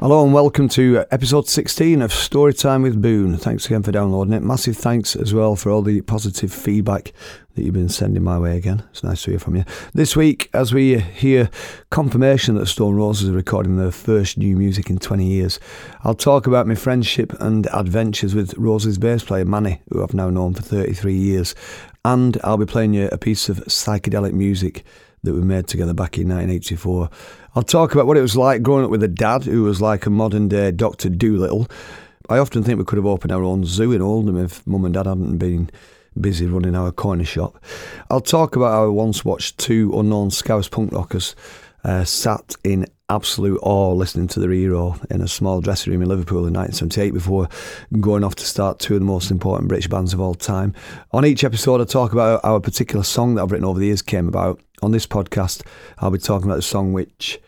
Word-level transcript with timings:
Hello 0.00 0.24
and 0.24 0.32
welcome 0.32 0.66
to 0.70 1.04
episode 1.10 1.46
16 1.46 2.00
of 2.00 2.10
Storytime 2.10 2.82
with 2.82 3.02
Boon. 3.02 3.36
Thanks 3.36 3.66
again 3.66 3.82
for 3.82 3.92
downloading 3.92 4.32
it. 4.32 4.42
Massive 4.42 4.74
thanks 4.74 5.14
as 5.14 5.34
well 5.34 5.56
for 5.56 5.70
all 5.70 5.82
the 5.82 6.00
positive 6.00 6.50
feedback 6.50 7.12
that 7.54 7.64
you've 7.64 7.74
been 7.74 7.90
sending 7.90 8.22
my 8.22 8.38
way 8.38 8.56
again. 8.56 8.82
It's 8.92 9.04
nice 9.04 9.24
to 9.24 9.32
hear 9.32 9.38
from 9.38 9.56
you. 9.56 9.64
This 9.92 10.16
week, 10.16 10.48
as 10.54 10.72
we 10.72 11.00
hear 11.00 11.50
confirmation 11.90 12.54
that 12.54 12.64
Stone 12.64 12.94
Roses 12.94 13.28
are 13.28 13.34
recording 13.34 13.76
their 13.76 13.90
first 13.90 14.38
new 14.38 14.56
music 14.56 14.88
in 14.88 14.98
20 14.98 15.26
years, 15.26 15.60
I'll 16.02 16.14
talk 16.14 16.46
about 16.46 16.66
my 16.66 16.76
friendship 16.76 17.34
and 17.38 17.68
adventures 17.70 18.34
with 18.34 18.54
Roses 18.56 18.96
bass 18.96 19.22
player 19.22 19.44
Mani, 19.44 19.82
who 19.90 20.02
I've 20.02 20.14
now 20.14 20.30
known 20.30 20.54
for 20.54 20.62
33 20.62 21.12
years. 21.12 21.54
And 22.06 22.38
I'll 22.42 22.56
be 22.56 22.64
playing 22.64 22.94
you 22.94 23.10
a 23.12 23.18
piece 23.18 23.50
of 23.50 23.58
psychedelic 23.66 24.32
music 24.32 24.82
that 25.24 25.34
we 25.34 25.42
made 25.42 25.66
together 25.66 25.92
back 25.92 26.16
in 26.16 26.28
1984. 26.28 27.10
I'll 27.56 27.64
talk 27.64 27.92
about 27.92 28.06
what 28.06 28.16
it 28.16 28.22
was 28.22 28.36
like 28.36 28.62
growing 28.62 28.84
up 28.84 28.92
with 28.92 29.02
a 29.02 29.08
dad 29.08 29.42
who 29.42 29.64
was 29.64 29.80
like 29.80 30.06
a 30.06 30.10
modern 30.10 30.46
day 30.46 30.70
Dr. 30.70 31.08
Dolittle. 31.08 31.66
I 32.28 32.38
often 32.38 32.62
think 32.62 32.78
we 32.78 32.84
could 32.84 32.96
have 32.96 33.06
opened 33.06 33.32
our 33.32 33.42
own 33.42 33.64
zoo 33.64 33.90
in 33.90 34.00
Oldham 34.00 34.38
if 34.38 34.64
mum 34.68 34.84
and 34.84 34.94
dad 34.94 35.06
hadn't 35.06 35.38
been 35.38 35.68
busy 36.20 36.46
running 36.46 36.76
our 36.76 36.92
corner 36.92 37.24
shop. 37.24 37.60
I'll 38.08 38.20
talk 38.20 38.54
about 38.54 38.70
how 38.70 38.84
I 38.84 38.88
once 38.88 39.24
watched 39.24 39.58
two 39.58 39.90
unknown 39.98 40.30
Scouse 40.30 40.68
punk 40.68 40.92
rockers 40.92 41.34
uh, 41.82 42.04
sat 42.04 42.54
in 42.62 42.86
absolute 43.08 43.58
awe 43.62 43.92
listening 43.94 44.28
to 44.28 44.38
their 44.38 44.52
hero 44.52 44.96
in 45.10 45.20
a 45.20 45.26
small 45.26 45.60
dressing 45.60 45.92
room 45.92 46.02
in 46.02 46.08
Liverpool 46.08 46.46
in 46.46 46.54
1978 46.54 47.12
before 47.12 47.48
going 47.98 48.22
off 48.22 48.36
to 48.36 48.44
start 48.44 48.78
two 48.78 48.94
of 48.94 49.00
the 49.00 49.06
most 49.06 49.32
important 49.32 49.68
British 49.68 49.88
bands 49.88 50.14
of 50.14 50.20
all 50.20 50.34
time. 50.34 50.72
On 51.10 51.24
each 51.24 51.42
episode, 51.42 51.80
I 51.80 51.84
talk 51.84 52.12
about 52.12 52.44
how 52.44 52.54
a 52.54 52.60
particular 52.60 53.02
song 53.02 53.34
that 53.34 53.42
I've 53.42 53.50
written 53.50 53.64
over 53.64 53.80
the 53.80 53.86
years 53.86 54.02
came 54.02 54.28
about. 54.28 54.60
On 54.82 54.92
this 54.92 55.06
podcast, 55.06 55.66
I'll 55.98 56.12
be 56.12 56.18
talking 56.18 56.48
about 56.48 56.56
the 56.56 56.62
song 56.62 56.92
which 56.92 57.40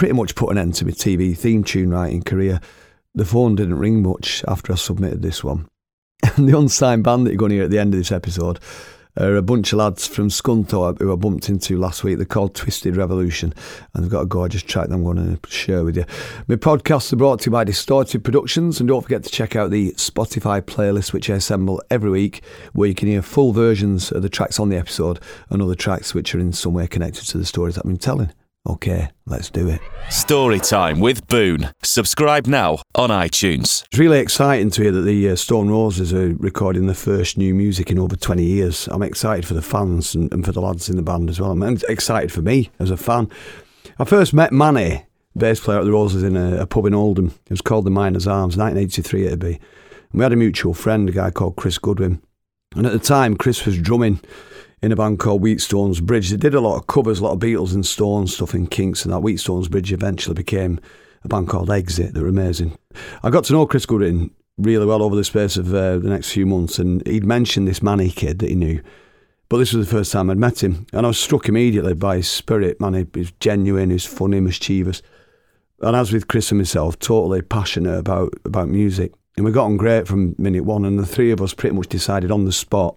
pretty 0.00 0.14
much 0.14 0.34
put 0.34 0.50
an 0.50 0.56
end 0.56 0.72
to 0.72 0.86
my 0.86 0.92
TV 0.92 1.36
theme 1.36 1.62
tune 1.62 1.90
writing 1.90 2.22
career. 2.22 2.58
The 3.14 3.26
phone 3.26 3.54
didn't 3.54 3.78
ring 3.78 4.02
much 4.02 4.42
after 4.48 4.72
I 4.72 4.76
submitted 4.76 5.20
this 5.20 5.44
one. 5.44 5.68
And 6.36 6.48
the 6.48 6.56
unsigned 6.56 7.04
band 7.04 7.26
that 7.26 7.32
you're 7.32 7.38
going 7.38 7.50
to 7.50 7.56
hear 7.56 7.64
at 7.64 7.70
the 7.70 7.78
end 7.78 7.92
of 7.92 8.00
this 8.00 8.10
episode 8.10 8.60
are 9.18 9.36
a 9.36 9.42
bunch 9.42 9.74
of 9.74 9.78
lads 9.78 10.06
from 10.06 10.30
Scunthorpe 10.30 11.00
who 11.00 11.12
I 11.12 11.16
bumped 11.16 11.50
into 11.50 11.76
last 11.76 12.02
week. 12.02 12.16
They're 12.16 12.24
called 12.24 12.54
Twisted 12.54 12.96
Revolution, 12.96 13.52
and 13.92 14.02
they've 14.02 14.10
got 14.10 14.22
a 14.22 14.26
gorgeous 14.26 14.62
track 14.62 14.88
that 14.88 14.94
I'm 14.94 15.04
going 15.04 15.36
to 15.36 15.50
share 15.50 15.84
with 15.84 15.98
you. 15.98 16.06
My 16.48 16.56
podcasts 16.56 17.12
are 17.12 17.16
brought 17.16 17.40
to 17.40 17.46
you 17.48 17.52
by 17.52 17.64
Distorted 17.64 18.24
Productions, 18.24 18.80
and 18.80 18.88
don't 18.88 19.02
forget 19.02 19.22
to 19.24 19.30
check 19.30 19.54
out 19.54 19.70
the 19.70 19.92
Spotify 19.98 20.62
playlist, 20.62 21.12
which 21.12 21.28
I 21.28 21.34
assemble 21.34 21.82
every 21.90 22.08
week, 22.08 22.42
where 22.72 22.88
you 22.88 22.94
can 22.94 23.08
hear 23.08 23.20
full 23.20 23.52
versions 23.52 24.10
of 24.12 24.22
the 24.22 24.30
tracks 24.30 24.58
on 24.58 24.70
the 24.70 24.78
episode 24.78 25.20
and 25.50 25.60
other 25.60 25.74
tracks 25.74 26.14
which 26.14 26.34
are 26.34 26.40
in 26.40 26.54
some 26.54 26.72
way 26.72 26.86
connected 26.86 27.26
to 27.26 27.36
the 27.36 27.44
stories 27.44 27.76
I've 27.76 27.84
been 27.84 27.98
telling. 27.98 28.32
Okay, 28.68 29.08
let's 29.24 29.48
do 29.48 29.68
it. 29.68 29.80
Story 30.10 30.60
time 30.60 31.00
with 31.00 31.26
Boon. 31.28 31.70
Subscribe 31.82 32.46
now 32.46 32.78
on 32.94 33.08
iTunes. 33.08 33.84
It's 33.86 33.98
really 33.98 34.18
exciting 34.18 34.70
to 34.72 34.82
hear 34.82 34.92
that 34.92 35.00
the 35.00 35.30
uh, 35.30 35.36
Stone 35.36 35.70
Roses 35.70 36.12
are 36.12 36.34
recording 36.34 36.84
their 36.84 36.94
first 36.94 37.38
new 37.38 37.54
music 37.54 37.90
in 37.90 37.98
over 37.98 38.16
20 38.16 38.44
years. 38.44 38.86
I'm 38.88 39.02
excited 39.02 39.46
for 39.46 39.54
the 39.54 39.62
fans 39.62 40.14
and, 40.14 40.30
and 40.32 40.44
for 40.44 40.52
the 40.52 40.60
lads 40.60 40.90
in 40.90 40.96
the 40.96 41.02
band 41.02 41.30
as 41.30 41.40
well. 41.40 41.52
I'm 41.52 41.62
excited 41.88 42.30
for 42.30 42.42
me 42.42 42.70
as 42.78 42.90
a 42.90 42.98
fan. 42.98 43.30
I 43.98 44.04
first 44.04 44.34
met 44.34 44.52
Mani, 44.52 45.06
bass 45.34 45.60
player 45.60 45.78
at 45.78 45.84
the 45.86 45.92
Roses, 45.92 46.22
in 46.22 46.36
a, 46.36 46.60
a 46.60 46.66
pub 46.66 46.84
in 46.84 46.94
Oldham. 46.94 47.28
It 47.46 47.50
was 47.50 47.62
called 47.62 47.86
the 47.86 47.90
Miners 47.90 48.26
Arms, 48.26 48.58
1983 48.58 49.26
it'd 49.26 49.38
be. 49.38 49.54
And 49.54 50.18
we 50.18 50.22
had 50.22 50.34
a 50.34 50.36
mutual 50.36 50.74
friend, 50.74 51.08
a 51.08 51.12
guy 51.12 51.30
called 51.30 51.56
Chris 51.56 51.78
Goodwin. 51.78 52.20
And 52.76 52.86
at 52.86 52.92
the 52.92 52.98
time, 52.98 53.36
Chris 53.36 53.64
was 53.64 53.78
drumming 53.78 54.20
in 54.82 54.92
a 54.92 54.96
band 54.96 55.18
called 55.18 55.42
Wheatstones 55.42 56.02
Bridge. 56.02 56.30
They 56.30 56.36
did 56.36 56.54
a 56.54 56.60
lot 56.60 56.76
of 56.76 56.86
covers, 56.86 57.20
a 57.20 57.24
lot 57.24 57.32
of 57.32 57.38
Beatles 57.38 57.74
and 57.74 57.84
Stones 57.84 58.34
stuff 58.34 58.54
in 58.54 58.66
Kinks, 58.66 59.04
and 59.04 59.12
that 59.12 59.20
Wheatstones 59.20 59.70
Bridge 59.70 59.92
eventually 59.92 60.34
became 60.34 60.80
a 61.22 61.28
band 61.28 61.48
called 61.48 61.70
Exit 61.70 62.14
that 62.14 62.22
were 62.22 62.28
amazing. 62.28 62.78
I 63.22 63.30
got 63.30 63.44
to 63.44 63.52
know 63.52 63.66
Chris 63.66 63.86
Goodwin 63.86 64.30
really 64.56 64.86
well 64.86 65.02
over 65.02 65.16
the 65.16 65.24
space 65.24 65.56
of 65.56 65.74
uh, 65.74 65.98
the 65.98 66.08
next 66.08 66.32
few 66.32 66.46
months, 66.46 66.78
and 66.78 67.06
he'd 67.06 67.24
mentioned 67.24 67.68
this 67.68 67.82
Mani 67.82 68.10
kid 68.10 68.38
that 68.38 68.48
he 68.48 68.54
knew. 68.54 68.82
But 69.48 69.58
this 69.58 69.72
was 69.72 69.86
the 69.86 69.96
first 69.96 70.12
time 70.12 70.30
I'd 70.30 70.38
met 70.38 70.62
him, 70.62 70.86
and 70.92 71.04
I 71.04 71.08
was 71.08 71.18
struck 71.18 71.48
immediately 71.48 71.94
by 71.94 72.16
his 72.16 72.30
spirit. 72.30 72.80
Man, 72.80 73.08
he's 73.14 73.32
genuine, 73.32 73.90
he 73.90 73.96
he's 73.96 74.06
funny, 74.06 74.40
mischievous. 74.40 75.02
And 75.80 75.96
as 75.96 76.12
with 76.12 76.28
Chris 76.28 76.50
and 76.52 76.58
myself, 76.58 76.98
totally 76.98 77.42
passionate 77.42 77.98
about, 77.98 78.34
about 78.44 78.68
music. 78.68 79.12
And 79.36 79.44
we 79.44 79.52
got 79.52 79.64
on 79.64 79.76
great 79.76 80.06
from 80.06 80.34
minute 80.38 80.64
one, 80.64 80.84
and 80.84 80.98
the 80.98 81.06
three 81.06 81.32
of 81.32 81.42
us 81.42 81.52
pretty 81.52 81.74
much 81.74 81.88
decided 81.88 82.30
on 82.30 82.44
the 82.44 82.52
spot 82.52 82.96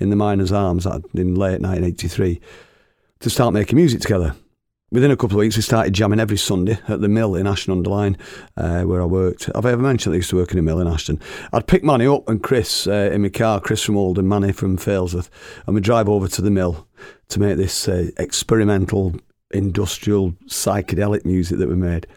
in 0.00 0.10
the 0.10 0.16
Miners 0.16 0.50
Arms 0.50 0.86
in 0.86 1.34
late 1.34 1.60
1983 1.60 2.40
to 3.20 3.30
start 3.30 3.54
making 3.54 3.76
music 3.76 4.00
together. 4.00 4.34
Within 4.92 5.12
a 5.12 5.16
couple 5.16 5.36
of 5.36 5.40
weeks, 5.40 5.54
we 5.54 5.62
started 5.62 5.92
jamming 5.92 6.18
every 6.18 6.36
Sunday 6.36 6.76
at 6.88 7.00
the 7.00 7.08
mill 7.08 7.36
in 7.36 7.46
Ashton 7.46 7.72
under 7.72 7.90
Lyne, 7.90 8.18
uh, 8.56 8.82
where 8.82 9.00
I 9.00 9.04
worked. 9.04 9.44
Have 9.54 9.64
I 9.64 9.70
ever 9.70 9.82
mentioned 9.82 10.14
I 10.14 10.16
used 10.16 10.30
to 10.30 10.36
work 10.36 10.50
in 10.50 10.58
a 10.58 10.62
mill 10.62 10.80
in 10.80 10.88
Ashton? 10.88 11.20
I'd 11.52 11.68
pick 11.68 11.84
Mani 11.84 12.08
up 12.08 12.28
and 12.28 12.42
Chris 12.42 12.88
uh, 12.88 13.10
in 13.12 13.22
my 13.22 13.28
car, 13.28 13.60
Chris 13.60 13.84
from 13.84 13.96
Oldham, 13.96 14.26
Mani 14.26 14.50
from 14.50 14.76
Failsworth, 14.76 15.30
and 15.66 15.76
we'd 15.76 15.84
drive 15.84 16.08
over 16.08 16.26
to 16.26 16.42
the 16.42 16.50
mill 16.50 16.88
to 17.28 17.38
make 17.38 17.56
this 17.56 17.86
uh, 17.86 18.10
experimental, 18.18 19.14
industrial, 19.52 20.32
psychedelic 20.46 21.24
music 21.24 21.58
that 21.58 21.68
we 21.68 21.76
made 21.76 22.08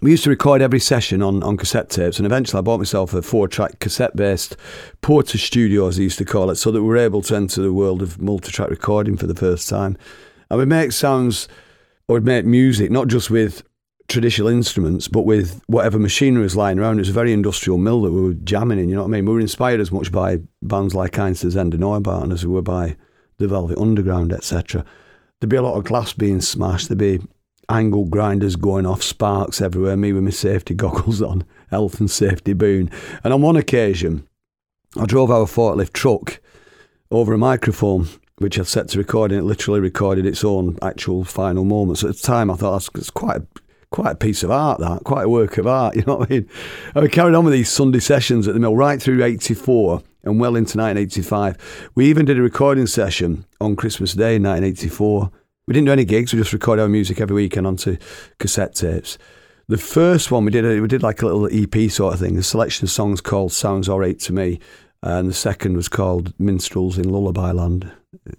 we 0.00 0.10
used 0.10 0.24
to 0.24 0.30
record 0.30 0.62
every 0.62 0.80
session 0.80 1.22
on, 1.22 1.42
on 1.42 1.56
cassette 1.56 1.90
tapes, 1.90 2.18
and 2.18 2.26
eventually 2.26 2.58
I 2.58 2.62
bought 2.62 2.78
myself 2.78 3.12
a 3.12 3.22
four 3.22 3.48
track 3.48 3.78
cassette 3.80 4.16
based 4.16 4.56
Portastudio, 5.02 5.88
as 5.88 5.96
they 5.96 6.04
used 6.04 6.18
to 6.18 6.24
call 6.24 6.50
it, 6.50 6.56
so 6.56 6.70
that 6.70 6.82
we 6.82 6.88
were 6.88 6.96
able 6.96 7.22
to 7.22 7.36
enter 7.36 7.60
the 7.60 7.72
world 7.72 8.00
of 8.02 8.20
multi 8.20 8.50
track 8.50 8.70
recording 8.70 9.16
for 9.16 9.26
the 9.26 9.34
first 9.34 9.68
time. 9.68 9.96
And 10.48 10.58
we'd 10.58 10.68
make 10.68 10.92
sounds 10.92 11.48
or 12.08 12.14
we'd 12.14 12.24
make 12.24 12.44
music, 12.44 12.90
not 12.90 13.08
just 13.08 13.30
with 13.30 13.62
traditional 14.08 14.48
instruments, 14.48 15.06
but 15.06 15.22
with 15.22 15.62
whatever 15.68 15.98
machinery 15.98 16.42
was 16.42 16.56
lying 16.56 16.78
around. 16.78 16.98
It 16.98 17.02
was 17.02 17.10
a 17.10 17.12
very 17.12 17.32
industrial 17.32 17.78
mill 17.78 18.02
that 18.02 18.10
we 18.10 18.20
were 18.20 18.34
jamming 18.34 18.78
in, 18.80 18.88
you 18.88 18.96
know 18.96 19.02
what 19.02 19.08
I 19.08 19.12
mean? 19.12 19.26
We 19.26 19.34
were 19.34 19.40
inspired 19.40 19.80
as 19.80 19.92
much 19.92 20.10
by 20.10 20.40
bands 20.62 20.94
like 20.94 21.12
Einstürzende 21.12 21.74
Neubauten 21.74 22.32
as 22.32 22.44
we 22.44 22.52
were 22.52 22.62
by 22.62 22.96
the 23.38 23.46
Velvet 23.46 23.78
Underground, 23.78 24.32
etc. 24.32 24.84
There'd 25.38 25.50
be 25.50 25.56
a 25.56 25.62
lot 25.62 25.76
of 25.76 25.84
glass 25.84 26.12
being 26.12 26.40
smashed, 26.40 26.88
there'd 26.88 26.98
be 26.98 27.20
angle 27.70 28.04
grinders 28.04 28.56
going 28.56 28.86
off, 28.86 29.02
sparks 29.02 29.60
everywhere, 29.60 29.96
me 29.96 30.12
with 30.12 30.24
my 30.24 30.30
safety 30.30 30.74
goggles 30.76 31.22
on, 31.22 31.44
health 31.70 32.00
and 32.00 32.10
safety 32.10 32.52
Boon. 32.52 32.90
And 33.24 33.32
on 33.32 33.42
one 33.42 33.56
occasion, 33.56 34.26
I 34.96 35.06
drove 35.06 35.30
our 35.30 35.46
forklift 35.46 35.92
truck 35.92 36.40
over 37.10 37.32
a 37.32 37.38
microphone 37.38 38.08
which 38.40 38.58
I'd 38.58 38.66
set 38.66 38.88
to 38.88 38.98
record, 38.98 39.32
and 39.32 39.40
it 39.40 39.44
literally 39.44 39.80
recorded 39.80 40.24
its 40.24 40.42
own 40.44 40.78
actual 40.80 41.24
final 41.24 41.62
moments. 41.62 42.02
At 42.02 42.16
the 42.16 42.22
time, 42.22 42.50
I 42.50 42.54
thought 42.54 42.90
that's, 42.94 43.10
quite 43.10 43.36
a, 43.36 43.46
quite 43.90 44.12
a 44.12 44.16
piece 44.16 44.42
of 44.42 44.50
art, 44.50 44.80
that 44.80 45.04
quite 45.04 45.24
a 45.24 45.28
work 45.28 45.58
of 45.58 45.66
art. 45.66 45.94
You 46.00 46.04
know 46.06 46.16
what 46.16 46.30
I 46.30 46.34
mean? 46.34 46.48
And 46.94 47.02
we 47.02 47.10
carried 47.10 47.34
on 47.34 47.44
with 47.44 47.52
these 47.52 47.68
Sunday 47.68 47.98
sessions 47.98 48.48
at 48.48 48.54
the 48.54 48.60
mill 48.60 48.74
right 48.74 49.00
through 49.00 49.22
'84 49.22 50.02
and 50.24 50.40
well 50.40 50.56
into 50.56 50.78
1985. 50.78 51.90
We 51.94 52.06
even 52.06 52.24
did 52.24 52.38
a 52.38 52.42
recording 52.42 52.86
session 52.86 53.44
on 53.60 53.76
Christmas 53.76 54.14
Day 54.14 54.36
in 54.36 54.42
1984 54.42 55.30
we 55.66 55.74
didn't 55.74 55.86
do 55.86 55.92
any 55.92 56.04
gigs. 56.04 56.32
We 56.32 56.40
just 56.40 56.52
recorded 56.52 56.82
our 56.82 56.88
music 56.88 57.20
every 57.20 57.34
weekend 57.36 57.66
onto 57.66 57.96
cassette 58.38 58.74
tapes. 58.74 59.18
The 59.68 59.78
first 59.78 60.32
one 60.32 60.44
we 60.44 60.50
did, 60.50 60.80
we 60.80 60.88
did 60.88 61.02
like 61.02 61.22
a 61.22 61.26
little 61.26 61.46
EP 61.46 61.90
sort 61.90 62.14
of 62.14 62.20
thing. 62.20 62.36
A 62.36 62.42
selection 62.42 62.86
of 62.86 62.90
songs 62.90 63.20
called 63.20 63.52
"Sounds 63.52 63.88
Alright 63.88 64.18
to 64.20 64.32
Me," 64.32 64.58
and 65.02 65.28
the 65.28 65.34
second 65.34 65.76
was 65.76 65.88
called 65.88 66.34
"Minstrels 66.40 66.98
in 66.98 67.08
Lullaby 67.08 67.52
Land," 67.52 67.90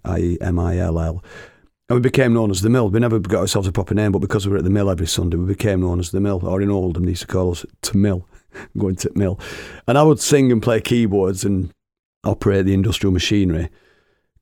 i.e., 0.03 0.37
M-I-L-L. 0.41 1.23
And 1.91 1.97
we 1.97 2.01
became 2.01 2.33
known 2.33 2.51
as 2.51 2.61
the 2.61 2.69
Mill. 2.69 2.89
We 2.89 2.99
never 2.99 3.19
got 3.19 3.41
ourselves 3.41 3.67
a 3.67 3.71
proper 3.71 3.93
name, 3.93 4.11
but 4.11 4.19
because 4.19 4.45
we 4.45 4.51
were 4.51 4.57
at 4.57 4.63
the 4.63 4.69
Mill 4.69 4.89
every 4.89 5.07
Sunday, 5.07 5.37
we 5.37 5.45
became 5.45 5.81
known 5.81 5.99
as 5.99 6.11
the 6.11 6.21
Mill. 6.21 6.39
Or 6.41 6.61
in 6.61 6.69
Oldham, 6.69 7.03
they 7.03 7.11
used 7.11 7.21
to 7.23 7.27
call 7.27 7.51
us 7.51 7.65
to 7.81 7.97
Mill, 7.97 8.27
going 8.77 8.95
to 8.95 9.11
Mill. 9.15 9.39
And 9.87 9.97
I 9.97 10.03
would 10.03 10.19
sing 10.19 10.51
and 10.51 10.61
play 10.61 10.79
keyboards 10.79 11.43
and 11.43 11.71
operate 12.23 12.65
the 12.65 12.73
industrial 12.73 13.11
machinery. 13.11 13.69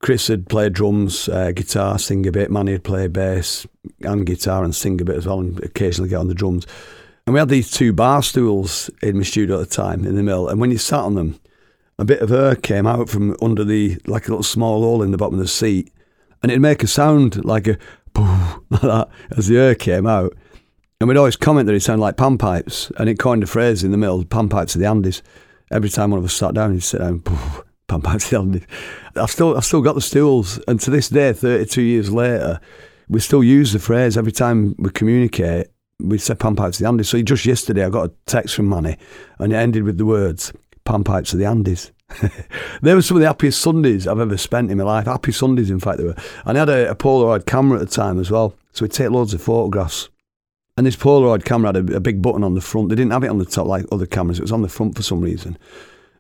Chris 0.02 0.28
had 0.28 0.48
played 0.48 0.74
drums, 0.74 1.28
uh, 1.28 1.52
guitar, 1.52 2.00
sing 2.00 2.26
a 2.26 2.32
bit. 2.32 2.50
Mani 2.50 2.72
had 2.72 2.84
played 2.84 3.12
bass 3.12 3.68
and 4.02 4.26
guitar 4.26 4.64
and 4.64 4.74
sing 4.74 5.00
a 5.02 5.06
bit 5.06 5.18
as 5.18 5.28
well, 5.28 5.42
and 5.42 5.62
occasionally 5.64 6.10
get 6.10 6.18
on 6.18 6.30
the 6.30 6.34
drums. 6.34 6.66
And 7.26 7.34
we 7.34 7.40
had 7.40 7.50
these 7.50 7.69
two 7.69 7.94
bar 7.94 8.24
stools 8.24 8.90
in 9.04 9.18
my 9.18 9.24
studio 9.24 9.62
at 9.62 9.69
the 9.69 9.75
time 9.75 10.06
in 10.06 10.16
the 10.16 10.24
mill. 10.24 10.48
And 10.48 10.60
when 10.60 10.72
you 10.72 10.78
sat 10.78 11.01
on 11.01 11.16
them, 11.16 11.40
a 12.00 12.06
bit 12.06 12.22
of 12.22 12.31
air 12.31 12.56
came 12.56 12.88
out 12.88 13.10
from 13.10 13.36
under 13.42 13.63
the, 13.63 13.98
like 14.07 14.28
a 14.28 14.31
little 14.31 14.42
small 14.42 14.81
hole 14.81 15.04
in 15.04 15.12
the 15.12 15.18
bottom 15.18 15.36
of 15.36 15.42
the 15.42 15.48
seat. 15.48 15.92
And 16.42 16.51
it'd 16.51 16.62
make 16.62 16.81
a 16.81 16.88
sound 16.88 17.44
like 17.44 17.68
a 17.68 17.78
poof, 18.13 18.60
like 18.69 18.81
that 18.81 19.10
as 19.38 19.48
the 19.48 19.60
air 19.60 19.75
came 19.75 20.07
out. 20.07 20.36
And 21.00 21.07
we'd 21.07 21.18
always 21.18 21.36
comment 21.36 21.68
that 21.68 21.75
it 21.75 21.81
sounded 21.81 22.01
like 22.01 22.18
pan 22.18 22.38
pipes. 22.38 22.90
And 22.98 23.10
it 23.10 23.19
coined 23.19 23.44
a 23.44 23.48
phrase 23.48 23.84
in 23.84 23.92
the 23.92 23.98
mill, 23.98 24.24
pan 24.24 24.48
pipes 24.50 24.75
of 24.75 24.81
the 24.81 24.88
Andes. 24.88 25.22
Every 25.72 25.90
time 25.90 26.12
one 26.12 26.19
of 26.19 26.25
us 26.25 26.34
sat 26.34 26.54
down, 26.54 26.74
he'd 26.74 26.84
sit 26.84 27.00
down, 27.00 27.19
poof, 27.19 27.63
the 27.89 28.38
Andes. 28.38 28.63
I've 29.15 29.31
still 29.31 29.57
I've 29.57 29.65
still 29.65 29.81
got 29.81 29.95
the 29.95 30.01
stools, 30.01 30.59
and 30.68 30.80
to 30.81 30.91
this 30.91 31.09
day, 31.09 31.33
32 31.33 31.81
years 31.81 32.12
later, 32.12 32.59
we 33.09 33.19
still 33.19 33.44
use 33.44 33.74
the 33.74 33.80
phrase 33.80 34.18
every 34.18 34.31
time 34.31 34.75
we 34.77 34.89
communicate. 34.91 35.68
We 36.00 36.18
say 36.18 36.36
pan 36.36 36.56
pipes 36.56 36.77
of 36.77 36.83
the 36.83 36.88
Andes. 36.88 37.09
So 37.09 37.21
just 37.21 37.45
yesterday, 37.45 37.83
I 37.83 37.89
got 37.89 38.09
a 38.09 38.13
text 38.25 38.56
from 38.56 38.68
Mani, 38.68 38.97
and 39.39 39.51
it 39.51 39.56
ended 39.56 39.83
with 39.83 39.97
the 39.97 40.06
words 40.06 40.53
"pan 40.86 41.03
pipes 41.03 41.33
of 41.33 41.39
the 41.39 41.45
Andes." 41.45 41.91
they 42.81 42.95
were 42.95 43.01
some 43.01 43.18
of 43.18 43.21
the 43.21 43.27
happiest 43.27 43.62
Sundays 43.62 44.07
I've 44.07 44.19
ever 44.19 44.38
spent 44.38 44.71
in 44.71 44.77
my 44.77 44.83
life. 44.83 45.06
Happy 45.06 45.31
Sundays, 45.31 45.69
in 45.69 45.80
fact, 45.80 46.00
they 46.00 46.06
were. 46.06 46.15
And 46.45 46.57
I 46.57 46.62
had 46.62 46.69
a, 46.69 46.91
a 46.91 46.95
Polaroid 46.95 47.45
camera 47.45 47.80
at 47.80 47.88
the 47.88 47.94
time 47.94 48.19
as 48.19 48.31
well, 48.31 48.56
so 48.71 48.83
we'd 48.83 48.91
take 48.91 49.12
loads 49.12 49.33
of 49.33 49.41
photographs 49.41 50.09
And 50.77 50.88
this 50.88 50.95
Polaroid 50.95 51.45
camera 51.45 51.74
had 51.74 51.89
a, 51.89 51.97
a, 51.97 52.00
big 52.00 52.21
button 52.21 52.44
on 52.44 52.56
the 52.56 52.62
front. 52.62 52.89
They 52.89 52.95
didn't 52.95 53.12
have 53.12 53.24
it 53.24 53.30
on 53.30 53.38
the 53.38 53.45
top 53.45 53.68
like 53.68 53.86
other 53.91 54.06
cameras. 54.06 54.39
It 54.39 54.44
was 54.44 54.51
on 54.51 54.62
the 54.62 54.69
front 54.69 54.95
for 54.95 55.03
some 55.03 55.21
reason. 55.21 55.57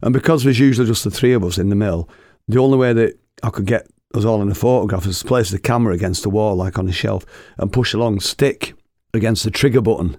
And 0.01 0.13
because 0.13 0.43
there's 0.43 0.59
usually 0.59 0.87
just 0.87 1.03
the 1.03 1.11
three 1.11 1.33
of 1.33 1.43
us 1.43 1.57
in 1.57 1.69
the 1.69 1.75
mill, 1.75 2.09
the 2.47 2.59
only 2.59 2.77
way 2.77 2.93
that 2.93 3.19
I 3.43 3.49
could 3.49 3.65
get 3.65 3.87
us 4.13 4.25
all 4.25 4.41
in 4.41 4.49
a 4.49 4.55
photograph 4.55 5.05
was 5.05 5.19
to 5.19 5.27
place 5.27 5.51
the 5.51 5.59
camera 5.59 5.93
against 5.93 6.23
the 6.23 6.29
wall, 6.29 6.55
like 6.55 6.79
on 6.79 6.87
a 6.87 6.91
shelf, 6.91 7.25
and 7.57 7.71
push 7.71 7.93
a 7.93 7.97
long 7.97 8.19
stick 8.19 8.73
against 9.13 9.43
the 9.43 9.51
trigger 9.51 9.81
button. 9.81 10.17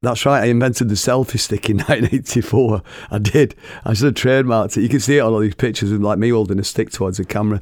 That's 0.00 0.24
right, 0.24 0.44
I 0.44 0.46
invented 0.46 0.88
the 0.88 0.94
selfie 0.94 1.40
stick 1.40 1.68
in 1.68 1.76
1984. 1.78 2.82
I 3.10 3.18
did. 3.18 3.54
I 3.84 3.94
should 3.94 4.06
have 4.06 4.14
trademarked 4.14 4.76
it. 4.76 4.82
You 4.82 4.88
can 4.88 5.00
see 5.00 5.16
it 5.18 5.20
on 5.20 5.32
all 5.32 5.40
these 5.40 5.54
pictures 5.54 5.90
of 5.90 6.00
like 6.00 6.18
me 6.18 6.28
holding 6.28 6.60
a 6.60 6.64
stick 6.64 6.90
towards 6.90 7.18
the 7.18 7.24
camera. 7.24 7.60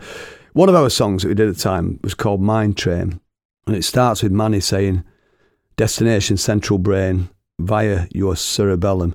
One 0.52 0.68
of 0.68 0.74
our 0.74 0.90
songs 0.90 1.22
that 1.22 1.28
we 1.28 1.34
did 1.34 1.48
at 1.48 1.56
the 1.56 1.62
time 1.62 2.00
was 2.02 2.14
called 2.14 2.42
Mind 2.42 2.76
Train, 2.76 3.20
and 3.66 3.76
it 3.76 3.84
starts 3.84 4.22
with 4.22 4.32
Mani 4.32 4.60
saying, 4.60 5.04
Destination 5.76 6.36
Central 6.36 6.78
Brain 6.78 7.28
via 7.58 8.06
your 8.10 8.36
cerebellum. 8.36 9.14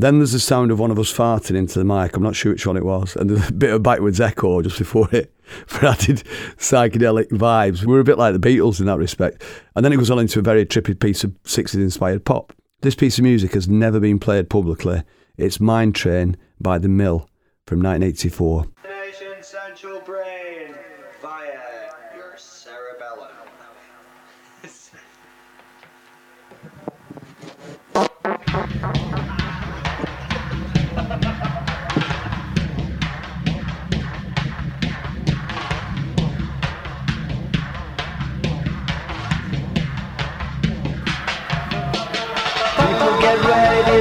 Then 0.00 0.18
there's 0.18 0.32
the 0.32 0.38
sound 0.38 0.70
of 0.70 0.78
one 0.78 0.92
of 0.92 0.98
us 0.98 1.12
farting 1.12 1.56
into 1.56 1.76
the 1.76 1.84
mic. 1.84 2.14
I'm 2.14 2.22
not 2.22 2.36
sure 2.36 2.52
which 2.52 2.66
one 2.66 2.76
it 2.76 2.84
was. 2.84 3.16
And 3.16 3.28
there's 3.28 3.48
a 3.48 3.52
bit 3.52 3.74
of 3.74 3.82
backwards 3.82 4.20
echo 4.20 4.62
just 4.62 4.78
before 4.78 5.08
it 5.10 5.34
for 5.66 5.86
added 5.86 6.22
psychedelic 6.56 7.30
vibes. 7.30 7.84
We 7.84 7.96
are 7.96 8.00
a 8.00 8.04
bit 8.04 8.16
like 8.16 8.32
the 8.32 8.48
Beatles 8.48 8.78
in 8.78 8.86
that 8.86 8.98
respect. 8.98 9.42
And 9.74 9.84
then 9.84 9.92
it 9.92 9.96
goes 9.96 10.10
on 10.10 10.20
into 10.20 10.38
a 10.38 10.42
very 10.42 10.64
trippy 10.64 10.98
piece 10.98 11.24
of 11.24 11.32
60s 11.42 11.74
inspired 11.74 12.24
pop. 12.24 12.52
This 12.80 12.94
piece 12.94 13.18
of 13.18 13.24
music 13.24 13.54
has 13.54 13.66
never 13.66 13.98
been 13.98 14.20
played 14.20 14.48
publicly. 14.48 15.02
It's 15.36 15.58
Mind 15.58 15.96
Train 15.96 16.36
by 16.60 16.78
The 16.78 16.88
Mill 16.88 17.28
from 17.66 17.80
1984. 17.80 18.66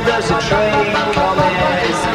There's 0.05 0.29
a 0.29 0.39
train 0.39 0.94
coming. 1.13 2.06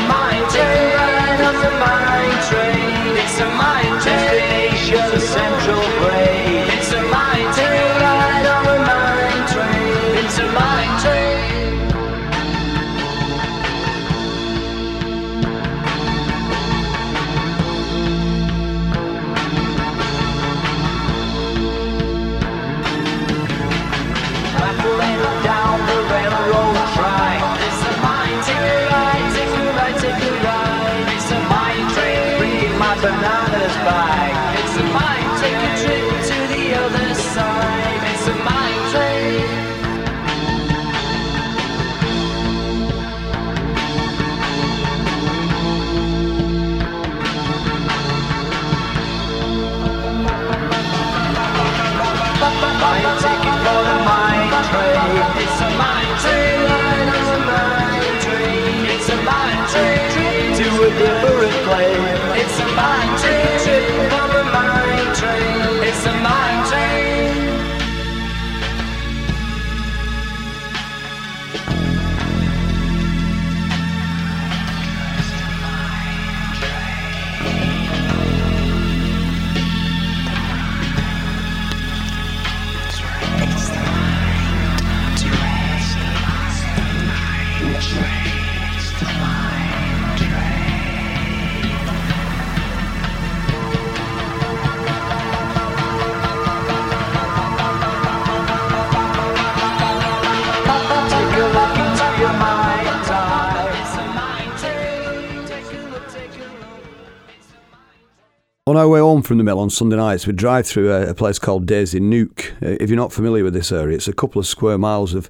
On 108.72 108.78
our 108.78 108.88
way 108.88 109.00
home 109.00 109.20
from 109.20 109.36
the 109.36 109.44
mill 109.44 109.58
on 109.58 109.68
Sunday 109.68 109.96
nights, 109.96 110.26
we 110.26 110.32
drive 110.32 110.66
through 110.66 110.90
a, 110.90 111.10
a 111.10 111.14
place 111.14 111.38
called 111.38 111.66
Daisy 111.66 112.00
Nook. 112.00 112.54
Uh, 112.62 112.78
if 112.80 112.88
you're 112.88 112.96
not 112.96 113.12
familiar 113.12 113.44
with 113.44 113.52
this 113.52 113.70
area, 113.70 113.96
it's 113.96 114.08
a 114.08 114.14
couple 114.14 114.40
of 114.40 114.46
square 114.46 114.78
miles 114.78 115.12
of 115.12 115.28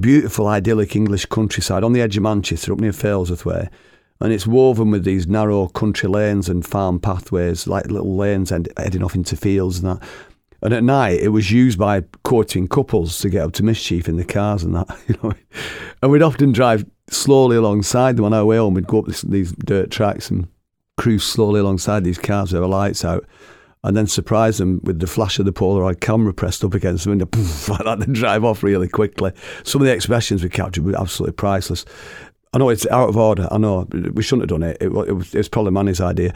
beautiful, 0.00 0.48
idyllic 0.48 0.96
English 0.96 1.26
countryside 1.26 1.84
on 1.84 1.92
the 1.92 2.00
edge 2.00 2.16
of 2.16 2.24
Manchester, 2.24 2.72
up 2.72 2.80
near 2.80 2.90
Failsworth 2.90 3.46
Way. 3.46 3.68
And 4.20 4.32
it's 4.32 4.48
woven 4.48 4.90
with 4.90 5.04
these 5.04 5.28
narrow 5.28 5.68
country 5.68 6.08
lanes 6.08 6.48
and 6.48 6.66
farm 6.66 6.98
pathways, 6.98 7.68
like 7.68 7.86
little 7.86 8.16
lanes 8.16 8.50
heading 8.50 9.04
off 9.04 9.14
into 9.14 9.36
fields 9.36 9.78
and 9.78 10.00
that. 10.00 10.08
And 10.60 10.74
at 10.74 10.82
night, 10.82 11.20
it 11.20 11.28
was 11.28 11.52
used 11.52 11.78
by 11.78 12.00
courting 12.24 12.66
couples 12.66 13.20
to 13.20 13.28
get 13.28 13.42
up 13.42 13.52
to 13.52 13.62
mischief 13.62 14.08
in 14.08 14.16
the 14.16 14.24
cars 14.24 14.64
and 14.64 14.74
that. 14.74 14.88
You 15.06 15.16
know, 15.22 15.34
and 16.02 16.10
we'd 16.10 16.20
often 16.20 16.50
drive 16.50 16.84
slowly 17.10 17.58
alongside 17.58 18.16
them 18.16 18.24
on 18.24 18.34
our 18.34 18.44
way 18.44 18.56
home. 18.56 18.74
We'd 18.74 18.88
go 18.88 18.98
up 18.98 19.06
this, 19.06 19.22
these 19.22 19.52
dirt 19.52 19.92
tracks 19.92 20.32
and 20.32 20.48
cruise 20.96 21.24
slowly 21.24 21.60
alongside 21.60 22.04
these 22.04 22.18
cars 22.18 22.52
with 22.52 22.62
our 22.62 22.68
lights 22.68 23.04
out 23.04 23.26
and 23.84 23.96
then 23.96 24.06
surprise 24.06 24.58
them 24.58 24.80
with 24.82 24.98
the 24.98 25.06
flash 25.06 25.38
of 25.38 25.44
the 25.44 25.52
Polaroid 25.52 26.00
camera 26.00 26.34
pressed 26.34 26.64
up 26.64 26.74
against 26.74 27.04
the 27.04 27.10
window, 27.10 27.26
poof, 27.30 27.68
like 27.68 27.84
that, 27.84 28.04
and 28.04 28.14
drive 28.14 28.44
off 28.44 28.62
really 28.62 28.88
quickly. 28.88 29.32
Some 29.62 29.80
of 29.80 29.86
the 29.86 29.92
expressions 29.92 30.42
we 30.42 30.48
captured 30.48 30.84
were 30.84 31.00
absolutely 31.00 31.34
priceless. 31.34 31.84
I 32.52 32.58
know 32.58 32.68
it's 32.70 32.86
out 32.88 33.10
of 33.10 33.16
order. 33.16 33.46
I 33.50 33.58
know 33.58 33.86
we 34.14 34.22
shouldn't 34.22 34.50
have 34.50 34.60
done 34.60 34.68
it. 34.68 34.78
It, 34.80 34.86
it, 34.86 35.12
was, 35.12 35.34
it 35.34 35.38
was 35.38 35.48
probably 35.48 35.72
Mani's 35.72 36.00
idea. 36.00 36.32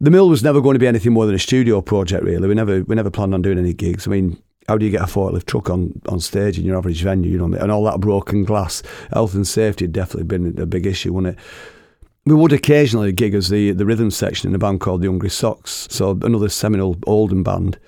The 0.00 0.10
mill 0.10 0.28
was 0.28 0.44
never 0.44 0.60
going 0.60 0.74
to 0.74 0.78
be 0.78 0.86
anything 0.86 1.12
more 1.12 1.26
than 1.26 1.34
a 1.34 1.40
studio 1.40 1.80
project. 1.80 2.24
Really, 2.24 2.46
we 2.46 2.54
never 2.54 2.82
we 2.84 2.94
never 2.94 3.10
planned 3.10 3.34
on 3.34 3.42
doing 3.42 3.58
any 3.58 3.72
gigs. 3.72 4.06
I 4.06 4.10
mean, 4.10 4.40
how 4.68 4.76
do 4.76 4.84
you 4.84 4.92
get 4.92 5.00
a 5.00 5.06
forklift 5.06 5.46
truck 5.46 5.70
on, 5.70 6.00
on 6.08 6.20
stage 6.20 6.58
in 6.58 6.64
your 6.64 6.76
average 6.76 7.02
venue? 7.02 7.30
You 7.30 7.38
know, 7.38 7.56
and 7.56 7.72
all 7.72 7.84
that 7.84 8.00
broken 8.00 8.44
glass, 8.44 8.82
health 9.12 9.34
and 9.34 9.46
safety 9.46 9.86
had 9.86 9.92
definitely 9.92 10.24
been 10.24 10.60
a 10.60 10.66
big 10.66 10.86
issue, 10.86 11.12
wasn't 11.14 11.38
it? 11.38 11.44
We 12.24 12.36
would 12.36 12.52
occasionally 12.52 13.10
gig 13.10 13.34
as 13.34 13.48
the, 13.48 13.72
the 13.72 13.84
rhythm 13.84 14.12
section 14.12 14.48
in 14.48 14.54
a 14.54 14.58
band 14.58 14.80
called 14.80 15.02
the 15.02 15.08
Hungry 15.08 15.28
Socks. 15.28 15.88
So 15.90 16.16
another 16.22 16.48
seminal 16.48 16.96
Oldham 17.04 17.42
band 17.42 17.80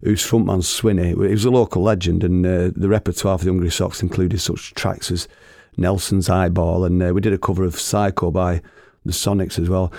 whose 0.00 0.22
frontman 0.22 0.62
Swinney, 0.62 1.08
he 1.08 1.14
was 1.14 1.44
a 1.44 1.50
local 1.50 1.82
legend 1.82 2.24
and 2.24 2.46
uh, 2.46 2.70
the 2.74 2.88
repertoire 2.88 3.36
for 3.36 3.44
the 3.44 3.50
Hungry 3.50 3.70
Socks 3.70 4.00
included 4.00 4.40
such 4.40 4.72
tracks 4.72 5.10
as 5.10 5.28
Nelson's 5.76 6.30
Eyeball 6.30 6.86
and 6.86 7.02
uh, 7.02 7.12
we 7.12 7.20
did 7.20 7.34
a 7.34 7.38
cover 7.38 7.64
of 7.64 7.78
Psycho 7.78 8.30
by 8.30 8.62
the 9.04 9.12
Sonics 9.12 9.58
as 9.58 9.68
well. 9.68 9.92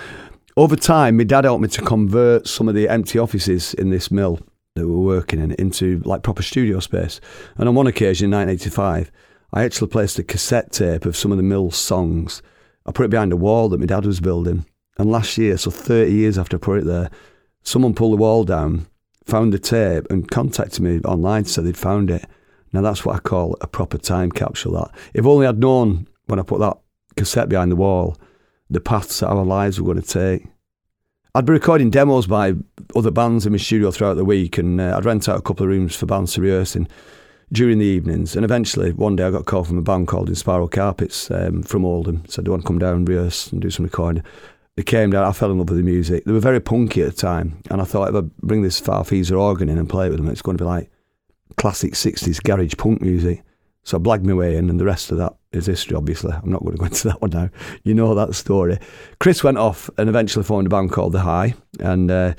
Over 0.56 0.74
time, 0.74 1.16
my 1.16 1.24
dad 1.24 1.44
helped 1.44 1.62
me 1.62 1.68
to 1.68 1.82
convert 1.82 2.48
some 2.48 2.68
of 2.68 2.74
the 2.74 2.88
empty 2.88 3.20
offices 3.20 3.74
in 3.74 3.90
this 3.90 4.10
mill 4.10 4.40
that 4.74 4.88
we 4.88 4.92
were 4.92 5.02
working 5.02 5.40
in 5.40 5.52
into 5.52 6.00
like 6.04 6.24
proper 6.24 6.42
studio 6.42 6.80
space. 6.80 7.20
And 7.56 7.68
on 7.68 7.76
one 7.76 7.86
occasion 7.86 8.32
in 8.32 8.38
1985, 8.38 9.12
I 9.52 9.62
actually 9.62 9.88
placed 9.88 10.18
a 10.18 10.24
cassette 10.24 10.72
tape 10.72 11.06
of 11.06 11.16
some 11.16 11.30
of 11.30 11.36
the 11.36 11.44
mill's 11.44 11.76
songs– 11.76 12.42
I 12.86 12.92
put 12.92 13.06
it 13.06 13.10
behind 13.10 13.32
a 13.32 13.36
wall 13.36 13.68
that 13.68 13.80
my 13.80 13.86
dad 13.86 14.06
was 14.06 14.20
building. 14.20 14.66
And 14.98 15.10
last 15.10 15.38
year, 15.38 15.56
so 15.56 15.70
30 15.70 16.12
years 16.12 16.38
after 16.38 16.56
I 16.56 16.60
put 16.60 16.78
it 16.78 16.84
there, 16.84 17.10
someone 17.62 17.94
pulled 17.94 18.12
the 18.12 18.22
wall 18.22 18.44
down, 18.44 18.86
found 19.24 19.52
the 19.52 19.58
tape, 19.58 20.06
and 20.10 20.30
contacted 20.30 20.80
me 20.80 21.00
online 21.00 21.44
to 21.44 21.50
say 21.50 21.62
they'd 21.62 21.76
found 21.76 22.10
it. 22.10 22.26
Now 22.72 22.82
that's 22.82 23.04
what 23.04 23.16
I 23.16 23.20
call 23.20 23.56
a 23.60 23.66
proper 23.66 23.98
time 23.98 24.30
capsule. 24.30 24.72
That 24.72 24.90
if 25.14 25.24
only 25.24 25.46
I'd 25.46 25.58
known 25.58 26.08
when 26.26 26.38
I 26.38 26.42
put 26.42 26.60
that 26.60 26.76
cassette 27.16 27.48
behind 27.48 27.72
the 27.72 27.76
wall, 27.76 28.16
the 28.70 28.80
paths 28.80 29.20
that 29.20 29.28
our 29.28 29.44
lives 29.44 29.80
were 29.80 29.92
going 29.92 30.02
to 30.02 30.08
take. 30.08 30.46
I'd 31.34 31.46
be 31.46 31.52
recording 31.52 31.90
demos 31.90 32.26
by 32.26 32.54
other 32.94 33.10
bands 33.10 33.44
in 33.44 33.52
my 33.52 33.58
studio 33.58 33.90
throughout 33.90 34.14
the 34.14 34.24
week, 34.24 34.58
and 34.58 34.80
uh, 34.80 34.94
I'd 34.96 35.04
rent 35.04 35.28
out 35.28 35.38
a 35.38 35.42
couple 35.42 35.64
of 35.64 35.70
rooms 35.70 35.96
for 35.96 36.06
bands 36.06 36.34
to 36.34 36.40
rehearse 36.40 36.76
in. 36.76 36.86
During 37.52 37.78
the 37.78 37.84
evenings. 37.84 38.34
And 38.34 38.44
eventually, 38.44 38.92
one 38.92 39.16
day 39.16 39.24
I 39.24 39.30
got 39.30 39.42
a 39.42 39.44
call 39.44 39.64
from 39.64 39.78
a 39.78 39.82
band 39.82 40.08
called 40.08 40.28
Inspiral 40.28 40.70
Carpets 40.70 41.30
um, 41.30 41.62
from 41.62 41.84
Oldham. 41.84 42.24
Said, 42.26 42.44
Do 42.44 42.48
you 42.48 42.52
want 42.52 42.64
to 42.64 42.66
come 42.66 42.78
down 42.78 42.96
and 42.96 43.08
rehearse 43.08 43.52
and 43.52 43.60
do 43.60 43.70
some 43.70 43.84
recording? 43.84 44.24
They 44.76 44.82
came 44.82 45.10
down, 45.10 45.24
I 45.24 45.32
fell 45.32 45.52
in 45.52 45.58
love 45.58 45.68
with 45.68 45.78
the 45.78 45.84
music. 45.84 46.24
They 46.24 46.32
were 46.32 46.40
very 46.40 46.60
punky 46.60 47.02
at 47.02 47.14
the 47.14 47.16
time. 47.16 47.62
And 47.70 47.80
I 47.80 47.84
thought, 47.84 48.08
if 48.08 48.14
I 48.16 48.26
bring 48.42 48.62
this 48.62 48.80
Farfisa 48.80 49.38
organ 49.38 49.68
in 49.68 49.78
and 49.78 49.88
play 49.88 50.06
it 50.06 50.10
with 50.10 50.18
them, 50.18 50.28
it's 50.28 50.42
going 50.42 50.56
to 50.56 50.64
be 50.64 50.68
like 50.68 50.90
classic 51.56 51.92
60s 51.92 52.42
garage 52.42 52.74
punk 52.76 53.00
music. 53.00 53.44
So 53.84 53.98
I 53.98 54.00
blagged 54.00 54.24
my 54.24 54.32
way 54.32 54.56
in, 54.56 54.70
and 54.70 54.80
the 54.80 54.84
rest 54.84 55.12
of 55.12 55.18
that 55.18 55.34
is 55.52 55.66
history, 55.66 55.96
obviously. 55.96 56.32
I'm 56.32 56.50
not 56.50 56.62
going 56.62 56.72
to 56.72 56.78
go 56.78 56.86
into 56.86 57.08
that 57.08 57.20
one 57.20 57.30
now. 57.30 57.50
You 57.84 57.94
know 57.94 58.14
that 58.14 58.34
story. 58.34 58.78
Chris 59.20 59.44
went 59.44 59.58
off 59.58 59.90
and 59.98 60.08
eventually 60.08 60.44
formed 60.44 60.66
a 60.66 60.70
band 60.70 60.90
called 60.90 61.12
The 61.12 61.20
High. 61.20 61.54
And 61.78 62.10
uh, 62.10 62.34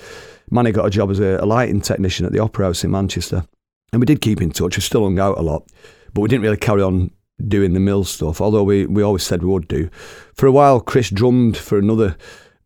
Mani 0.49 0.71
got 0.71 0.87
a 0.87 0.89
job 0.89 1.11
as 1.11 1.19
a 1.19 1.45
lighting 1.45 1.81
technician 1.81 2.25
at 2.25 2.31
the 2.31 2.39
Opera 2.39 2.65
House 2.65 2.83
in 2.83 2.91
Manchester. 2.91 3.45
And 3.91 3.99
we 3.99 4.05
did 4.05 4.21
keep 4.21 4.41
in 4.41 4.51
touch. 4.51 4.77
We 4.77 4.81
still 4.81 5.03
hung 5.03 5.19
out 5.19 5.37
a 5.37 5.41
lot, 5.41 5.67
but 6.13 6.21
we 6.21 6.29
didn't 6.29 6.43
really 6.43 6.57
carry 6.57 6.81
on 6.81 7.11
doing 7.47 7.73
the 7.73 7.79
mill 7.79 8.03
stuff, 8.03 8.41
although 8.41 8.63
we, 8.63 8.85
we 8.85 9.03
always 9.03 9.23
said 9.23 9.43
we 9.43 9.49
would 9.49 9.67
do. 9.67 9.89
For 10.33 10.47
a 10.47 10.51
while, 10.51 10.79
Chris 10.79 11.09
drummed 11.09 11.57
for 11.57 11.77
another 11.77 12.15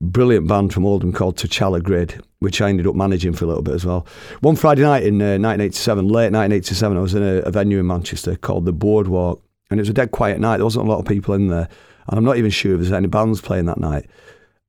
brilliant 0.01 0.47
band 0.47 0.73
from 0.73 0.85
Oldham 0.85 1.11
called 1.11 1.37
T'Challa 1.37 1.83
Grid, 1.83 2.21
which 2.39 2.61
I 2.61 2.69
ended 2.69 2.87
up 2.87 2.95
managing 2.95 3.33
for 3.33 3.45
a 3.45 3.47
little 3.47 3.63
bit 3.63 3.75
as 3.75 3.85
well. 3.85 4.05
One 4.41 4.55
Friday 4.55 4.83
night 4.83 5.03
in 5.03 5.21
uh, 5.21 5.37
1987, 5.37 6.07
late 6.07 6.31
1987, 6.31 6.97
I 6.97 7.01
was 7.01 7.15
in 7.15 7.23
a, 7.23 7.37
a 7.39 7.51
venue 7.51 7.79
in 7.79 7.87
Manchester 7.87 8.35
called 8.35 8.65
the 8.65 8.73
Boardwalk, 8.73 9.43
and 9.69 9.79
it 9.79 9.81
was 9.81 9.89
a 9.89 9.93
dead 9.93 10.11
quiet 10.11 10.39
night. 10.39 10.57
There 10.57 10.65
wasn't 10.65 10.87
a 10.87 10.89
lot 10.89 10.99
of 10.99 11.05
people 11.05 11.33
in 11.33 11.47
there, 11.47 11.67
and 12.07 12.17
I'm 12.17 12.23
not 12.23 12.37
even 12.37 12.51
sure 12.51 12.73
if 12.73 12.81
there's 12.81 12.91
any 12.91 13.07
bands 13.07 13.41
playing 13.41 13.65
that 13.65 13.79
night. 13.79 14.07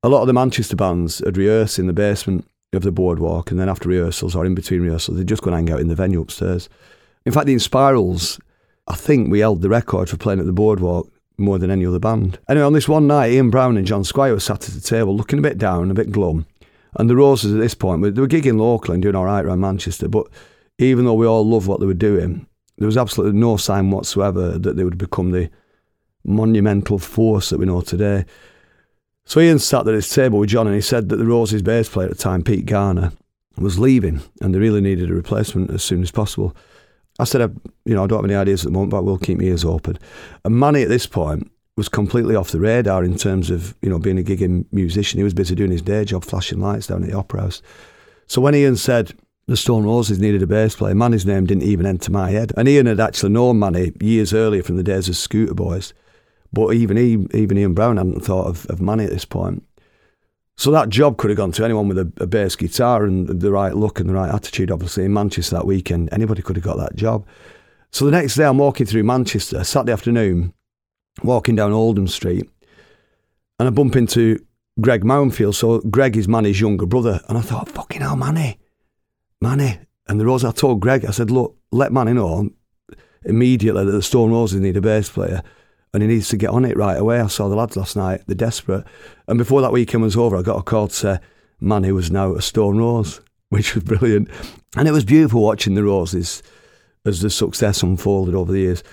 A 0.03 0.09
lot 0.09 0.21
of 0.21 0.27
the 0.27 0.33
Manchester 0.33 0.75
bands 0.75 1.19
had 1.19 1.37
rehearsed 1.37 1.79
in 1.79 1.87
the 1.87 1.93
basement 1.93 2.47
of 2.73 2.83
the 2.83 2.91
boardwalk, 2.91 3.51
and 3.51 3.59
then 3.59 3.69
after 3.69 3.89
rehearsals 3.89 4.35
or 4.35 4.45
in 4.45 4.55
between 4.55 4.81
rehearsals, 4.81 5.17
they'd 5.17 5.27
just 5.27 5.41
go 5.41 5.51
and 5.51 5.67
hang 5.67 5.73
out 5.73 5.81
in 5.81 5.87
the 5.87 5.95
venue 5.95 6.21
upstairs. 6.21 6.69
In 7.25 7.31
fact, 7.31 7.45
the 7.45 7.53
Inspirals, 7.53 8.39
I 8.87 8.95
think 8.95 9.29
we 9.29 9.39
held 9.39 9.61
the 9.61 9.69
record 9.69 10.09
for 10.09 10.17
playing 10.17 10.39
at 10.39 10.45
the 10.45 10.53
boardwalk 10.53 11.09
more 11.37 11.57
than 11.59 11.71
any 11.71 11.85
other 11.85 11.99
band. 11.99 12.39
Anyway, 12.47 12.65
on 12.65 12.73
this 12.73 12.87
one 12.87 13.07
night, 13.07 13.31
Ian 13.31 13.49
Brown 13.49 13.77
and 13.77 13.85
John 13.85 14.03
Squire 14.03 14.33
were 14.33 14.39
sat 14.39 14.69
at 14.69 14.75
the 14.75 14.81
table 14.81 15.15
looking 15.15 15.39
a 15.39 15.41
bit 15.41 15.57
down, 15.57 15.91
a 15.91 15.93
bit 15.93 16.11
glum. 16.11 16.45
And 16.95 17.09
the 17.09 17.15
Roses 17.15 17.53
at 17.53 17.59
this 17.59 17.73
point, 17.73 18.01
they 18.01 18.21
were 18.21 18.27
gigging 18.27 18.59
locally 18.59 18.95
and 18.95 19.03
doing 19.03 19.15
all 19.15 19.25
right 19.25 19.45
around 19.45 19.59
Manchester, 19.59 20.07
but 20.07 20.27
even 20.77 21.05
though 21.05 21.13
we 21.13 21.27
all 21.27 21.47
loved 21.47 21.67
what 21.67 21.79
they 21.79 21.85
were 21.85 21.93
doing, 21.93 22.47
there 22.77 22.85
was 22.85 22.97
absolutely 22.97 23.39
no 23.39 23.57
sign 23.57 23.91
whatsoever 23.91 24.57
that 24.57 24.75
they 24.75 24.83
would 24.83 24.97
become 24.97 25.31
the 25.31 25.49
monumental 26.23 26.99
force 26.99 27.49
that 27.49 27.59
we 27.59 27.65
know 27.65 27.81
today. 27.81 28.25
So 29.25 29.39
Ian 29.39 29.59
sat 29.59 29.87
at 29.87 29.93
his 29.93 30.09
table 30.09 30.39
with 30.39 30.49
John 30.49 30.67
and 30.67 30.75
he 30.75 30.81
said 30.81 31.09
that 31.09 31.17
the 31.17 31.25
Roses 31.25 31.61
bass 31.61 31.87
player 31.87 32.09
at 32.09 32.17
the 32.17 32.21
time, 32.21 32.43
Pete 32.43 32.65
Garner, 32.65 33.13
was 33.57 33.79
leaving 33.79 34.21
and 34.41 34.53
they 34.53 34.59
really 34.59 34.81
needed 34.81 35.09
a 35.09 35.13
replacement 35.13 35.71
as 35.71 35.83
soon 35.83 36.01
as 36.01 36.11
possible. 36.11 36.55
I 37.19 37.25
said, 37.25 37.41
I, 37.41 37.49
you 37.85 37.93
know, 37.93 38.03
I 38.03 38.07
don't 38.07 38.19
have 38.19 38.25
any 38.25 38.35
ideas 38.35 38.65
at 38.65 38.71
the 38.71 38.73
moment, 38.73 38.91
but 38.91 38.97
I 38.97 39.01
will 39.01 39.17
keep 39.17 39.37
my 39.37 39.45
ears 39.45 39.63
open. 39.63 39.99
And 40.43 40.55
Mani 40.55 40.81
at 40.81 40.89
this 40.89 41.05
point 41.05 41.51
was 41.77 41.87
completely 41.87 42.35
off 42.35 42.51
the 42.51 42.59
radar 42.59 43.03
in 43.03 43.15
terms 43.15 43.49
of, 43.49 43.75
you 43.81 43.89
know, 43.89 43.99
being 43.99 44.19
a 44.19 44.23
gigging 44.23 44.65
musician. 44.71 45.19
He 45.19 45.23
was 45.23 45.33
busy 45.33 45.55
doing 45.55 45.71
his 45.71 45.81
day 45.81 46.05
job, 46.05 46.25
flashing 46.25 46.59
lights 46.59 46.87
down 46.87 47.03
at 47.03 47.09
the 47.09 47.17
Opera 47.17 47.41
House. 47.41 47.61
So 48.27 48.41
when 48.41 48.55
Ian 48.55 48.75
said 48.75 49.13
the 49.47 49.57
Stone 49.57 49.83
Roses 49.83 50.19
needed 50.19 50.41
a 50.41 50.47
bass 50.47 50.75
player, 50.75 50.95
Mani's 50.95 51.25
name 51.25 51.45
didn't 51.45 51.63
even 51.63 51.85
enter 51.85 52.11
my 52.11 52.31
head. 52.31 52.51
And 52.57 52.67
Ian 52.67 52.85
had 52.87 52.99
actually 52.99 53.31
known 53.31 53.59
Mani 53.59 53.91
years 53.99 54.33
earlier 54.33 54.63
from 54.63 54.77
the 54.77 54.83
days 54.83 55.09
of 55.09 55.15
Scooter 55.15 55.53
Boys. 55.53 55.93
But 56.53 56.73
even 56.73 56.97
he, 56.97 57.25
even 57.33 57.57
Ian 57.57 57.73
Brown 57.73 57.97
hadn't 57.97 58.21
thought 58.21 58.47
of, 58.47 58.65
of 58.67 58.81
Mani 58.81 59.05
at 59.05 59.09
this 59.09 59.25
point. 59.25 59.63
So 60.57 60.69
that 60.71 60.89
job 60.89 61.17
could 61.17 61.29
have 61.29 61.37
gone 61.37 61.53
to 61.53 61.65
anyone 61.65 61.87
with 61.87 61.97
a, 61.97 62.11
a 62.17 62.27
bass 62.27 62.55
guitar 62.55 63.03
and 63.03 63.27
the 63.27 63.51
right 63.51 63.75
look 63.75 63.99
and 63.99 64.09
the 64.09 64.13
right 64.13 64.33
attitude. 64.33 64.69
Obviously, 64.69 65.05
in 65.05 65.13
Manchester 65.13 65.55
that 65.55 65.65
weekend, 65.65 66.09
anybody 66.11 66.41
could 66.41 66.55
have 66.55 66.65
got 66.65 66.77
that 66.77 66.95
job. 66.95 67.25
So 67.91 68.05
the 68.05 68.11
next 68.11 68.35
day, 68.35 68.45
I'm 68.45 68.57
walking 68.57 68.85
through 68.85 69.03
Manchester, 69.03 69.63
Saturday 69.63 69.91
afternoon, 69.91 70.53
walking 71.23 71.55
down 71.55 71.71
Oldham 71.71 72.07
Street, 72.07 72.49
and 73.59 73.67
I 73.67 73.71
bump 73.71 73.95
into 73.95 74.45
Greg 74.79 75.03
Mounfield. 75.03 75.55
So 75.55 75.79
Greg 75.79 76.15
is 76.15 76.27
Mani's 76.27 76.61
younger 76.61 76.85
brother, 76.85 77.21
and 77.27 77.37
I 77.37 77.41
thought, 77.41 77.69
fucking 77.69 78.01
hell, 78.01 78.15
Mani, 78.15 78.59
Mani. 79.41 79.79
And 80.07 80.19
the 80.19 80.25
Rose, 80.25 80.43
I 80.43 80.51
told 80.51 80.79
Greg, 80.79 81.05
I 81.05 81.11
said, 81.11 81.31
look, 81.31 81.57
let 81.71 81.91
Mani 81.91 82.13
know 82.13 82.49
immediately 83.23 83.85
that 83.85 83.91
the 83.91 84.01
Stone 84.01 84.31
Roses 84.31 84.59
need 84.59 84.77
a 84.77 84.81
bass 84.81 85.09
player 85.09 85.43
and 85.93 86.01
he 86.01 86.07
needs 86.07 86.29
to 86.29 86.37
get 86.37 86.49
on 86.49 86.65
it 86.65 86.77
right 86.77 86.97
away. 86.97 87.19
I 87.19 87.27
saw 87.27 87.49
the 87.49 87.55
lads 87.55 87.75
last 87.75 87.95
night, 87.95 88.21
they're 88.25 88.35
desperate. 88.35 88.85
And 89.27 89.37
before 89.37 89.61
that 89.61 89.73
weekend 89.73 90.03
was 90.03 90.15
over, 90.15 90.37
I 90.37 90.41
got 90.41 90.59
a 90.59 90.63
call 90.63 90.87
to 90.87 90.93
say, 90.93 91.19
man, 91.59 91.83
he 91.83 91.91
was 91.91 92.11
now 92.11 92.33
a 92.33 92.41
Stone 92.41 92.77
Rose, 92.77 93.21
which 93.49 93.75
was 93.75 93.83
brilliant. 93.83 94.29
And 94.77 94.87
it 94.87 94.91
was 94.91 95.03
beautiful 95.03 95.41
watching 95.41 95.75
the 95.75 95.83
Roses 95.83 96.41
as 97.05 97.21
the 97.21 97.29
success 97.29 97.83
unfolded 97.83 98.35
over 98.35 98.51
the 98.51 98.59
years. 98.59 98.83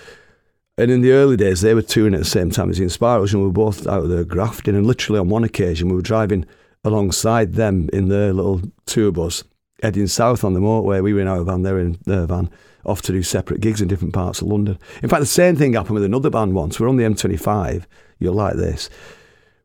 And 0.77 0.91
in 0.91 1.01
the 1.01 1.11
early 1.11 1.37
days, 1.37 1.61
they 1.61 1.73
were 1.73 1.81
touring 1.81 2.13
at 2.13 2.21
the 2.21 2.25
same 2.25 2.51
time 2.51 2.69
as 2.69 2.77
the 2.77 2.83
Inspirals, 2.83 3.33
and 3.33 3.41
we 3.41 3.47
were 3.47 3.53
both 3.53 3.85
out 3.85 4.07
there 4.07 4.23
grafting. 4.23 4.75
And 4.75 4.87
literally 4.87 5.19
on 5.19 5.29
one 5.29 5.43
occasion, 5.43 5.89
we 5.89 5.95
were 5.95 6.01
driving 6.01 6.45
alongside 6.83 7.53
them 7.53 7.89
in 7.91 8.07
their 8.07 8.31
little 8.33 8.61
tour 8.85 9.11
bus, 9.11 9.43
heading 9.83 10.07
south 10.07 10.43
on 10.43 10.53
the 10.53 10.61
motorway. 10.61 11.03
We 11.03 11.13
were 11.13 11.19
in 11.19 11.27
our 11.27 11.43
van, 11.43 11.63
they 11.63 11.73
were 11.73 11.81
in 11.81 11.97
their 12.05 12.25
van 12.25 12.49
off 12.85 13.01
to 13.03 13.11
do 13.11 13.23
separate 13.23 13.61
gigs 13.61 13.81
in 13.81 13.87
different 13.87 14.13
parts 14.13 14.41
of 14.41 14.47
London. 14.47 14.77
In 15.03 15.09
fact, 15.09 15.21
the 15.21 15.25
same 15.25 15.55
thing 15.55 15.73
happened 15.73 15.95
with 15.95 16.03
another 16.03 16.29
band 16.29 16.53
once. 16.53 16.79
We're 16.79 16.89
on 16.89 16.97
the 16.97 17.03
M25. 17.03 17.85
You'll 18.19 18.33
like 18.33 18.55
this. 18.55 18.89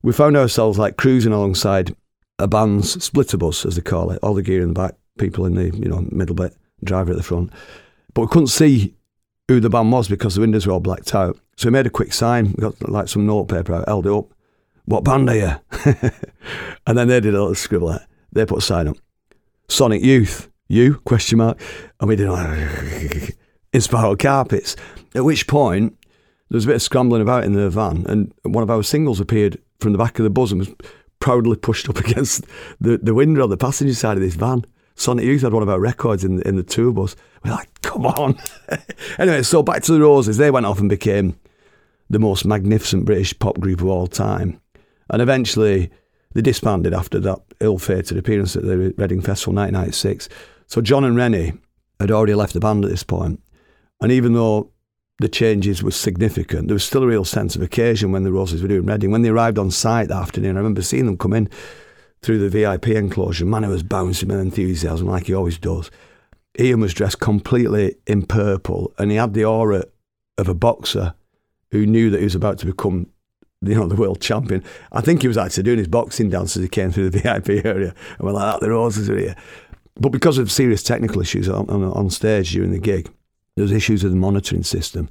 We 0.02 0.12
found 0.12 0.36
ourselves 0.36 0.78
like 0.78 0.96
cruising 0.96 1.32
alongside 1.32 1.94
a 2.38 2.46
band's 2.46 3.02
splitter 3.02 3.36
bus, 3.36 3.64
as 3.64 3.76
they 3.76 3.82
call 3.82 4.10
it, 4.10 4.18
all 4.22 4.34
the 4.34 4.42
gear 4.42 4.62
in 4.62 4.68
the 4.68 4.74
back, 4.74 4.94
people 5.18 5.46
in 5.46 5.54
the 5.54 5.74
you 5.76 5.88
know 5.88 6.06
middle 6.10 6.34
bit, 6.34 6.54
driver 6.82 7.12
at 7.12 7.16
the 7.16 7.22
front. 7.22 7.50
But 8.12 8.22
we 8.22 8.28
couldn't 8.28 8.48
see 8.48 8.94
who 9.48 9.60
the 9.60 9.70
band 9.70 9.92
was 9.92 10.08
because 10.08 10.34
the 10.34 10.40
windows 10.40 10.66
were 10.66 10.72
all 10.72 10.80
blacked 10.80 11.14
out. 11.14 11.38
So 11.56 11.68
we 11.68 11.72
made 11.72 11.86
a 11.86 11.90
quick 11.90 12.12
sign, 12.12 12.54
we 12.56 12.62
got 12.62 12.88
like 12.88 13.08
some 13.08 13.26
notepaper 13.26 13.74
out, 13.74 13.88
held 13.88 14.06
it 14.06 14.12
up. 14.12 14.32
What 14.86 15.04
band 15.04 15.30
are 15.30 15.36
you? 15.36 15.52
and 16.86 16.98
then 16.98 17.08
they 17.08 17.20
did 17.20 17.34
a 17.34 17.38
little 17.38 17.54
scribble. 17.54 17.98
They 18.32 18.44
put 18.44 18.58
a 18.58 18.62
sign 18.62 18.88
up. 18.88 18.96
Sonic 19.68 20.02
Youth. 20.02 20.50
You? 20.68 20.96
Question 21.04 21.38
mark. 21.38 21.60
And 22.00 22.08
we 22.08 22.16
did 22.16 22.30
like 22.30 23.36
Inspiral 23.72 24.18
Carpets. 24.18 24.76
At 25.14 25.24
which 25.24 25.46
point, 25.46 25.96
there 26.48 26.56
was 26.56 26.64
a 26.64 26.68
bit 26.68 26.76
of 26.76 26.82
scrambling 26.82 27.22
about 27.22 27.44
in 27.44 27.52
the 27.52 27.70
van, 27.70 28.06
and 28.08 28.32
one 28.42 28.62
of 28.62 28.70
our 28.70 28.82
singles 28.82 29.20
appeared 29.20 29.60
from 29.80 29.92
the 29.92 29.98
back 29.98 30.18
of 30.18 30.24
the 30.24 30.30
bus 30.30 30.50
and 30.50 30.60
was 30.60 30.74
proudly 31.20 31.56
pushed 31.56 31.88
up 31.88 31.98
against 32.06 32.44
the, 32.80 32.98
the 32.98 33.14
window 33.14 33.42
on 33.42 33.50
the 33.50 33.56
passenger 33.56 33.94
side 33.94 34.16
of 34.16 34.22
this 34.22 34.34
van. 34.34 34.64
Sonic 34.96 35.24
Youth 35.24 35.42
had 35.42 35.52
one 35.52 35.62
of 35.62 35.68
our 35.68 35.80
records 35.80 36.24
in, 36.24 36.40
in 36.42 36.56
the 36.56 36.62
tour 36.62 36.92
bus. 36.92 37.16
We're 37.44 37.50
like, 37.50 37.68
come 37.82 38.06
on. 38.06 38.38
anyway, 39.18 39.42
so 39.42 39.62
back 39.62 39.82
to 39.82 39.92
the 39.92 40.00
Roses. 40.00 40.36
They 40.36 40.50
went 40.50 40.66
off 40.66 40.78
and 40.78 40.88
became 40.88 41.36
the 42.08 42.20
most 42.20 42.44
magnificent 42.44 43.04
British 43.04 43.36
pop 43.38 43.58
group 43.58 43.80
of 43.80 43.88
all 43.88 44.06
time. 44.06 44.60
And 45.10 45.20
eventually, 45.20 45.90
they 46.32 46.42
disbanded 46.42 46.94
after 46.94 47.18
that 47.20 47.40
ill-fated 47.60 48.16
appearance 48.16 48.54
at 48.54 48.62
the 48.62 48.94
Reading 48.96 49.20
Festival 49.20 49.54
1996. 49.54 50.28
So 50.66 50.80
John 50.80 51.04
and 51.04 51.16
Reni 51.16 51.52
had 52.00 52.10
already 52.10 52.34
left 52.34 52.54
the 52.54 52.60
band 52.60 52.84
at 52.84 52.90
this 52.90 53.02
point, 53.02 53.42
and 54.00 54.10
even 54.10 54.34
though 54.34 54.70
the 55.20 55.28
changes 55.28 55.82
were 55.82 55.90
significant, 55.90 56.68
there 56.68 56.74
was 56.74 56.84
still 56.84 57.04
a 57.04 57.06
real 57.06 57.24
sense 57.24 57.54
of 57.54 57.62
occasion 57.62 58.12
when 58.12 58.24
the 58.24 58.32
Roses 58.32 58.62
were 58.62 58.68
doing 58.68 58.86
Reading. 58.86 59.10
When 59.10 59.22
they 59.22 59.28
arrived 59.28 59.58
on 59.58 59.70
site 59.70 60.08
that 60.08 60.16
afternoon, 60.16 60.56
I 60.56 60.60
remember 60.60 60.82
seeing 60.82 61.06
them 61.06 61.16
come 61.16 61.32
in 61.32 61.48
through 62.22 62.38
the 62.38 62.48
VIP 62.48 62.88
enclosure. 62.88 63.44
Man, 63.44 63.68
was 63.68 63.82
bouncing 63.82 64.28
with 64.28 64.40
enthusiasm 64.40 65.06
like 65.06 65.26
he 65.26 65.34
always 65.34 65.58
does. 65.58 65.90
Ian 66.58 66.80
was 66.80 66.94
dressed 66.94 67.20
completely 67.20 67.96
in 68.06 68.26
purple, 68.26 68.92
and 68.98 69.10
he 69.10 69.16
had 69.16 69.34
the 69.34 69.44
aura 69.44 69.84
of 70.38 70.48
a 70.48 70.54
boxer 70.54 71.14
who 71.70 71.86
knew 71.86 72.10
that 72.10 72.18
he 72.18 72.24
was 72.24 72.34
about 72.34 72.58
to 72.58 72.66
become 72.66 73.08
you 73.60 73.74
know, 73.74 73.88
the 73.88 73.96
world 73.96 74.20
champion. 74.20 74.62
I 74.92 75.00
think 75.00 75.22
he 75.22 75.28
was 75.28 75.38
actually 75.38 75.62
doing 75.64 75.78
his 75.78 75.88
boxing 75.88 76.30
dance 76.30 76.56
as 76.56 76.62
he 76.62 76.68
came 76.68 76.90
through 76.90 77.10
the 77.10 77.18
VIP 77.20 77.64
area. 77.64 77.94
And 78.18 78.20
we're 78.20 78.32
like, 78.32 78.56
oh, 78.56 78.58
the 78.60 78.70
roses 78.70 79.08
are 79.10 79.18
here. 79.18 79.36
But 79.96 80.10
because 80.10 80.38
of 80.38 80.50
serious 80.50 80.82
technical 80.82 81.20
issues 81.20 81.48
on, 81.48 81.68
on, 81.70 81.84
on 81.84 82.10
stage 82.10 82.52
during 82.52 82.72
the 82.72 82.78
gig, 82.78 83.10
there 83.56 83.62
was 83.62 83.72
issues 83.72 84.02
with 84.02 84.12
the 84.12 84.18
monitoring 84.18 84.64
system. 84.64 85.08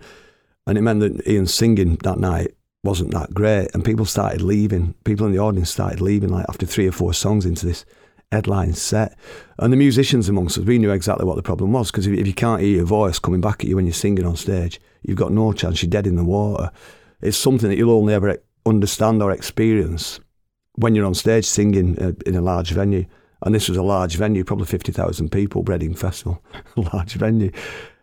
And 0.67 0.77
it 0.77 0.81
meant 0.81 0.99
that 0.99 1.27
Ian's 1.27 1.53
singing 1.53 1.95
that 2.03 2.19
night 2.19 2.55
wasn't 2.83 3.11
that 3.11 3.33
great. 3.33 3.69
And 3.73 3.85
people 3.85 4.05
started 4.05 4.41
leaving. 4.41 4.93
People 5.05 5.25
in 5.25 5.31
the 5.31 5.39
audience 5.39 5.69
started 5.69 6.01
leaving 6.01 6.29
like 6.29 6.45
after 6.49 6.65
three 6.65 6.87
or 6.87 6.91
four 6.91 7.13
songs 7.13 7.45
into 7.45 7.65
this 7.65 7.85
headline 8.31 8.73
set. 8.73 9.17
And 9.59 9.71
the 9.71 9.77
musicians 9.77 10.27
amongst 10.27 10.57
us, 10.57 10.65
we 10.65 10.79
knew 10.79 10.91
exactly 10.91 11.25
what 11.25 11.35
the 11.35 11.43
problem 11.43 11.71
was 11.71 11.91
because 11.91 12.07
if, 12.07 12.17
if 12.17 12.27
you 12.27 12.33
can't 12.33 12.61
hear 12.61 12.77
your 12.77 12.85
voice 12.85 13.19
coming 13.19 13.41
back 13.41 13.61
at 13.61 13.69
you 13.69 13.75
when 13.75 13.85
you're 13.85 13.93
singing 13.93 14.25
on 14.25 14.35
stage, 14.35 14.81
you've 15.03 15.17
got 15.17 15.31
no 15.31 15.53
chance. 15.53 15.81
You're 15.81 15.89
dead 15.89 16.07
in 16.07 16.15
the 16.15 16.25
water. 16.25 16.71
It's 17.21 17.37
something 17.37 17.69
that 17.69 17.77
you'll 17.77 17.91
only 17.91 18.13
ever 18.13 18.37
understand 18.65 19.21
or 19.21 19.31
experience 19.31 20.19
when 20.75 20.95
you're 20.95 21.05
on 21.05 21.13
stage 21.13 21.45
singing 21.45 21.97
uh, 21.99 22.13
in 22.25 22.35
a 22.35 22.41
large 22.41 22.71
venue 22.71 23.05
and 23.43 23.53
this 23.53 23.69
was 23.69 23.77
a 23.77 23.83
large 23.83 24.15
venue, 24.15 24.43
probably 24.43 24.65
50,000 24.65 25.31
people, 25.31 25.63
Reading 25.63 25.93
Festival, 25.93 26.41
a 26.75 26.81
large 26.93 27.13
venue. 27.13 27.51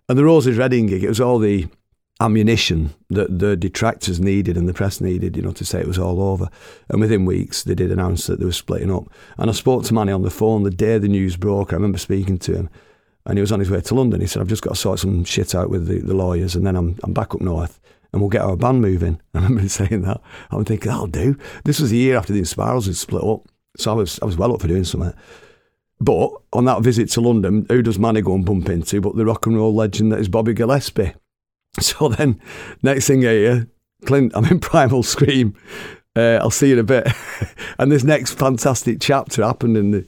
And 0.09 0.19
the 0.19 0.25
Roses 0.25 0.59
Reading 0.59 0.87
gig, 0.87 1.05
it 1.05 1.09
was 1.09 1.21
all 1.21 1.39
the 1.39 1.67
ammunition 2.21 2.93
that 3.09 3.39
the 3.39 3.57
detractors 3.57 4.21
needed 4.21 4.57
and 4.57 4.69
the 4.69 4.75
press 4.75 5.01
needed, 5.01 5.37
you 5.37 5.43
know, 5.43 5.53
to 5.53 5.65
say 5.65 5.81
it 5.81 5.87
was 5.87 5.99
all 5.99 6.21
over. 6.21 6.49
And 6.91 7.01
within 7.01 7.25
weeks, 7.25 7.63
they 7.63 7.75
did 7.75 7.91
announce 7.91 8.27
that 8.27 8.39
they 8.39 8.45
were 8.45 8.53
splitting 8.53 8.93
up. 8.93 9.05
And 9.39 9.49
I 9.49 9.55
spoke 9.55 9.85
to 9.85 9.95
Mani 9.95 10.13
on 10.13 10.23
the 10.23 10.31
phone 10.31 10.63
the 10.63 10.71
day 10.71 10.99
the 10.99 11.09
news 11.09 11.37
broke. 11.37 11.73
I 11.73 11.77
remember 11.77 11.99
speaking 11.99 12.39
to 12.41 12.55
him. 12.55 12.71
and 13.27 13.39
he 13.39 13.41
was 13.41 13.53
on 13.53 13.61
his 13.61 13.71
way 13.71 13.81
to 13.81 13.95
London. 13.95 14.21
He 14.21 14.27
said, 14.27 14.41
"I've 14.43 14.49
just 14.49 14.63
got 14.63 14.71
to 14.71 14.81
sort 14.81 14.99
some 14.99 15.25
shit 15.25 15.55
out 15.55 15.71
with 15.71 15.87
the, 15.87 15.99
the 16.01 16.15
lawyers, 16.15 16.57
and 16.57 16.67
then 16.67 16.77
I'm 16.77 16.99
I'm 17.03 17.13
back 17.13 17.35
up 17.35 17.41
north." 17.41 17.81
And 18.13 18.21
we'll 18.21 18.31
get 18.31 18.43
our 18.43 18.57
band 18.57 18.81
moving. 18.81 19.21
I 19.35 19.39
remember 19.39 19.69
saying 19.69 20.03
that. 20.03 20.21
I'm 20.51 20.65
thinking, 20.65 20.91
that'll 20.91 21.07
do. 21.07 21.37
This 21.65 21.79
was 21.79 21.93
a 21.93 21.97
year 21.97 22.17
after 22.17 22.33
the 22.33 22.41
Inspirals 22.41 22.87
had 22.87 22.97
split 22.97 23.23
up. 23.23 23.47
So 23.77 23.93
I 23.93 23.95
was 23.95 24.19
I 24.21 24.27
was 24.27 24.37
well 24.37 24.55
up 24.55 24.61
for 24.61 24.69
doing 24.69 24.85
something. 24.85 25.15
But 26.01 26.31
on 26.53 26.65
that 26.65 26.83
visit 26.83 27.11
to 27.11 27.21
London, 27.21 27.67
who 27.69 27.83
does 27.83 27.99
Mani 27.99 28.23
go 28.23 28.35
and 28.35 28.45
bump 28.45 28.71
into 28.71 29.01
but 29.01 29.17
the 29.17 29.27
rock 29.27 29.47
and 29.47 29.57
roll 29.57 29.75
legend 29.75 30.13
that 30.13 30.19
is 30.19 30.29
Bobby 30.29 30.55
Gillespie? 30.55 31.15
So 31.79 32.09
then, 32.09 32.41
next 32.83 33.07
thing 33.07 33.25
I 33.25 33.31
hear, 33.31 33.69
Clint, 34.05 34.33
I'm 34.35 34.45
in 34.47 34.59
Primal 34.59 35.05
Scream. 35.05 35.55
Uh, 36.17 36.39
I'll 36.43 36.51
see 36.51 36.67
you 36.67 36.73
in 36.73 36.79
a 36.81 36.83
bit. 36.83 37.07
and 37.79 37.93
this 37.93 38.03
next 38.03 38.33
fantastic 38.33 38.99
chapter 39.01 39.45
happened 39.45 39.77
in 39.77 39.93
the, 39.93 40.07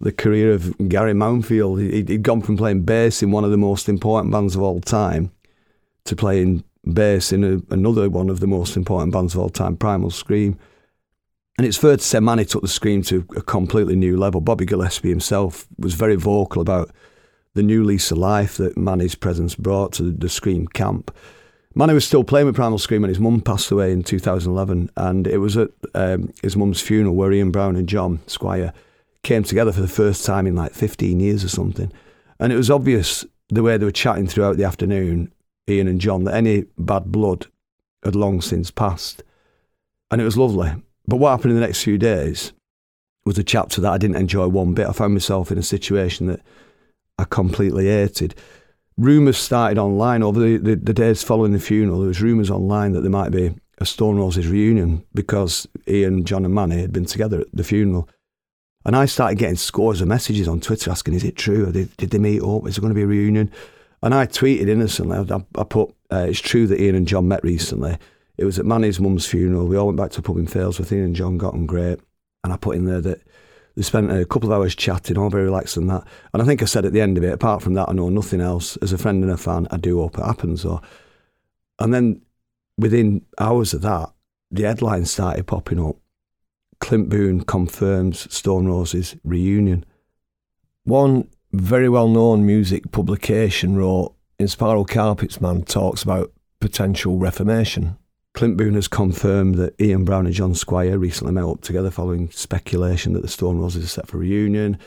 the 0.00 0.12
career 0.12 0.52
of 0.52 0.76
Gary 0.88 1.14
Mounfield. 1.14 1.80
He, 1.80 2.02
he'd 2.02 2.22
gone 2.22 2.42
from 2.42 2.58
playing 2.58 2.82
bass 2.82 3.22
in 3.22 3.30
one 3.30 3.42
of 3.42 3.50
the 3.50 3.56
most 3.56 3.88
important 3.88 4.32
bands 4.32 4.54
of 4.54 4.60
all 4.60 4.80
time 4.80 5.32
to 6.04 6.14
playing 6.14 6.62
bass 6.84 7.32
in 7.32 7.42
a, 7.42 7.72
another 7.72 8.10
one 8.10 8.28
of 8.28 8.40
the 8.40 8.46
most 8.46 8.76
important 8.76 9.12
bands 9.12 9.34
of 9.34 9.40
all 9.40 9.50
time, 9.50 9.76
Primal 9.78 10.10
Scream. 10.10 10.58
And 11.58 11.66
it's 11.66 11.76
fair 11.76 11.96
to 11.96 12.02
say 12.02 12.20
Mani 12.20 12.44
took 12.44 12.62
the 12.62 12.68
Scream 12.68 13.02
to 13.02 13.26
a 13.36 13.42
completely 13.42 13.96
new 13.96 14.16
level. 14.16 14.40
Bobby 14.40 14.64
Gillespie 14.64 15.08
himself 15.08 15.66
was 15.76 15.94
very 15.94 16.14
vocal 16.14 16.62
about 16.62 16.92
the 17.54 17.64
new 17.64 17.82
lease 17.82 18.12
of 18.12 18.18
life 18.18 18.58
that 18.58 18.76
Mani's 18.76 19.16
presence 19.16 19.56
brought 19.56 19.92
to 19.94 20.12
the 20.12 20.28
Scream 20.28 20.68
camp. 20.68 21.14
Mani 21.74 21.94
was 21.94 22.06
still 22.06 22.22
playing 22.22 22.46
with 22.46 22.54
Primal 22.54 22.78
Scream 22.78 23.02
when 23.02 23.08
his 23.08 23.18
mum 23.18 23.40
passed 23.40 23.72
away 23.72 23.90
in 23.90 24.04
2011, 24.04 24.90
and 24.96 25.26
it 25.26 25.38
was 25.38 25.56
at 25.56 25.70
um, 25.94 26.32
his 26.42 26.56
mum's 26.56 26.80
funeral 26.80 27.16
where 27.16 27.32
Ian 27.32 27.50
Brown 27.50 27.74
and 27.74 27.88
John 27.88 28.20
Squire 28.28 28.72
came 29.24 29.42
together 29.42 29.72
for 29.72 29.80
the 29.80 29.88
first 29.88 30.24
time 30.24 30.46
in 30.46 30.54
like 30.54 30.74
15 30.74 31.18
years 31.18 31.42
or 31.42 31.48
something. 31.48 31.92
And 32.38 32.52
it 32.52 32.56
was 32.56 32.70
obvious 32.70 33.24
the 33.48 33.64
way 33.64 33.76
they 33.76 33.84
were 33.84 33.90
chatting 33.90 34.28
throughout 34.28 34.58
the 34.58 34.64
afternoon, 34.64 35.32
Ian 35.68 35.88
and 35.88 36.00
John, 36.00 36.22
that 36.24 36.34
any 36.34 36.66
bad 36.78 37.10
blood 37.10 37.46
had 38.04 38.14
long 38.14 38.40
since 38.40 38.70
passed. 38.70 39.24
And 40.12 40.20
it 40.20 40.24
was 40.24 40.38
lovely. 40.38 40.72
But 41.08 41.16
what 41.16 41.30
happened 41.30 41.52
in 41.52 41.60
the 41.60 41.66
next 41.66 41.82
few 41.82 41.96
days 41.96 42.52
was 43.24 43.38
a 43.38 43.42
chapter 43.42 43.80
that 43.80 43.90
I 43.90 43.96
didn't 43.96 44.16
enjoy 44.16 44.46
one 44.46 44.74
bit. 44.74 44.86
I 44.86 44.92
found 44.92 45.14
myself 45.14 45.50
in 45.50 45.56
a 45.56 45.62
situation 45.62 46.26
that 46.26 46.40
I 47.18 47.24
completely 47.24 47.86
hated. 47.86 48.34
Rumours 48.98 49.38
started 49.38 49.78
online 49.78 50.22
over 50.22 50.38
the, 50.38 50.58
the, 50.58 50.76
the, 50.76 50.92
days 50.92 51.22
following 51.22 51.52
the 51.52 51.60
funeral. 51.60 52.00
There 52.00 52.08
was 52.08 52.20
rumours 52.20 52.50
online 52.50 52.92
that 52.92 53.00
there 53.00 53.10
might 53.10 53.30
be 53.30 53.54
a 53.78 53.86
Stone 53.86 54.18
Roses 54.18 54.48
reunion 54.48 55.02
because 55.14 55.66
Ian, 55.86 56.24
John, 56.24 56.44
and 56.44 56.52
Mani 56.52 56.80
had 56.80 56.92
been 56.92 57.06
together 57.06 57.40
at 57.40 57.46
the 57.54 57.64
funeral. 57.64 58.06
And 58.84 58.94
I 58.94 59.06
started 59.06 59.38
getting 59.38 59.56
scores 59.56 60.02
of 60.02 60.08
messages 60.08 60.46
on 60.46 60.60
Twitter 60.60 60.90
asking, 60.90 61.14
"Is 61.14 61.24
it 61.24 61.36
true? 61.36 61.72
Did, 61.72 61.96
did 61.96 62.10
they 62.10 62.18
meet 62.18 62.42
up? 62.42 62.66
Is 62.66 62.76
there 62.76 62.82
going 62.82 62.92
to 62.92 62.94
be 62.94 63.02
a 63.02 63.06
reunion?" 63.06 63.50
And 64.02 64.14
I 64.14 64.26
tweeted 64.26 64.68
innocently. 64.68 65.16
I, 65.16 65.60
I 65.60 65.64
put, 65.64 65.94
uh, 66.10 66.26
"It's 66.28 66.40
true 66.40 66.66
that 66.66 66.80
Ian 66.80 66.96
and 66.96 67.08
John 67.08 67.28
met 67.28 67.42
recently." 67.44 67.98
It 68.38 68.44
was 68.44 68.58
at 68.58 68.64
Mani's 68.64 69.00
mum's 69.00 69.26
funeral. 69.26 69.66
We 69.66 69.76
all 69.76 69.86
went 69.86 69.98
back 69.98 70.12
to 70.12 70.22
pub 70.22 70.38
in 70.38 70.46
Failsworth. 70.46 70.92
Ian 70.92 71.06
and 71.06 71.16
John 71.16 71.38
got 71.38 71.54
on 71.54 71.66
great. 71.66 71.98
And 72.44 72.52
I 72.52 72.56
put 72.56 72.76
in 72.76 72.84
there 72.84 73.00
that 73.00 73.20
they 73.74 73.82
spent 73.82 74.12
a 74.12 74.24
couple 74.24 74.52
of 74.52 74.56
hours 74.56 74.76
chatting, 74.76 75.18
all 75.18 75.28
very 75.28 75.44
relaxed 75.44 75.76
and 75.76 75.90
that. 75.90 76.04
And 76.32 76.40
I 76.40 76.44
think 76.44 76.62
I 76.62 76.66
said 76.66 76.84
at 76.84 76.92
the 76.92 77.00
end 77.00 77.18
of 77.18 77.24
it, 77.24 77.32
apart 77.32 77.62
from 77.62 77.74
that, 77.74 77.88
I 77.88 77.92
know 77.92 78.08
nothing 78.08 78.40
else. 78.40 78.76
As 78.78 78.92
a 78.92 78.98
friend 78.98 79.22
and 79.22 79.32
a 79.32 79.36
fan, 79.36 79.66
I 79.70 79.76
do 79.76 79.98
hope 79.98 80.18
it 80.18 80.24
happens. 80.24 80.64
Or, 80.64 80.80
and 81.80 81.92
then 81.92 82.22
within 82.76 83.26
hours 83.38 83.74
of 83.74 83.82
that, 83.82 84.12
the 84.50 84.62
headlines 84.62 85.10
started 85.10 85.46
popping 85.46 85.84
up. 85.84 85.96
Clint 86.80 87.08
Boon 87.08 87.42
confirms 87.42 88.32
Stone 88.32 88.66
Roses 88.66 89.16
reunion. 89.24 89.84
One 90.84 91.28
very 91.52 91.88
well 91.88 92.08
known 92.08 92.46
music 92.46 92.92
publication 92.92 93.76
wrote 93.76 94.14
Inspiral 94.38 94.88
Carpets 94.88 95.40
Man 95.40 95.62
talks 95.62 96.02
about 96.02 96.32
potential 96.60 97.18
reformation. 97.18 97.96
Clint 98.38 98.56
Boon 98.56 98.74
has 98.74 98.86
confirmed 98.86 99.56
that 99.56 99.74
Ian 99.80 100.04
Brown 100.04 100.24
and 100.24 100.32
John 100.32 100.54
Squire 100.54 100.96
recently 100.96 101.32
met 101.32 101.42
up 101.42 101.60
together 101.60 101.90
following 101.90 102.30
speculation 102.30 103.12
that 103.14 103.22
the 103.22 103.26
Stone 103.26 103.58
Roses 103.58 103.82
are 103.82 103.88
set 103.88 104.06
for 104.06 104.18
reunion. 104.18 104.78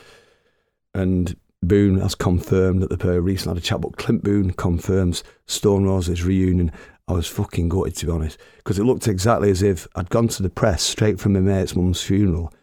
And 0.94 1.36
Boon 1.62 1.98
has 1.98 2.14
confirmed 2.14 2.80
that 2.80 2.88
the 2.88 2.96
pair 2.96 3.20
recently 3.20 3.56
had 3.56 3.62
a 3.62 3.66
chat, 3.66 3.82
but 3.82 3.98
Clint 3.98 4.24
Boon 4.24 4.52
confirms 4.52 5.22
Stone 5.44 5.84
Roses 5.84 6.24
reunion. 6.24 6.72
I 7.06 7.12
was 7.12 7.26
fucking 7.26 7.68
gutted 7.68 7.94
to 7.96 8.06
be 8.06 8.12
honest, 8.12 8.38
because 8.56 8.78
it 8.78 8.84
looked 8.84 9.06
exactly 9.06 9.50
as 9.50 9.62
if 9.62 9.86
I'd 9.94 10.08
gone 10.08 10.28
to 10.28 10.42
the 10.42 10.48
press 10.48 10.82
straight 10.82 11.20
from 11.20 11.34
my 11.34 11.40
mate's 11.40 11.76
mum's 11.76 12.00
funeral 12.00 12.54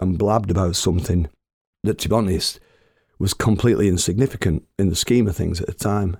and 0.00 0.18
blabbed 0.18 0.50
about 0.50 0.74
something 0.74 1.28
that, 1.84 1.98
to 1.98 2.08
be 2.08 2.16
honest, 2.16 2.58
was 3.20 3.32
completely 3.32 3.86
insignificant 3.86 4.64
in 4.76 4.88
the 4.88 4.96
scheme 4.96 5.28
of 5.28 5.36
things 5.36 5.60
at 5.60 5.68
the 5.68 5.72
time 5.72 6.16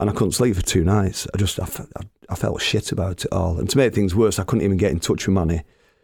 and 0.00 0.10
I 0.10 0.12
couldn't 0.12 0.32
sleep 0.32 0.56
for 0.56 0.62
two 0.62 0.84
nights. 0.84 1.26
I 1.32 1.38
just 1.38 1.60
I, 1.60 1.66
I, 2.28 2.34
felt 2.34 2.60
shit 2.60 2.92
about 2.92 3.24
it 3.24 3.32
all. 3.32 3.58
And 3.58 3.70
to 3.70 3.78
make 3.78 3.94
things 3.94 4.14
worse, 4.14 4.38
I 4.38 4.44
couldn't 4.44 4.64
even 4.64 4.76
get 4.76 4.90
in 4.90 5.00
touch 5.00 5.26
with 5.26 5.34
Mani 5.34 5.62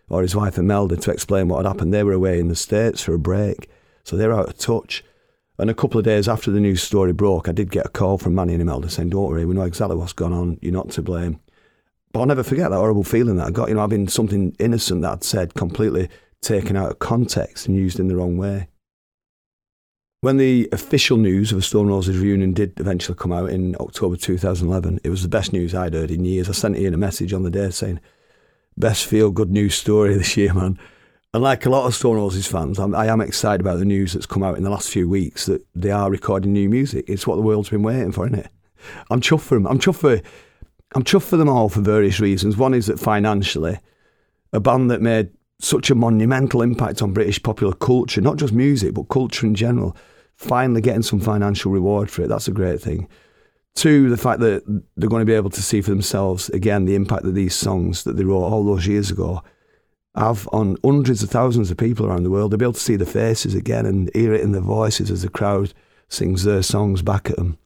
or 0.09 0.23
his 0.23 0.37
wife 0.37 0.59
Imelda 0.59 0.97
to 0.97 1.11
explain 1.11 1.49
what 1.49 1.65
had 1.65 1.67
happened. 1.67 1.93
They 1.93 2.05
were 2.05 2.13
away 2.13 2.39
in 2.39 2.49
the 2.49 2.57
States 2.57 3.03
for 3.03 3.15
a 3.15 3.19
break, 3.19 3.69
so 4.05 4.17
they 4.17 4.27
were 4.27 4.35
out 4.35 4.49
of 4.49 4.59
touch. 4.59 5.05
And 5.59 5.69
a 5.69 5.75
couple 5.75 5.99
of 5.99 6.05
days 6.05 6.29
after 6.29 6.51
the 6.51 6.61
news 6.61 6.83
story 6.83 7.13
broke, 7.13 7.49
I 7.49 7.53
did 7.53 7.71
get 7.71 7.87
a 7.87 7.91
call 7.91 8.17
from 8.17 8.35
Mani 8.35 8.55
and 8.55 8.63
Imelda 8.63 8.89
saying, 8.89 9.11
Don't 9.11 9.29
worry, 9.29 9.45
we 9.45 9.55
know 9.55 9.63
exactly 9.63 9.97
what's 9.97 10.15
gone 10.15 10.33
on. 10.33 10.59
You're 10.63 10.73
not 10.73 10.91
to 10.91 11.03
blame. 11.03 11.41
But 12.13 12.21
I'll 12.21 12.27
never 12.27 12.43
forget 12.43 12.71
that 12.71 12.77
horrible 12.77 13.05
feeling 13.05 13.37
that 13.37 13.49
I 13.49 13.51
got, 13.51 13.69
you 13.69 13.75
know, 13.75 13.83
having 13.83 14.09
something 14.09 14.57
innocent 14.59 15.03
that 15.03 15.13
I'd 15.13 15.25
said 15.25 15.55
completely 15.55 16.09
taken 16.41 16.77
out 16.77 16.91
of 16.91 16.99
context 16.99 17.67
and 17.67 17.77
used 17.77 18.01
in 18.01 18.09
the 18.09 18.17
wrong 18.17 18.39
way. 18.39 18.69
When 20.23 20.37
the 20.37 20.69
official 20.71 21.17
news 21.17 21.51
of 21.51 21.57
a 21.57 21.63
Stone 21.63 21.89
Roses 21.89 22.19
reunion 22.19 22.53
did 22.53 22.79
eventually 22.79 23.17
come 23.17 23.33
out 23.33 23.49
in 23.49 23.75
October 23.81 24.17
2011, 24.17 25.01
it 25.03 25.09
was 25.09 25.23
the 25.23 25.29
best 25.29 25.51
news 25.51 25.75
I'd 25.75 25.95
heard 25.95 26.11
in 26.11 26.27
years. 26.27 26.47
I 26.47 26.53
sent 26.53 26.77
Ian 26.77 26.93
a 26.93 26.99
message 26.99 27.33
on 27.33 27.43
the 27.43 27.51
day 27.51 27.71
saying, 27.71 28.01
best 28.77 29.07
feel 29.07 29.31
good 29.31 29.51
news 29.51 29.77
story 29.77 30.13
this 30.13 30.37
year, 30.37 30.53
man. 30.53 30.79
And 31.33 31.43
like 31.43 31.65
a 31.65 31.71
lot 31.71 31.87
of 31.87 31.95
Stone 31.95 32.17
Roses 32.17 32.47
fans, 32.47 32.79
I'm, 32.79 32.95
I 32.95 33.07
am 33.07 33.23
excited 33.23 33.63
about 33.63 33.79
the 33.79 33.87
news 33.87 34.13
that's 34.13 34.27
come 34.27 34.43
out 34.43 34.59
in 34.59 34.63
the 34.63 34.69
last 34.69 34.91
few 34.91 35.09
weeks 35.09 35.47
that 35.47 35.65
they 35.75 35.91
are 35.91 36.11
recording 36.11 36.53
new 36.53 36.69
music. 36.69 37.07
It's 37.09 37.27
what 37.27 37.37
the 37.37 37.43
world's 37.43 37.71
been 37.71 37.83
waiting 37.83 38.13
for, 38.13 38.27
isn't 38.27 38.41
it? 38.41 38.51
I'm 39.11 39.23
chuffed 39.23 39.41
for 39.41 39.55
them. 39.55 39.67
I'm 39.67 39.79
chuffed 39.79 40.01
for, 40.01 40.21
I'm 40.95 41.05
chuffed 41.05 41.31
for 41.31 41.39
them 41.39 41.49
all 41.49 41.71
for 41.71 41.81
various 41.81 42.21
reasons. 42.21 42.59
One 42.59 42.75
is 42.75 42.89
that 42.89 43.01
financially, 43.01 43.79
a 44.53 44.61
band 44.61 44.91
that 44.91 45.01
made 45.01 45.31
such 45.61 45.91
a 45.91 45.95
monumental 45.95 46.63
impact 46.63 47.03
on 47.03 47.13
British 47.13 47.43
popular 47.43 47.75
culture, 47.75 48.21
not 48.21 48.37
just 48.37 48.53
music, 48.53 48.95
but 48.95 49.05
culture 49.05 49.47
in 49.47 49.55
general, 49.55 49.97
finally 50.37 50.81
getting 50.81 51.03
some 51.03 51.21
financial 51.21 51.71
reward 51.71 52.11
for 52.11 52.23
it. 52.23 52.29
That's 52.29 52.49
a 52.49 52.53
great 52.53 52.81
thing. 52.81 53.09
Two, 53.75 54.11
the 54.11 54.17
fact 54.17 54.41
that 54.41 54.65
they're 54.97 55.09
going 55.09 55.21
to 55.21 55.27
be 55.27 55.35
able 55.35 55.51
to 55.51 55.63
see 55.63 55.81
for 55.81 55.91
themselves 55.91 56.49
again 56.51 56.87
the 56.87 56.97
impact 56.97 57.23
that 57.25 57.33
these 57.33 57.55
songs 57.55 58.05
that 58.05 58.17
they 58.17 58.25
wrote 58.25 58.45
all 58.45 58.65
those 58.65 58.87
years 58.87 59.11
ago 59.11 59.43
have 60.17 60.49
on 60.53 60.77
hundreds 60.85 61.23
of 61.23 61.31
thousands 61.31 61.71
of 61.71 61.77
people 61.77 62.07
around 62.07 62.25
the 62.25 62.31
world. 62.31 62.51
They'll 62.51 62.59
be 62.59 62.65
able 62.65 62.73
to 62.73 62.81
see 62.81 62.97
the 62.97 63.07
faces 63.07 63.55
again 63.55 63.87
and 63.87 64.11
hear 64.15 64.35
it 64.35 64.41
in 64.41 64.53
their 64.53 64.61
voices 64.61 65.11
as 65.11 65.23
the 65.23 65.29
crowd 65.29 65.73
sings 66.09 66.43
their 66.43 66.63
songs 66.63 67.03
back 67.03 67.31
at 67.31 67.37
them. 67.37 67.59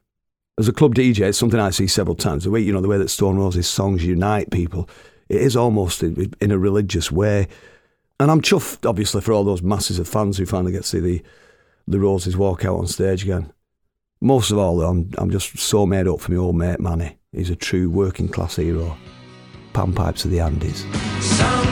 As 0.59 0.69
a 0.69 0.73
club 0.73 0.95
DJ, 0.95 1.21
it's 1.21 1.39
something 1.39 1.59
I 1.59 1.71
see 1.71 1.87
several 1.87 2.15
times 2.15 2.45
a 2.45 2.51
week. 2.51 2.67
You 2.67 2.73
know, 2.73 2.81
the 2.81 2.89
way 2.89 2.99
that 2.99 3.09
Stone 3.09 3.39
Roses 3.39 3.67
songs 3.67 4.05
unite 4.05 4.51
people. 4.51 4.89
It 5.29 5.41
is 5.41 5.57
almost 5.57 6.03
in 6.03 6.51
a 6.51 6.59
religious 6.59 7.11
way. 7.11 7.49
And 8.21 8.31
I'm 8.31 8.41
chuffed, 8.41 8.89
obviously, 8.89 9.21
for 9.21 9.33
all 9.33 9.45
those 9.45 9.63
masses 9.63 9.99
of 9.99 10.09
fans 10.09 10.39
who 10.39 10.47
finally 10.47 10.73
get 10.73 10.83
to 10.83 10.89
see 10.89 11.01
the 11.01 11.23
the 11.87 12.01
Roses 12.01 12.37
walk 12.37 12.65
out 12.65 12.79
on 12.79 12.87
stage 12.87 13.25
again. 13.25 13.53
Most 14.21 14.51
of 14.51 14.57
all, 14.57 14.79
though, 14.79 14.89
I'm, 14.89 15.11
I'm 15.19 15.31
just 15.31 15.59
so 15.59 15.85
made 15.85 16.09
up 16.09 16.21
for 16.21 16.33
my 16.33 16.39
old 16.39 16.57
mate 16.57 16.81
Mani. 16.81 17.19
He's 17.33 17.51
a 17.51 17.57
true 17.57 17.91
working 17.91 18.29
class 18.29 18.57
hero. 18.57 18.97
Panpipes 19.75 20.25
of 20.25 20.31
the 20.31 20.41
Andes. 20.41 20.87
Sometimes 21.21 21.64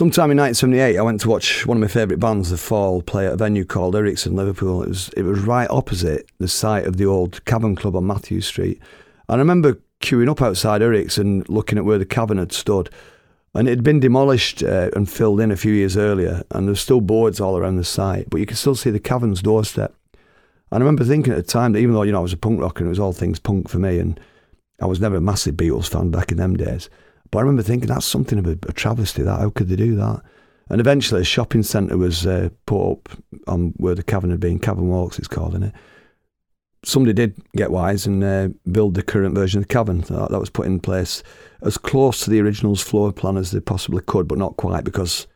Sometime 0.00 0.30
in 0.30 0.38
1978, 0.38 0.98
I 0.98 1.02
went 1.02 1.20
to 1.20 1.28
watch 1.28 1.66
one 1.66 1.76
of 1.76 1.82
my 1.82 1.86
favourite 1.86 2.20
bands, 2.20 2.48
The 2.48 2.56
Fall, 2.56 3.02
play 3.02 3.26
at 3.26 3.34
a 3.34 3.36
venue 3.36 3.66
called 3.66 3.94
Eric's 3.94 4.24
in, 4.24 4.34
Liverpool. 4.34 4.82
It 4.82 4.88
was 4.88 5.10
it 5.10 5.24
was 5.24 5.40
right 5.40 5.68
opposite 5.68 6.26
the 6.38 6.48
site 6.48 6.86
of 6.86 6.96
the 6.96 7.04
old 7.04 7.44
Cavern 7.44 7.76
Club 7.76 7.94
on 7.94 8.06
Mathew 8.06 8.40
Street. 8.40 8.80
I 9.28 9.36
remember 9.36 9.78
queuing 10.00 10.30
up 10.30 10.40
outside 10.40 10.80
Eric's 10.80 11.18
and 11.18 11.46
looking 11.50 11.76
at 11.76 11.84
where 11.84 11.98
the 11.98 12.06
cavern 12.06 12.38
had 12.38 12.50
stood, 12.50 12.88
And 13.54 13.68
it 13.68 13.72
had 13.72 13.84
been 13.84 14.00
demolished 14.00 14.62
uh, 14.62 14.88
and 14.96 15.06
filled 15.06 15.38
in 15.38 15.50
a 15.50 15.56
few 15.56 15.74
years 15.74 15.98
earlier, 15.98 16.44
and 16.50 16.66
there's 16.66 16.80
still 16.80 17.02
boards 17.02 17.38
all 17.38 17.58
around 17.58 17.76
the 17.76 17.84
site, 17.84 18.30
but 18.30 18.40
you 18.40 18.46
can 18.46 18.56
still 18.56 18.74
see 18.74 18.88
the 18.88 19.00
cavern's 19.00 19.42
doorstep. 19.42 19.94
And 20.14 20.82
I 20.82 20.86
remember 20.86 21.04
thinking 21.04 21.34
at 21.34 21.36
the 21.36 21.42
time 21.42 21.72
that 21.72 21.80
even 21.80 21.94
though, 21.94 22.04
you 22.04 22.12
know, 22.12 22.20
I 22.20 22.22
was 22.22 22.32
a 22.32 22.38
punk 22.38 22.58
rocker 22.58 22.78
and 22.78 22.88
it 22.88 22.96
was 22.96 22.98
all 22.98 23.12
things 23.12 23.38
punk 23.38 23.68
for 23.68 23.78
me, 23.78 23.98
and 23.98 24.18
I 24.80 24.86
was 24.86 24.98
never 24.98 25.16
a 25.16 25.20
massive 25.20 25.56
Beatles 25.56 25.90
fan 25.90 26.10
back 26.10 26.32
in 26.32 26.38
them 26.38 26.56
days, 26.56 26.88
but 27.30 27.38
I 27.38 27.42
remember 27.42 27.62
thinking 27.62 27.88
that's 27.88 28.06
something 28.06 28.38
of 28.38 28.46
a, 28.46 28.58
a 28.68 28.72
travesty, 28.72 29.22
that 29.22 29.40
how 29.40 29.50
could 29.50 29.68
they 29.68 29.76
do 29.76 29.94
that? 29.96 30.22
And 30.68 30.80
eventually 30.80 31.20
a 31.20 31.24
shopping 31.24 31.62
centre 31.64 31.98
was 31.98 32.26
uh, 32.26 32.50
put 32.66 32.92
up 32.92 33.08
on 33.48 33.74
where 33.76 33.94
the 33.94 34.04
cavern 34.04 34.30
had 34.30 34.40
been, 34.40 34.58
Cavern 34.60 34.88
Walks 34.88 35.18
it's 35.18 35.28
called, 35.28 35.52
isn't 35.54 35.64
it? 35.64 35.74
Somebody 36.84 37.12
did 37.12 37.36
get 37.54 37.70
wise 37.72 38.06
and 38.06 38.24
uh, 38.24 38.48
build 38.70 38.94
the 38.94 39.02
current 39.02 39.34
version 39.34 39.58
of 39.58 39.68
the 39.68 39.74
cavern. 39.74 40.00
That, 40.02 40.30
was 40.30 40.48
put 40.48 40.66
in 40.66 40.80
place 40.80 41.22
as 41.60 41.76
close 41.76 42.24
to 42.24 42.30
the 42.30 42.40
original's 42.40 42.80
floor 42.80 43.12
plan 43.12 43.36
as 43.36 43.50
they 43.50 43.60
possibly 43.60 44.00
could, 44.00 44.26
but 44.26 44.38
not 44.38 44.56
quite 44.56 44.84
because, 44.84 45.26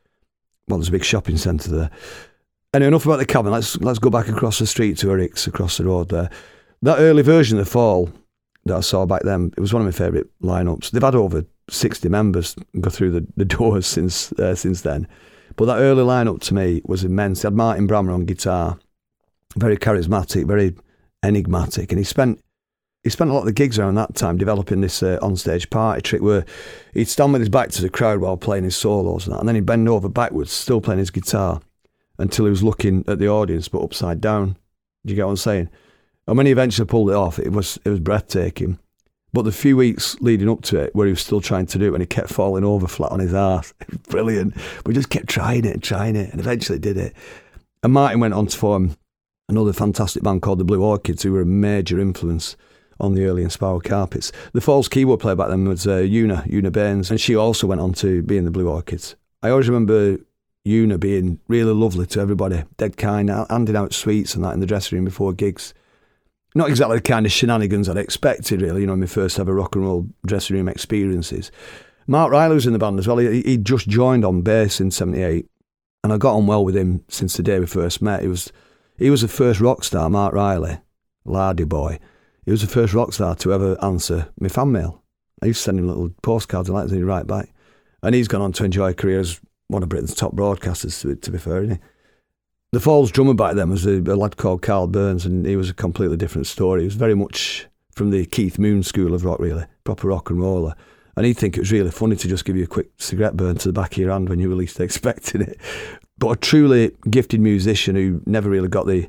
well, 0.68 0.78
there's 0.78 0.88
a 0.88 0.92
big 0.92 1.04
shopping 1.04 1.36
centre 1.36 1.70
there. 1.70 1.90
Anyway, 2.72 2.88
enough 2.88 3.04
about 3.04 3.18
the 3.18 3.26
cavern. 3.26 3.52
Let's 3.52 3.76
let's 3.78 3.98
go 3.98 4.10
back 4.10 4.28
across 4.28 4.58
the 4.58 4.66
street 4.66 4.98
to 4.98 5.10
Eric's 5.10 5.46
across 5.46 5.76
the 5.76 5.84
road 5.84 6.08
there. 6.08 6.30
That 6.80 6.98
early 6.98 7.22
version 7.22 7.58
of 7.58 7.66
the 7.66 7.70
Fall 7.70 8.10
that 8.66 8.76
I 8.76 8.80
saw 8.80 9.06
back 9.06 9.22
then, 9.22 9.52
it 9.56 9.60
was 9.60 9.72
one 9.72 9.82
of 9.82 9.86
my 9.86 9.92
favourite 9.92 10.26
lineups. 10.42 10.90
They've 10.90 11.02
had 11.02 11.14
over 11.14 11.44
sixty 11.68 12.08
members 12.08 12.56
go 12.80 12.90
through 12.90 13.12
the, 13.12 13.26
the 13.36 13.44
doors 13.56 13.86
since 13.86 14.32
uh, 14.32 14.54
since 14.54 14.82
then. 14.82 15.06
But 15.56 15.66
that 15.66 15.78
early 15.78 16.02
lineup 16.02 16.40
to 16.42 16.54
me 16.54 16.82
was 16.84 17.04
immense. 17.04 17.42
They 17.42 17.46
had 17.46 17.54
Martin 17.54 17.86
Bramah 17.86 18.12
on 18.12 18.24
guitar, 18.24 18.78
very 19.56 19.76
charismatic, 19.76 20.46
very 20.46 20.74
enigmatic, 21.22 21.92
and 21.92 21.98
he 21.98 22.04
spent 22.04 22.40
he 23.02 23.10
spent 23.10 23.30
a 23.30 23.32
lot 23.34 23.40
of 23.40 23.46
the 23.46 23.52
gigs 23.52 23.78
around 23.78 23.96
that 23.96 24.14
time 24.14 24.38
developing 24.38 24.80
this 24.80 25.02
uh, 25.02 25.18
onstage 25.20 25.68
party 25.68 26.00
trick 26.00 26.22
where 26.22 26.44
he'd 26.94 27.08
stand 27.08 27.34
with 27.34 27.42
his 27.42 27.50
back 27.50 27.70
to 27.70 27.82
the 27.82 27.90
crowd 27.90 28.20
while 28.20 28.38
playing 28.38 28.64
his 28.64 28.76
solos 28.76 29.26
and 29.26 29.34
that, 29.34 29.40
and 29.40 29.48
then 29.48 29.54
he'd 29.54 29.66
bend 29.66 29.88
over 29.88 30.08
backwards, 30.08 30.50
still 30.50 30.80
playing 30.80 30.98
his 30.98 31.10
guitar, 31.10 31.60
until 32.18 32.46
he 32.46 32.50
was 32.50 32.62
looking 32.62 33.04
at 33.06 33.18
the 33.18 33.28
audience 33.28 33.68
but 33.68 33.82
upside 33.82 34.20
down. 34.20 34.56
Do 35.04 35.12
you 35.12 35.16
get 35.16 35.26
what 35.26 35.32
I'm 35.32 35.36
saying? 35.36 35.68
And 36.26 36.36
when 36.36 36.46
he 36.46 36.52
eventually 36.52 36.86
pulled 36.86 37.10
it 37.10 37.16
off, 37.16 37.38
it 37.38 37.52
was 37.52 37.78
it 37.84 37.90
was 37.90 38.00
breathtaking. 38.00 38.78
But 39.32 39.42
the 39.42 39.52
few 39.52 39.76
weeks 39.76 40.16
leading 40.20 40.48
up 40.48 40.62
to 40.62 40.78
it, 40.78 40.94
where 40.94 41.06
he 41.06 41.12
was 41.12 41.20
still 41.20 41.40
trying 41.40 41.66
to 41.66 41.78
do 41.78 41.86
it, 41.86 41.94
and 41.94 42.02
he 42.02 42.06
kept 42.06 42.28
falling 42.28 42.64
over 42.64 42.86
flat 42.86 43.10
on 43.10 43.18
his 43.18 43.34
ass, 43.34 43.74
brilliant. 44.08 44.54
He 44.86 44.92
just 44.92 45.10
kept 45.10 45.28
trying 45.28 45.64
it 45.64 45.74
and 45.74 45.82
trying 45.82 46.16
it, 46.16 46.30
and 46.30 46.40
eventually 46.40 46.78
did 46.78 46.96
it. 46.96 47.14
And 47.82 47.92
Martin 47.92 48.20
went 48.20 48.34
on 48.34 48.46
to 48.46 48.56
form 48.56 48.96
another 49.48 49.72
fantastic 49.72 50.22
band 50.22 50.42
called 50.42 50.60
the 50.60 50.64
Blue 50.64 50.82
Orchids, 50.82 51.22
who 51.22 51.32
were 51.32 51.42
a 51.42 51.46
major 51.46 51.98
influence 51.98 52.56
on 53.00 53.14
the 53.14 53.24
early 53.24 53.44
Inspiral 53.44 53.82
Carpets. 53.82 54.32
The 54.52 54.60
Fall's 54.60 54.88
keyboard 54.88 55.20
player 55.20 55.34
back 55.34 55.48
then 55.48 55.68
was 55.68 55.86
uh, 55.86 56.06
Una, 56.08 56.44
Una 56.50 56.70
Baines, 56.70 57.10
and 57.10 57.20
she 57.20 57.34
also 57.34 57.66
went 57.66 57.80
on 57.80 57.92
to 57.94 58.22
be 58.22 58.38
in 58.38 58.44
the 58.44 58.50
Blue 58.50 58.68
Orchids. 58.68 59.16
I 59.42 59.50
always 59.50 59.68
remember 59.68 60.18
Una 60.66 60.96
being 60.96 61.40
really 61.48 61.74
lovely 61.74 62.06
to 62.06 62.20
everybody, 62.20 62.62
dead 62.76 62.96
kind, 62.96 63.28
handing 63.50 63.76
out 63.76 63.92
sweets 63.92 64.34
and 64.34 64.44
that 64.44 64.54
in 64.54 64.60
the 64.60 64.66
dressing 64.66 64.96
room 64.96 65.04
before 65.04 65.32
gigs. 65.32 65.74
Not 66.54 66.68
exactly 66.68 66.96
the 66.96 67.02
kind 67.02 67.26
of 67.26 67.32
shenanigans 67.32 67.88
I'd 67.88 67.96
expected, 67.96 68.62
really, 68.62 68.82
you 68.82 68.86
know, 68.86 68.96
my 68.96 69.06
first 69.06 69.38
ever 69.38 69.54
rock 69.54 69.74
and 69.74 69.84
roll 69.84 70.08
dressing 70.24 70.56
room 70.56 70.68
experiences. 70.68 71.50
Marc 72.06 72.30
Riley 72.30 72.54
was 72.54 72.66
in 72.66 72.72
the 72.72 72.78
band 72.78 72.98
as 72.98 73.08
well. 73.08 73.18
He, 73.18 73.42
he 73.42 73.56
just 73.56 73.88
joined 73.88 74.24
on 74.24 74.42
bass 74.42 74.80
in 74.80 74.90
78, 74.90 75.46
and 76.04 76.12
I 76.12 76.16
got 76.18 76.36
on 76.36 76.46
well 76.46 76.64
with 76.64 76.76
him 76.76 77.04
since 77.08 77.36
the 77.36 77.42
day 77.42 77.58
we 77.58 77.66
first 77.66 78.02
met. 78.02 78.22
He 78.22 78.28
was, 78.28 78.52
he 78.98 79.10
was 79.10 79.22
the 79.22 79.28
first 79.28 79.60
rock 79.60 79.82
star, 79.82 80.08
Marc 80.08 80.34
Riley, 80.34 80.78
lardy 81.24 81.64
boy 81.64 81.98
he 82.44 82.50
was 82.50 82.60
the 82.60 82.66
first 82.66 82.92
rock 82.92 83.12
star 83.12 83.34
to 83.36 83.52
ever 83.52 83.82
answer 83.82 84.28
my 84.38 84.48
fan 84.48 84.72
mail. 84.72 85.02
I 85.42 85.46
used 85.46 85.60
to 85.60 85.64
send 85.64 85.78
him 85.78 85.88
little 85.88 86.10
postcards 86.22 86.68
and 86.68 86.76
letters 86.76 86.92
he'd 86.92 87.02
write 87.02 87.26
back. 87.26 87.52
And 88.02 88.14
he's 88.14 88.28
gone 88.28 88.42
on 88.42 88.52
to 88.52 88.64
enjoy 88.64 88.90
a 88.90 88.94
career 88.94 89.20
as 89.20 89.40
one 89.68 89.82
of 89.82 89.88
Britain's 89.88 90.14
top 90.14 90.34
broadcasters, 90.34 91.00
to, 91.02 91.16
to 91.16 91.30
be 91.30 91.38
fair, 91.38 91.62
isn't 91.62 91.76
he? 91.76 91.82
The 92.74 92.80
Falls 92.80 93.12
drummer 93.12 93.34
back 93.34 93.54
then 93.54 93.70
was 93.70 93.86
a, 93.86 94.00
a, 94.00 94.16
lad 94.16 94.36
called 94.36 94.62
Karl 94.62 94.88
Burns, 94.88 95.24
and 95.24 95.46
he 95.46 95.54
was 95.54 95.70
a 95.70 95.74
completely 95.74 96.16
different 96.16 96.48
story. 96.48 96.80
He 96.80 96.86
was 96.86 96.96
very 96.96 97.14
much 97.14 97.68
from 97.92 98.10
the 98.10 98.26
Keith 98.26 98.58
Moon 98.58 98.82
school 98.82 99.14
of 99.14 99.24
rock, 99.24 99.38
really, 99.38 99.64
proper 99.84 100.08
rock 100.08 100.28
and 100.28 100.40
roller. 100.40 100.74
And 101.16 101.24
he'd 101.24 101.34
think 101.34 101.56
it 101.56 101.60
was 101.60 101.70
really 101.70 101.92
funny 101.92 102.16
to 102.16 102.26
just 102.26 102.44
give 102.44 102.56
you 102.56 102.64
a 102.64 102.66
quick 102.66 102.90
cigarette 102.98 103.36
burn 103.36 103.58
to 103.58 103.68
the 103.68 103.72
back 103.72 103.92
of 103.92 103.98
your 103.98 104.10
hand 104.10 104.28
when 104.28 104.40
you 104.40 104.48
were 104.48 104.56
least 104.56 104.80
expecting 104.80 105.42
it. 105.42 105.56
But 106.18 106.30
a 106.30 106.36
truly 106.36 106.90
gifted 107.08 107.40
musician 107.40 107.94
who 107.94 108.20
never 108.26 108.50
really 108.50 108.66
got 108.66 108.88
the, 108.88 109.08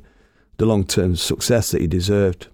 the 0.58 0.66
long 0.66 0.84
term 0.84 1.16
success 1.16 1.72
that 1.72 1.80
he 1.80 1.88
deserved. 1.88 2.46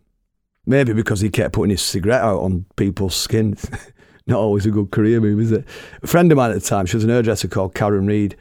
Maybe 0.65 0.95
because 0.95 1.21
he 1.21 1.29
kept 1.29 1.53
putting 1.53 1.73
his 1.73 1.83
cigarette 1.83 2.23
out 2.23 2.41
on 2.41 2.65
people's 2.77 3.15
skin. 3.15 3.59
Not 4.27 4.39
always 4.39 4.65
a 4.65 4.71
good 4.71 4.91
career 4.91 5.21
move, 5.21 5.41
is 5.41 5.53
it? 5.53 5.67
A 6.03 6.07
friend 6.07 6.33
of 6.33 6.37
mine 6.37 6.53
at 6.53 6.63
the 6.63 6.67
time, 6.67 6.87
she 6.87 6.97
was 6.97 7.05
an 7.05 7.11
hairdresser 7.11 7.49
called 7.49 7.75
Karen 7.75 8.07
Reed. 8.07 8.35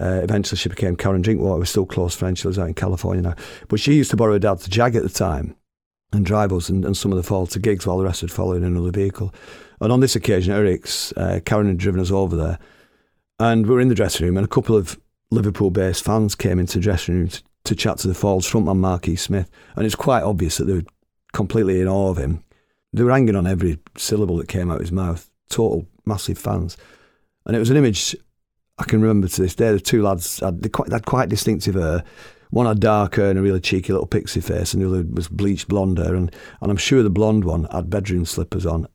Uh, 0.00 0.20
eventually, 0.22 0.56
she 0.56 0.68
became 0.68 0.96
Karen 0.96 1.22
Drinkwater. 1.22 1.58
We're 1.58 1.64
still 1.66 1.86
close 1.86 2.14
friends. 2.14 2.40
She 2.40 2.48
lives 2.48 2.58
out 2.58 2.68
in 2.68 2.74
California 2.74 3.22
now. 3.22 3.34
But 3.68 3.80
she 3.80 3.94
used 3.94 4.10
to 4.10 4.16
borrow 4.16 4.38
dad's 4.38 4.66
Jag 4.66 4.96
at 4.96 5.02
the 5.02 5.08
time 5.08 5.56
and 6.12 6.24
drive 6.24 6.52
us 6.52 6.68
and, 6.68 6.84
and 6.84 6.96
some 6.96 7.12
of 7.12 7.16
the 7.16 7.22
fall 7.22 7.46
to 7.46 7.58
gigs 7.58 7.86
while 7.86 7.98
the 7.98 8.04
rest 8.04 8.22
would 8.22 8.32
follow 8.32 8.52
in 8.52 8.64
another 8.64 8.90
vehicle. 8.90 9.34
And 9.80 9.92
on 9.92 10.00
this 10.00 10.16
occasion, 10.16 10.54
Eric's, 10.54 11.12
uh, 11.16 11.40
Karen 11.44 11.68
had 11.68 11.78
driven 11.78 12.00
us 12.00 12.10
over 12.10 12.36
there. 12.36 12.58
And 13.38 13.66
we 13.66 13.74
were 13.74 13.80
in 13.80 13.88
the 13.88 13.94
dressing 13.94 14.26
room, 14.26 14.36
and 14.36 14.44
a 14.44 14.48
couple 14.48 14.76
of 14.76 14.98
Liverpool 15.30 15.70
based 15.70 16.04
fans 16.04 16.34
came 16.34 16.58
into 16.58 16.78
the 16.78 16.82
dressing 16.82 17.14
room 17.14 17.28
to, 17.28 17.42
to 17.64 17.74
chat 17.74 17.98
to 17.98 18.08
the 18.08 18.14
Falls 18.14 18.50
frontman 18.50 18.78
Marky 18.78 19.16
Smith. 19.16 19.50
And 19.76 19.86
it's 19.86 19.94
quite 19.94 20.22
obvious 20.22 20.58
that 20.58 20.64
they 20.64 20.74
were 20.74 20.84
completely 21.32 21.80
in 21.80 21.88
awe 21.88 22.10
of 22.10 22.18
him. 22.18 22.42
They 22.92 23.02
were 23.02 23.12
hanging 23.12 23.36
on 23.36 23.46
every 23.46 23.78
syllable 23.96 24.36
that 24.38 24.48
came 24.48 24.70
out 24.70 24.76
of 24.76 24.82
his 24.82 24.92
mouth. 24.92 25.30
Total 25.48 25.86
massive 26.04 26.38
fans, 26.38 26.76
and 27.44 27.56
it 27.56 27.58
was 27.58 27.70
an 27.70 27.76
image 27.76 28.14
I 28.80 28.84
can 28.84 29.02
remember 29.02 29.28
to 29.28 29.42
this 29.42 29.54
day. 29.54 29.72
The 29.72 29.80
two 29.80 30.02
lads 30.02 30.42
uh, 30.42 30.46
had 30.46 30.72
quite, 30.72 30.90
had 30.90 31.04
quite 31.04 31.28
distinctive 31.28 31.74
hair. 31.74 32.02
One 32.48 32.66
had 32.66 32.80
dark 32.80 33.16
hair 33.16 33.30
and 33.30 33.38
a 33.38 33.42
really 33.42 33.60
cheeky 33.60 33.92
little 33.92 34.06
pixie 34.06 34.40
face, 34.40 34.72
and 34.72 34.82
the 34.82 34.88
other 34.88 35.04
was 35.08 35.28
bleached 35.28 35.68
blonde 35.68 35.98
hair. 35.98 36.14
And, 36.14 36.34
and 36.60 36.70
I'm 36.70 36.78
sure 36.78 37.02
the 37.02 37.10
blonde 37.10 37.44
one 37.44 37.68
had 37.70 37.90
bedroom 37.90 38.24
slippers 38.24 38.64
on. 38.64 38.88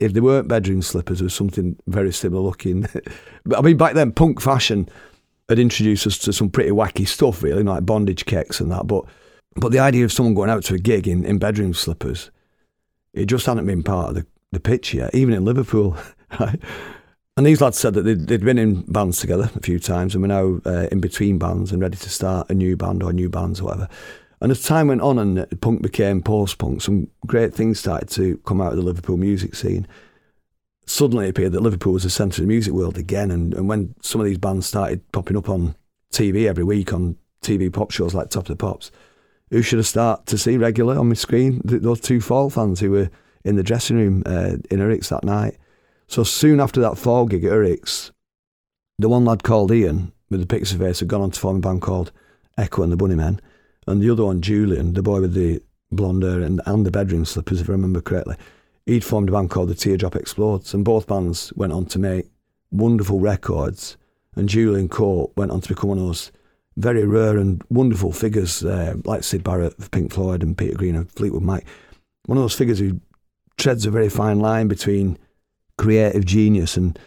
If 0.00 0.12
they 0.12 0.20
weren't 0.20 0.48
bedroom 0.48 0.82
slippers, 0.82 1.20
it 1.20 1.24
was 1.24 1.34
something 1.34 1.76
very 1.86 2.12
similar 2.12 2.42
looking. 2.42 2.86
but 3.44 3.58
I 3.58 3.62
mean, 3.62 3.76
back 3.76 3.94
then, 3.94 4.12
punk 4.12 4.40
fashion 4.40 4.88
had 5.48 5.58
introduced 5.58 6.06
us 6.06 6.18
to 6.18 6.32
some 6.32 6.50
pretty 6.50 6.70
wacky 6.70 7.06
stuff, 7.06 7.42
really, 7.42 7.62
like 7.62 7.86
bondage 7.86 8.26
kicks 8.26 8.60
and 8.60 8.70
that. 8.72 8.88
But 8.88 9.04
but 9.56 9.72
the 9.72 9.78
idea 9.78 10.04
of 10.04 10.12
someone 10.12 10.34
going 10.34 10.50
out 10.50 10.64
to 10.64 10.74
a 10.74 10.78
gig 10.78 11.08
in, 11.08 11.24
in 11.24 11.38
bedroom 11.38 11.74
slippers, 11.74 12.30
it 13.12 13.26
just 13.26 13.46
hadn't 13.46 13.66
been 13.66 13.82
part 13.82 14.10
of 14.10 14.14
the, 14.16 14.26
the 14.52 14.60
pitch 14.60 14.94
yet, 14.94 15.14
even 15.14 15.34
in 15.34 15.44
Liverpool. 15.44 15.96
Right? 16.38 16.60
And 17.38 17.46
these 17.46 17.60
lads 17.60 17.78
said 17.78 17.94
that 17.94 18.02
they'd, 18.02 18.26
they'd, 18.26 18.44
been 18.44 18.58
in 18.58 18.80
bands 18.82 19.20
together 19.20 19.48
a 19.54 19.60
few 19.60 19.78
times 19.78 20.12
and 20.12 20.22
were 20.22 20.26
now 20.26 20.60
uh, 20.66 20.88
in 20.90 20.98
between 20.98 21.38
bands 21.38 21.70
and 21.70 21.80
ready 21.80 21.96
to 21.96 22.10
start 22.10 22.50
a 22.50 22.54
new 22.54 22.76
band 22.76 23.00
or 23.00 23.12
new 23.12 23.28
bands 23.28 23.60
or 23.60 23.66
whatever. 23.66 23.88
And 24.40 24.50
as 24.50 24.64
time 24.64 24.88
went 24.88 25.02
on 25.02 25.20
and 25.20 25.60
punk 25.60 25.80
became 25.80 26.20
post 26.20 26.58
punk, 26.58 26.82
some 26.82 27.06
great 27.28 27.54
things 27.54 27.78
started 27.78 28.08
to 28.08 28.38
come 28.38 28.60
out 28.60 28.72
of 28.72 28.76
the 28.76 28.82
Liverpool 28.82 29.16
music 29.16 29.54
scene. 29.54 29.86
Suddenly 30.84 31.26
it 31.26 31.28
appeared 31.28 31.52
that 31.52 31.62
Liverpool 31.62 31.92
was 31.92 32.02
the 32.02 32.10
centre 32.10 32.42
of 32.42 32.48
the 32.48 32.52
music 32.52 32.72
world 32.72 32.98
again. 32.98 33.30
And, 33.30 33.54
and 33.54 33.68
when 33.68 33.94
some 34.02 34.20
of 34.20 34.26
these 34.26 34.38
bands 34.38 34.66
started 34.66 35.08
popping 35.12 35.36
up 35.36 35.48
on 35.48 35.76
TV 36.12 36.48
every 36.48 36.64
week 36.64 36.92
on 36.92 37.14
TV 37.40 37.72
pop 37.72 37.92
shows 37.92 38.14
like 38.14 38.30
Top 38.30 38.48
of 38.48 38.48
the 38.48 38.56
Pops, 38.56 38.90
who 39.50 39.62
should 39.62 39.78
I 39.78 39.82
start 39.82 40.26
to 40.26 40.38
see 40.38 40.56
regularly 40.56 40.98
on 40.98 41.06
my 41.06 41.14
screen? 41.14 41.60
Those 41.64 42.00
two 42.00 42.20
Fall 42.20 42.50
fans 42.50 42.80
who 42.80 42.90
were 42.90 43.10
in 43.44 43.54
the 43.54 43.62
dressing 43.62 43.96
room 43.96 44.24
uh, 44.26 44.56
in 44.72 44.80
Eric's 44.80 45.10
that 45.10 45.22
night. 45.22 45.56
So 46.08 46.24
soon 46.24 46.58
after 46.58 46.80
that 46.80 46.98
Fall 46.98 47.26
gig 47.26 47.44
at 47.44 47.52
Eric's, 47.52 48.12
the 48.98 49.08
one 49.08 49.26
lad 49.26 49.42
called 49.42 49.70
Ian 49.70 50.12
with 50.30 50.40
the 50.40 50.46
pixie 50.46 50.78
face 50.78 51.00
had 51.00 51.08
gone 51.08 51.20
on 51.20 51.30
to 51.30 51.38
form 51.38 51.58
a 51.58 51.60
band 51.60 51.82
called 51.82 52.12
Echo 52.56 52.82
and 52.82 52.90
the 52.90 52.96
Bunnymen, 52.96 53.38
and 53.86 54.02
the 54.02 54.10
other 54.10 54.24
one, 54.24 54.40
Julian, 54.40 54.94
the 54.94 55.02
boy 55.02 55.20
with 55.20 55.34
the 55.34 55.62
blonde 55.92 56.22
hair 56.22 56.40
and, 56.40 56.60
and 56.66 56.84
the 56.84 56.90
bedroom 56.90 57.24
slippers, 57.24 57.60
if 57.60 57.68
I 57.68 57.72
remember 57.72 58.00
correctly, 58.00 58.36
he'd 58.86 59.04
formed 59.04 59.28
a 59.28 59.32
band 59.32 59.50
called 59.50 59.68
the 59.68 59.74
Teardrop 59.74 60.16
Explodes, 60.16 60.74
and 60.74 60.84
both 60.84 61.06
bands 61.06 61.52
went 61.56 61.72
on 61.72 61.86
to 61.86 61.98
make 61.98 62.26
wonderful 62.70 63.20
records. 63.20 63.96
And 64.34 64.48
Julian 64.48 64.88
Cope 64.88 65.36
went 65.36 65.50
on 65.50 65.60
to 65.60 65.68
become 65.68 65.90
one 65.90 65.98
of 65.98 66.06
those 66.06 66.32
very 66.76 67.04
rare 67.04 67.38
and 67.38 67.62
wonderful 67.70 68.12
figures 68.12 68.64
uh, 68.64 68.94
like 69.04 69.24
Syd 69.24 69.42
Barrett 69.42 69.78
of 69.78 69.90
Pink 69.90 70.12
Floyd 70.12 70.42
and 70.42 70.56
Peter 70.56 70.76
Green 70.76 70.96
of 70.96 71.10
Fleetwood 71.10 71.42
Mac. 71.42 71.66
One 72.26 72.38
of 72.38 72.44
those 72.44 72.54
figures 72.54 72.78
who 72.78 73.00
treads 73.56 73.84
a 73.84 73.90
very 73.90 74.08
fine 74.08 74.38
line 74.38 74.68
between 74.68 75.18
creative 75.78 76.24
genius 76.24 76.76
and 76.76 76.98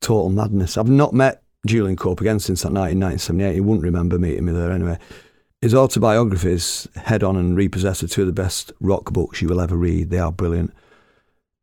total 0.00 0.30
madness. 0.30 0.78
I've 0.78 0.88
not 0.88 1.12
met 1.12 1.42
Julian 1.66 1.96
Cope 1.96 2.20
again 2.20 2.40
since 2.40 2.62
that 2.62 2.72
night 2.72 2.92
in 2.92 3.00
1978. 3.00 3.54
He 3.54 3.60
wouldn't 3.60 3.84
remember 3.84 4.18
meeting 4.18 4.46
me 4.46 4.52
there 4.52 4.72
anyway. 4.72 4.98
His 5.60 5.74
autobiographies, 5.74 6.88
Head 6.96 7.22
On 7.22 7.36
and 7.36 7.56
Repossessed, 7.56 8.02
are 8.02 8.08
two 8.08 8.22
of 8.22 8.26
the 8.26 8.32
best 8.32 8.72
rock 8.80 9.12
books 9.12 9.42
you 9.42 9.48
will 9.48 9.60
ever 9.60 9.76
read. 9.76 10.10
They 10.10 10.18
are 10.18 10.32
brilliant. 10.32 10.72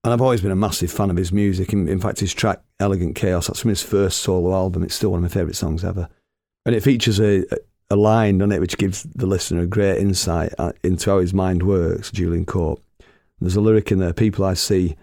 And 0.04 0.14
I've 0.14 0.22
always 0.22 0.42
been 0.42 0.52
a 0.52 0.56
massive 0.56 0.92
fan 0.92 1.10
of 1.10 1.18
his 1.18 1.34
music. 1.34 1.74
In, 1.74 1.90
in 1.90 2.00
fact, 2.00 2.20
his 2.20 2.34
track 2.34 2.62
Elegant 2.80 3.16
Chaos, 3.16 3.48
that's 3.48 3.60
from 3.60 3.70
his 3.70 3.82
first 3.82 4.20
solo 4.20 4.54
album. 4.54 4.84
It's 4.84 4.96
still 4.96 5.12
one 5.12 5.18
of 5.18 5.24
my 5.24 5.34
favourite 5.34 5.58
songs 5.58 5.84
ever 5.84 6.08
and 6.66 6.76
it 6.76 6.84
features 6.84 7.20
a, 7.20 7.44
a 7.90 7.96
line 7.96 8.42
on 8.42 8.52
it 8.52 8.60
which 8.60 8.78
gives 8.78 9.02
the 9.04 9.26
listener 9.26 9.62
a 9.62 9.66
great 9.66 9.98
insight 9.98 10.54
uh, 10.58 10.72
into 10.84 11.10
how 11.10 11.20
his 11.20 11.34
mind 11.34 11.64
works. 11.64 12.12
Julian 12.12 12.46
Cope. 12.46 12.84
There's 13.40 13.56
a 13.56 13.62
lyric 13.62 13.92
in 13.92 14.00
there. 14.00 14.14
People 14.14 14.46
I 14.46 14.54
see 14.54 14.96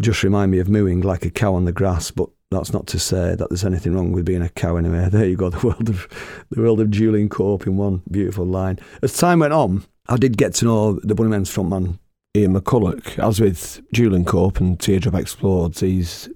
just 0.00 0.22
remind 0.22 0.50
me 0.50 0.58
of 0.58 0.68
mooing 0.68 1.00
like 1.00 1.24
a 1.24 1.30
cow 1.30 1.54
on 1.54 1.64
the 1.64 1.72
grass, 1.72 2.10
but 2.10 2.28
that's 2.50 2.72
not 2.72 2.86
to 2.88 2.98
say 2.98 3.34
that 3.34 3.48
there's 3.50 3.64
anything 3.64 3.94
wrong 3.94 4.12
with 4.12 4.24
being 4.24 4.42
a 4.42 4.48
cow 4.48 4.76
anyway. 4.76 5.08
There 5.12 5.26
you 5.26 5.36
go, 5.36 5.50
the 5.50 5.66
world 5.66 5.88
of 5.88 6.46
the 6.50 6.60
world 6.60 6.80
of 6.80 6.90
Julian 6.90 7.28
Cope 7.28 7.66
in 7.66 7.76
one 7.76 8.02
beautiful 8.10 8.46
line. 8.46 8.78
As 9.02 9.16
time 9.16 9.40
went 9.40 9.52
on, 9.52 9.84
I 10.08 10.16
did 10.16 10.38
get 10.38 10.54
to 10.54 10.64
know 10.64 11.00
the 11.02 11.14
Bunnymen's 11.14 11.54
frontman 11.54 11.98
Ian 12.36 12.54
McCulloch, 12.54 13.18
as 13.18 13.40
with 13.40 13.80
Julian 13.92 14.24
Cope 14.24 14.60
and 14.60 14.78
Teardrop 14.78 15.14
Explodes, 15.14 15.80
he's 15.80 16.28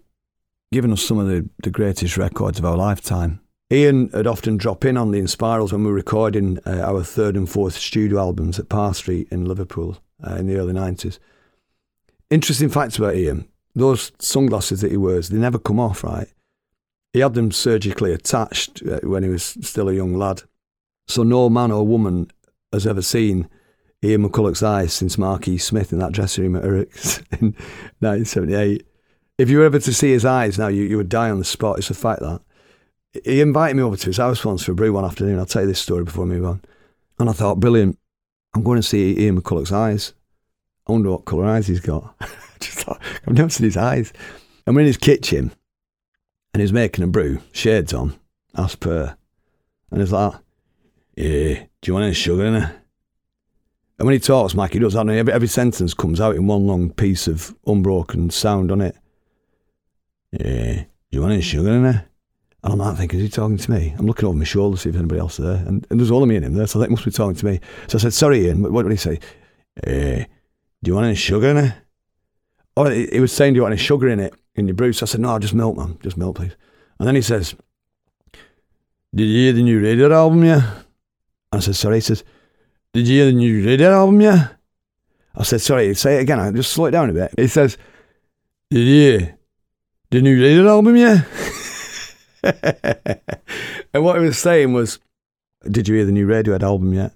given 0.73 0.93
us 0.93 1.03
some 1.03 1.19
of 1.19 1.29
the, 1.29 1.49
the 1.63 1.71
greatest 1.71 2.17
records 2.17 2.59
of 2.59 2.65
our 2.65 2.77
lifetime. 2.77 3.41
Ian 3.71 4.09
had 4.11 4.27
often 4.27 4.57
drop 4.57 4.85
in 4.85 4.97
on 4.97 5.13
the 5.13 5.19
Inspirals 5.19 5.73
when 5.73 5.83
we 5.83 5.91
were 5.91 5.97
recording 5.97 6.59
uh, 6.67 6.81
our 6.81 7.03
third 7.03 7.37
and 7.37 7.49
fourth 7.49 7.75
studio 7.75 8.19
albums 8.19 8.59
at 8.59 8.69
Parr 8.69 8.95
Street 8.95 9.29
in 9.31 9.45
Liverpool 9.45 9.99
uh, 10.27 10.35
in 10.35 10.47
the 10.47 10.57
early 10.57 10.73
90s. 10.73 11.19
Interesting 12.31 12.69
facts 12.69 12.99
about 12.99 13.15
Ian 13.15 13.47
those 13.75 14.13
sunglasses 14.19 14.81
that 14.81 14.91
he 14.91 14.97
wears, 14.97 15.29
they 15.29 15.39
never 15.39 15.59
come 15.59 15.81
off, 15.81 16.05
right? 16.05 16.29
He 17.13 17.21
had 17.21 17.35
them 17.35 17.53
surgically 17.53 18.13
attached 18.13 18.83
uh, 18.87 19.01
when 19.03 19.23
he 19.23 19.29
was 19.29 19.45
still 19.45 19.89
a 19.89 19.95
young 19.95 20.15
lad. 20.15 20.43
So 21.09 21.23
no 21.23 21.51
man 21.51 21.71
or 21.71 21.87
woman 21.87 22.31
has 22.73 22.87
ever 22.87 23.03
seen 23.03 23.49
Ian 24.03 24.29
McCulloch's 24.29 24.63
eyes 24.63 24.93
since 24.93 25.19
Marquis 25.19 25.59
Smith 25.59 25.93
in 25.93 25.99
that 25.99 26.13
dressing 26.13 26.45
room 26.45 26.57
at 26.57 26.65
Eric's 26.65 27.19
in 27.33 27.55
1978. 28.01 28.87
If 29.39 29.49
you 29.51 29.59
were 29.59 29.65
ever 29.65 29.79
to 29.79 29.95
see 29.95 30.13
his 30.13 30.25
eyes 30.25 30.59
now, 30.59 30.69
you, 30.69 30.85
you 30.85 30.97
would 30.97 31.09
die 31.09 31.31
on 31.31 31.39
the 31.39 31.45
spot. 31.45 31.79
It's 31.79 31.91
a 31.91 31.95
fact 31.95 32.21
that. 32.21 32.41
He 33.25 33.41
invited 33.41 33.77
me 33.77 33.83
over 33.83 33.97
to 33.97 34.07
his 34.07 34.17
house 34.17 34.45
once 34.45 34.65
for 34.65 34.73
a 34.73 34.75
brew 34.75 34.93
one 34.93 35.05
afternoon. 35.05 35.39
I'll 35.39 35.47
tell 35.47 35.63
you 35.63 35.69
this 35.69 35.81
story 35.81 36.05
before 36.05 36.25
we 36.25 36.35
move 36.35 36.47
on. 36.47 36.63
And 37.19 37.29
I 37.29 37.33
thought, 37.33 37.61
brilliant. 37.61 37.99
I'm 38.55 38.63
going 38.63 38.77
to 38.77 38.83
see 38.83 39.19
Ian 39.19 39.41
McCulloch's 39.41 39.73
eyes. 39.73 40.15
I 40.87 40.93
wonder 40.93 41.11
what 41.11 41.25
colour 41.25 41.47
eyes 41.47 41.67
he's 41.67 41.81
got. 41.81 42.15
Just 42.65 42.89
I've 42.89 43.35
never 43.35 43.51
seen 43.51 43.65
his 43.65 43.77
eyes. 43.77 44.13
And 44.67 44.77
we're 44.77 44.83
in 44.83 44.87
his 44.87 44.97
kitchen 44.97 45.53
and 46.55 46.61
he's 46.61 46.73
making 46.73 47.05
a 47.05 47.09
brew, 47.09 47.41
shades 47.53 47.93
on, 47.93 48.15
as 48.57 48.77
per. 48.77 49.17
And 49.91 50.01
he's 50.01 50.13
like, 50.13 50.35
Yeah, 51.17 51.55
do 51.55 51.87
you 51.87 51.95
want 51.95 52.05
any 52.05 52.15
sugar 52.15 52.45
in 52.45 52.55
it? 52.55 52.71
And 53.99 54.07
when 54.07 54.15
he 54.15 54.19
talks, 54.19 54.55
Mike, 54.55 54.73
he 54.73 54.79
does 54.79 54.95
that. 54.95 55.09
Every, 55.09 55.33
every 55.33 55.49
sentence 55.49 55.95
comes 55.95 56.21
out 56.21 56.37
in 56.37 56.47
one 56.47 56.67
long 56.67 56.91
piece 56.91 57.29
of 57.29 57.55
unbroken 57.67 58.31
sound 58.31 58.73
on 58.73 58.81
it. 58.81 58.97
Yeah, 60.33 60.75
do 60.75 60.87
you 61.11 61.21
want 61.21 61.35
any 61.35 61.43
sugar 61.43 61.71
in 61.71 61.85
it? 61.85 62.05
And 62.65 62.73
I'm 62.73 62.79
not 62.79 62.97
thinking, 62.97 63.19
is 63.19 63.25
he 63.25 63.31
talking 63.31 63.59
to 63.59 63.71
me? 63.71 63.95
I'm 63.99 64.07
looking 64.07 64.29
over 64.29 64.39
my 64.39 64.45
shoulder 64.45 64.77
to 64.77 64.81
see 64.83 64.89
if 64.89 64.97
anybody 64.97 65.21
else 65.21 65.39
is 65.39 65.45
there. 65.45 65.67
And, 65.67 65.87
and 65.91 65.99
there's 65.99 66.11
only 66.11 66.29
me 66.29 66.37
and 66.37 66.45
him 66.45 66.55
there, 66.55 66.67
so 66.67 66.79
think 66.79 66.91
must 66.91 67.05
be 67.05 67.11
talking 67.11 67.35
to 67.35 67.47
me. 67.47 67.61
So 67.89 67.99
I 67.99 68.01
said, 68.01 68.13
sorry, 68.13 68.47
Ian, 68.47 68.63
what, 68.63 68.73
what 68.73 68.83
did 68.85 68.93
he 68.93 68.97
say? 68.97 69.19
Eh, 69.85 70.25
do 70.83 70.89
you 70.89 70.95
want 70.95 71.07
any 71.07 71.17
sugar 71.17 71.49
in 71.49 71.57
it? 71.57 71.75
Oh, 72.77 72.89
he, 72.89 73.21
was 73.21 73.33
saying, 73.33 73.53
do 73.53 73.59
you 73.59 73.63
want 73.63 73.73
any 73.73 73.83
sugar 73.83 74.09
in 74.09 74.19
it, 74.19 74.35
in 74.55 74.67
your 74.67 74.75
brew? 74.75 74.93
So 74.93 75.05
I 75.05 75.07
said, 75.07 75.21
no, 75.21 75.39
just 75.39 75.55
milk, 75.55 75.77
man. 75.77 75.99
Just 76.03 76.17
milk, 76.17 76.37
please. 76.37 76.57
And 76.99 77.07
then 77.07 77.15
he 77.15 77.23
says, 77.23 77.55
did 79.15 79.25
you 79.25 79.41
hear 79.41 79.53
the 79.53 79.63
new 79.63 79.83
radio 79.83 80.13
album, 80.13 80.45
yeah? 80.45 80.83
I 81.53 81.59
said, 81.61 81.77
sorry. 81.77 81.97
He 81.97 82.01
says, 82.01 82.25
did 82.95 83.07
you 83.07 83.17
hear 83.17 83.27
the 83.27 83.33
new 83.33 83.67
radio 83.67 83.93
album, 83.93 84.21
yeah? 84.21 84.49
I 85.35 85.43
said, 85.43 85.61
sorry, 85.61 85.95
say 85.95 86.17
it 86.17 86.23
again. 86.23 86.41
I 86.41 86.51
just 86.51 86.73
slow 86.73 86.87
it 86.87 86.93
down 86.93 87.11
a 87.11 87.13
bit. 87.13 87.35
He 87.37 87.47
says, 87.47 87.77
did 88.71 88.81
you 88.81 89.11
hear 89.19 89.39
the 90.11 90.23
new 90.23 90.43
radio 90.43 90.67
album, 90.69 90.97
yeah? 90.97 91.25
and 92.43 94.05
what 94.05 94.19
he 94.19 94.27
was 94.27 94.39
saying 94.39 94.73
was, 94.73 94.99
Did 95.71 95.89
you 95.89 95.97
hear 95.97 96.05
the 96.05 96.13
new 96.13 96.27
Radiohead 96.27 96.63
album 96.63 96.93
yet? 96.93 97.13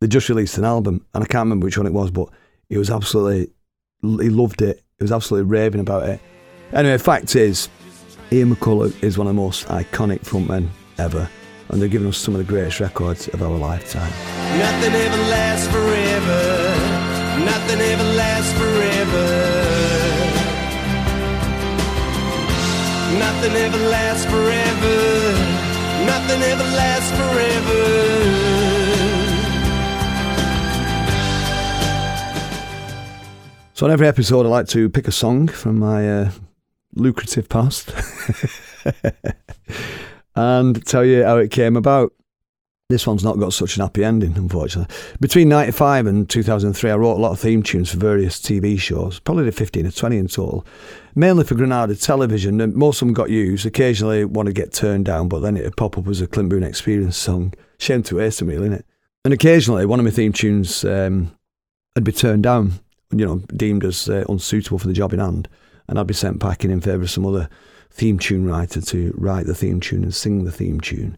They 0.00 0.06
just 0.06 0.28
released 0.28 0.58
an 0.58 0.64
album, 0.64 1.04
and 1.14 1.24
I 1.24 1.26
can't 1.26 1.46
remember 1.46 1.64
which 1.64 1.76
one 1.76 1.86
it 1.86 1.92
was, 1.92 2.10
but 2.10 2.28
he 2.68 2.78
was 2.78 2.90
absolutely, 2.90 3.52
he 4.02 4.30
loved 4.30 4.62
it. 4.62 4.82
He 4.98 5.04
was 5.04 5.12
absolutely 5.12 5.48
raving 5.48 5.80
about 5.80 6.08
it. 6.08 6.20
Anyway, 6.72 6.98
fact 6.98 7.36
is, 7.36 7.68
Ian 8.32 8.52
McCulloch 8.52 9.00
is 9.00 9.16
one 9.16 9.28
of 9.28 9.36
the 9.36 9.40
most 9.40 9.68
iconic 9.68 10.22
frontmen 10.22 10.70
ever, 10.98 11.30
and 11.68 11.80
they're 11.80 11.88
giving 11.88 12.08
us 12.08 12.18
some 12.18 12.34
of 12.34 12.38
the 12.38 12.44
greatest 12.44 12.80
records 12.80 13.28
of 13.28 13.40
our 13.40 13.56
lifetime. 13.56 14.10
Nothing 14.58 14.94
ever 14.94 15.16
lasts 15.30 15.68
forever. 15.68 16.74
Nothing 17.44 17.80
ever 17.80 18.02
lasts 18.18 18.52
forever. 18.58 19.26
Nothing 23.20 23.54
ever 23.54 23.78
lasts 23.94 24.24
forever. 24.24 24.96
Nothing 26.06 26.42
ever 26.42 26.64
lasts 26.74 27.10
forever. 27.12 28.67
So, 33.78 33.86
on 33.86 33.92
every 33.92 34.08
episode, 34.08 34.44
I 34.44 34.48
like 34.48 34.66
to 34.70 34.90
pick 34.90 35.06
a 35.06 35.12
song 35.12 35.46
from 35.46 35.78
my 35.78 36.10
uh, 36.10 36.30
lucrative 36.96 37.48
past 37.48 37.94
and 40.34 40.84
tell 40.84 41.04
you 41.04 41.22
how 41.22 41.36
it 41.36 41.52
came 41.52 41.76
about. 41.76 42.12
This 42.88 43.06
one's 43.06 43.22
not 43.22 43.38
got 43.38 43.52
such 43.52 43.76
an 43.76 43.82
happy 43.82 44.04
ending, 44.04 44.36
unfortunately. 44.36 44.92
Between 45.20 45.48
95 45.48 46.08
and 46.08 46.28
2003, 46.28 46.90
I 46.90 46.96
wrote 46.96 47.18
a 47.18 47.22
lot 47.22 47.30
of 47.30 47.38
theme 47.38 47.62
tunes 47.62 47.92
for 47.92 47.98
various 47.98 48.40
TV 48.40 48.80
shows, 48.80 49.20
probably 49.20 49.44
the 49.44 49.52
15 49.52 49.86
or 49.86 49.92
20 49.92 50.16
in 50.16 50.26
total, 50.26 50.66
mainly 51.14 51.44
for 51.44 51.54
Granada 51.54 51.94
Television. 51.94 52.60
And 52.60 52.74
most 52.74 53.00
of 53.00 53.06
them 53.06 53.14
got 53.14 53.30
used. 53.30 53.64
Occasionally, 53.64 54.24
one 54.24 54.46
would 54.46 54.56
get 54.56 54.72
turned 54.72 55.04
down, 55.04 55.28
but 55.28 55.38
then 55.38 55.56
it'd 55.56 55.76
pop 55.76 55.96
up 55.96 56.08
as 56.08 56.20
a 56.20 56.26
Clint 56.26 56.48
Boon 56.48 56.64
Experience 56.64 57.16
song. 57.16 57.54
Shame 57.78 58.02
to 58.02 58.16
waste 58.16 58.40
them, 58.40 58.48
really, 58.48 58.70
innit? 58.70 58.82
And 59.24 59.32
occasionally, 59.32 59.86
one 59.86 60.00
of 60.00 60.04
my 60.04 60.10
theme 60.10 60.32
tunes 60.32 60.84
um, 60.84 61.30
would 61.94 62.02
be 62.02 62.10
turned 62.10 62.42
down, 62.42 62.80
you 63.10 63.24
know, 63.24 63.38
deemed 63.56 63.84
as 63.84 64.08
uh, 64.08 64.24
unsuitable 64.28 64.78
for 64.78 64.86
the 64.86 64.92
job 64.92 65.12
in 65.12 65.20
hand. 65.20 65.48
And 65.88 65.98
I'd 65.98 66.06
be 66.06 66.14
sent 66.14 66.40
packing 66.40 66.70
in 66.70 66.80
favour 66.80 67.02
of 67.02 67.10
some 67.10 67.26
other 67.26 67.48
theme 67.90 68.18
tune 68.18 68.46
writer 68.46 68.80
to 68.80 69.14
write 69.16 69.46
the 69.46 69.54
theme 69.54 69.80
tune 69.80 70.02
and 70.02 70.14
sing 70.14 70.44
the 70.44 70.52
theme 70.52 70.80
tune. 70.80 71.16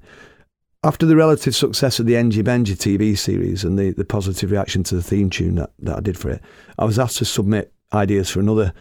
After 0.83 1.05
the 1.05 1.17
relative 1.17 1.55
success 1.55 1.99
of 1.99 2.07
the 2.07 2.15
Engie 2.15 2.43
Benji 2.43 2.75
TV 2.75 3.19
series 3.19 3.65
and 3.65 3.79
the, 3.79 3.91
the 3.91 4.05
positive 4.05 4.51
reaction 4.51 4.83
to 4.85 4.95
the 4.95 5.03
theme 5.03 5.29
tune 5.29 5.57
that, 5.57 5.71
that 5.81 5.99
I 5.99 6.01
did 6.01 6.17
for 6.17 6.31
it, 6.31 6.41
I 6.79 6.85
was 6.85 6.99
asked 6.99 7.19
to 7.19 7.25
submit 7.25 7.73
ideas 7.93 8.31
for 8.31 8.41
another 8.41 8.73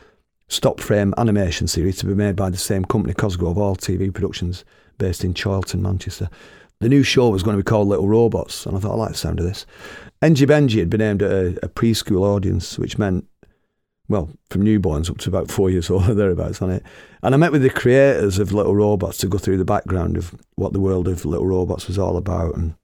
stop 0.48 0.80
frame 0.80 1.13
animation 1.17 1.67
series 1.67 1.98
to 1.98 2.06
be 2.06 2.13
made 2.13 2.36
by 2.36 2.50
the 2.50 2.58
same 2.58 2.86
company, 2.86 3.13
Cosgrove 3.13 3.56
Hall 3.56 3.76
TV 3.76 4.13
Productions, 4.13 4.63
based 4.98 5.24
in 5.24 5.34
Chorlton, 5.34 5.82
Manchester. 5.82 6.30
The 6.80 6.89
new 6.89 7.04
show 7.04 7.30
was 7.30 7.44
going 7.44 7.58
to 7.58 7.63
be 7.63 7.68
called 7.68 7.88
Little 7.88 8.08
Robots, 8.08 8.65
and 8.65 8.76
I 8.76 8.80
thought 8.80 8.94
I 8.94 8.96
like 8.96 9.12
the 9.12 9.18
sound 9.18 9.39
of 9.39 9.46
this. 9.46 9.65
Engie 10.22 10.48
Benji 10.48 10.80
had 10.80 10.89
been 10.89 11.02
aimed 11.02 11.22
at 11.22 11.32
a, 11.32 11.48
a 11.63 11.70
preschool 11.70 12.22
audience, 12.22 12.80
which 12.80 12.98
meant 12.98 13.26
well, 14.10 14.28
from 14.50 14.65
newborns 14.65 15.10
up 15.10 15.20
to 15.20 15.30
about 15.30 15.52
four 15.52 15.70
years 15.70 15.89
old, 15.89 16.04
or 16.10 16.13
thereabouts 16.13 16.62
on 16.62 16.72
it. 16.72 16.84
And 17.22 17.34
I 17.34 17.38
met 17.38 17.52
with 17.52 17.62
the 17.62 17.70
creators 17.70 18.39
of 18.39 18.52
Little 18.52 18.76
Robots 18.76 19.20
to 19.20 19.28
go 19.28 19.38
through 19.38 19.58
the 19.58 19.65
background 19.65 20.18
of 20.18 20.36
what 20.56 20.74
the 20.74 20.80
world 20.80 21.08
of 21.08 21.24
Little 21.26 21.46
Robots 21.46 21.88
was 21.88 21.98
all 21.98 22.18
about 22.18 22.56
and 22.56 22.76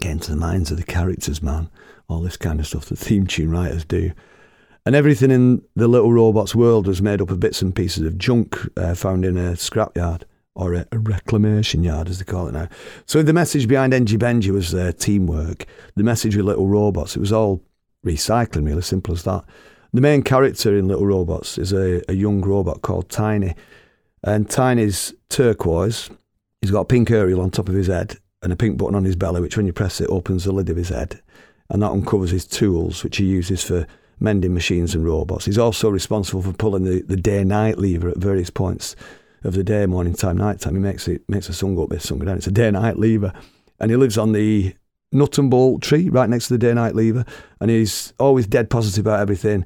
get 0.00 0.12
into 0.12 0.30
the 0.30 0.36
minds 0.36 0.70
of 0.70 0.76
the 0.76 0.84
characters, 0.84 1.42
man. 1.42 1.70
All 2.08 2.20
this 2.20 2.36
kind 2.36 2.60
of 2.60 2.66
stuff 2.66 2.86
that 2.86 2.98
theme 2.98 3.26
tune 3.26 3.50
writers 3.50 3.84
do. 3.84 4.12
And 4.84 4.94
everything 4.94 5.32
in 5.32 5.62
the 5.74 5.88
Little 5.88 6.12
Robots 6.12 6.54
world 6.54 6.86
was 6.86 7.02
made 7.02 7.20
up 7.20 7.30
of 7.30 7.40
bits 7.40 7.62
and 7.62 7.74
pieces 7.74 8.04
of 8.04 8.18
junk 8.18 8.56
uh, 8.76 8.94
found 8.94 9.24
in 9.24 9.36
a 9.36 9.52
scrapyard 9.52 10.22
or 10.56 10.74
a, 10.74 10.86
a, 10.90 10.98
reclamation 10.98 11.84
yard, 11.84 12.08
as 12.08 12.18
they 12.18 12.24
call 12.24 12.48
it 12.48 12.52
now. 12.52 12.68
So 13.04 13.22
the 13.22 13.32
message 13.32 13.68
behind 13.68 13.92
Engie 13.92 14.18
Benji 14.18 14.50
was 14.50 14.74
uh, 14.74 14.92
teamwork. 14.98 15.66
The 15.94 16.02
message 16.02 16.34
with 16.34 16.46
Little 16.46 16.66
Robots, 16.66 17.14
it 17.14 17.20
was 17.20 17.32
all 17.32 17.62
recycling, 18.04 18.66
really 18.66 18.82
simple 18.82 19.14
as 19.14 19.22
that. 19.24 19.44
The 19.92 20.00
main 20.00 20.22
character 20.22 20.76
in 20.76 20.88
Little 20.88 21.06
Robots 21.06 21.58
is 21.58 21.72
a, 21.72 22.02
a 22.10 22.14
young 22.14 22.40
robot 22.40 22.82
called 22.82 23.08
Tiny. 23.10 23.54
And 24.24 24.50
Tiny's 24.50 25.14
turquoise. 25.28 26.10
He's 26.62 26.70
got 26.70 26.80
a 26.80 26.86
pink 26.86 27.10
aerial 27.10 27.42
on 27.42 27.50
top 27.50 27.68
of 27.68 27.74
his 27.74 27.86
head 27.86 28.16
and 28.42 28.52
a 28.52 28.56
pink 28.56 28.78
button 28.78 28.94
on 28.94 29.04
his 29.04 29.14
belly, 29.14 29.40
which 29.40 29.56
when 29.56 29.66
you 29.66 29.72
press 29.72 30.00
it 30.00 30.08
opens 30.08 30.44
the 30.44 30.52
lid 30.52 30.70
of 30.70 30.76
his 30.76 30.88
head. 30.88 31.20
And 31.68 31.82
that 31.82 31.90
uncovers 31.90 32.30
his 32.30 32.46
tools, 32.46 33.04
which 33.04 33.18
he 33.18 33.24
uses 33.24 33.62
for 33.62 33.86
mending 34.18 34.54
machines 34.54 34.94
and 34.94 35.04
robots. 35.04 35.44
He's 35.44 35.58
also 35.58 35.90
responsible 35.90 36.42
for 36.42 36.52
pulling 36.52 36.84
the, 36.84 37.02
the 37.02 37.16
day 37.16 37.44
night 37.44 37.78
lever 37.78 38.08
at 38.08 38.16
various 38.16 38.50
points 38.50 38.96
of 39.46 39.54
the 39.54 39.64
day, 39.64 39.86
morning 39.86 40.14
time, 40.14 40.36
night 40.36 40.60
time. 40.60 40.74
He 40.74 40.80
makes 40.80 41.08
it 41.08 41.22
makes 41.28 41.46
the 41.46 41.52
sun 41.52 41.74
go 41.74 41.84
up, 41.84 41.90
this 41.90 42.08
sun 42.08 42.18
go 42.18 42.24
down. 42.26 42.36
It's 42.36 42.46
a 42.46 42.52
day 42.52 42.70
night 42.70 42.98
lever. 42.98 43.32
And 43.78 43.90
he 43.90 43.96
lives 43.96 44.18
on 44.18 44.32
the 44.32 44.74
nut 45.12 45.38
and 45.38 45.50
bolt 45.50 45.82
tree 45.82 46.08
right 46.08 46.28
next 46.28 46.48
to 46.48 46.54
the 46.54 46.58
day 46.58 46.74
night 46.74 46.94
lever. 46.94 47.24
And 47.60 47.70
he's 47.70 48.12
always 48.18 48.46
dead 48.46 48.70
positive 48.70 49.06
about 49.06 49.20
everything. 49.20 49.64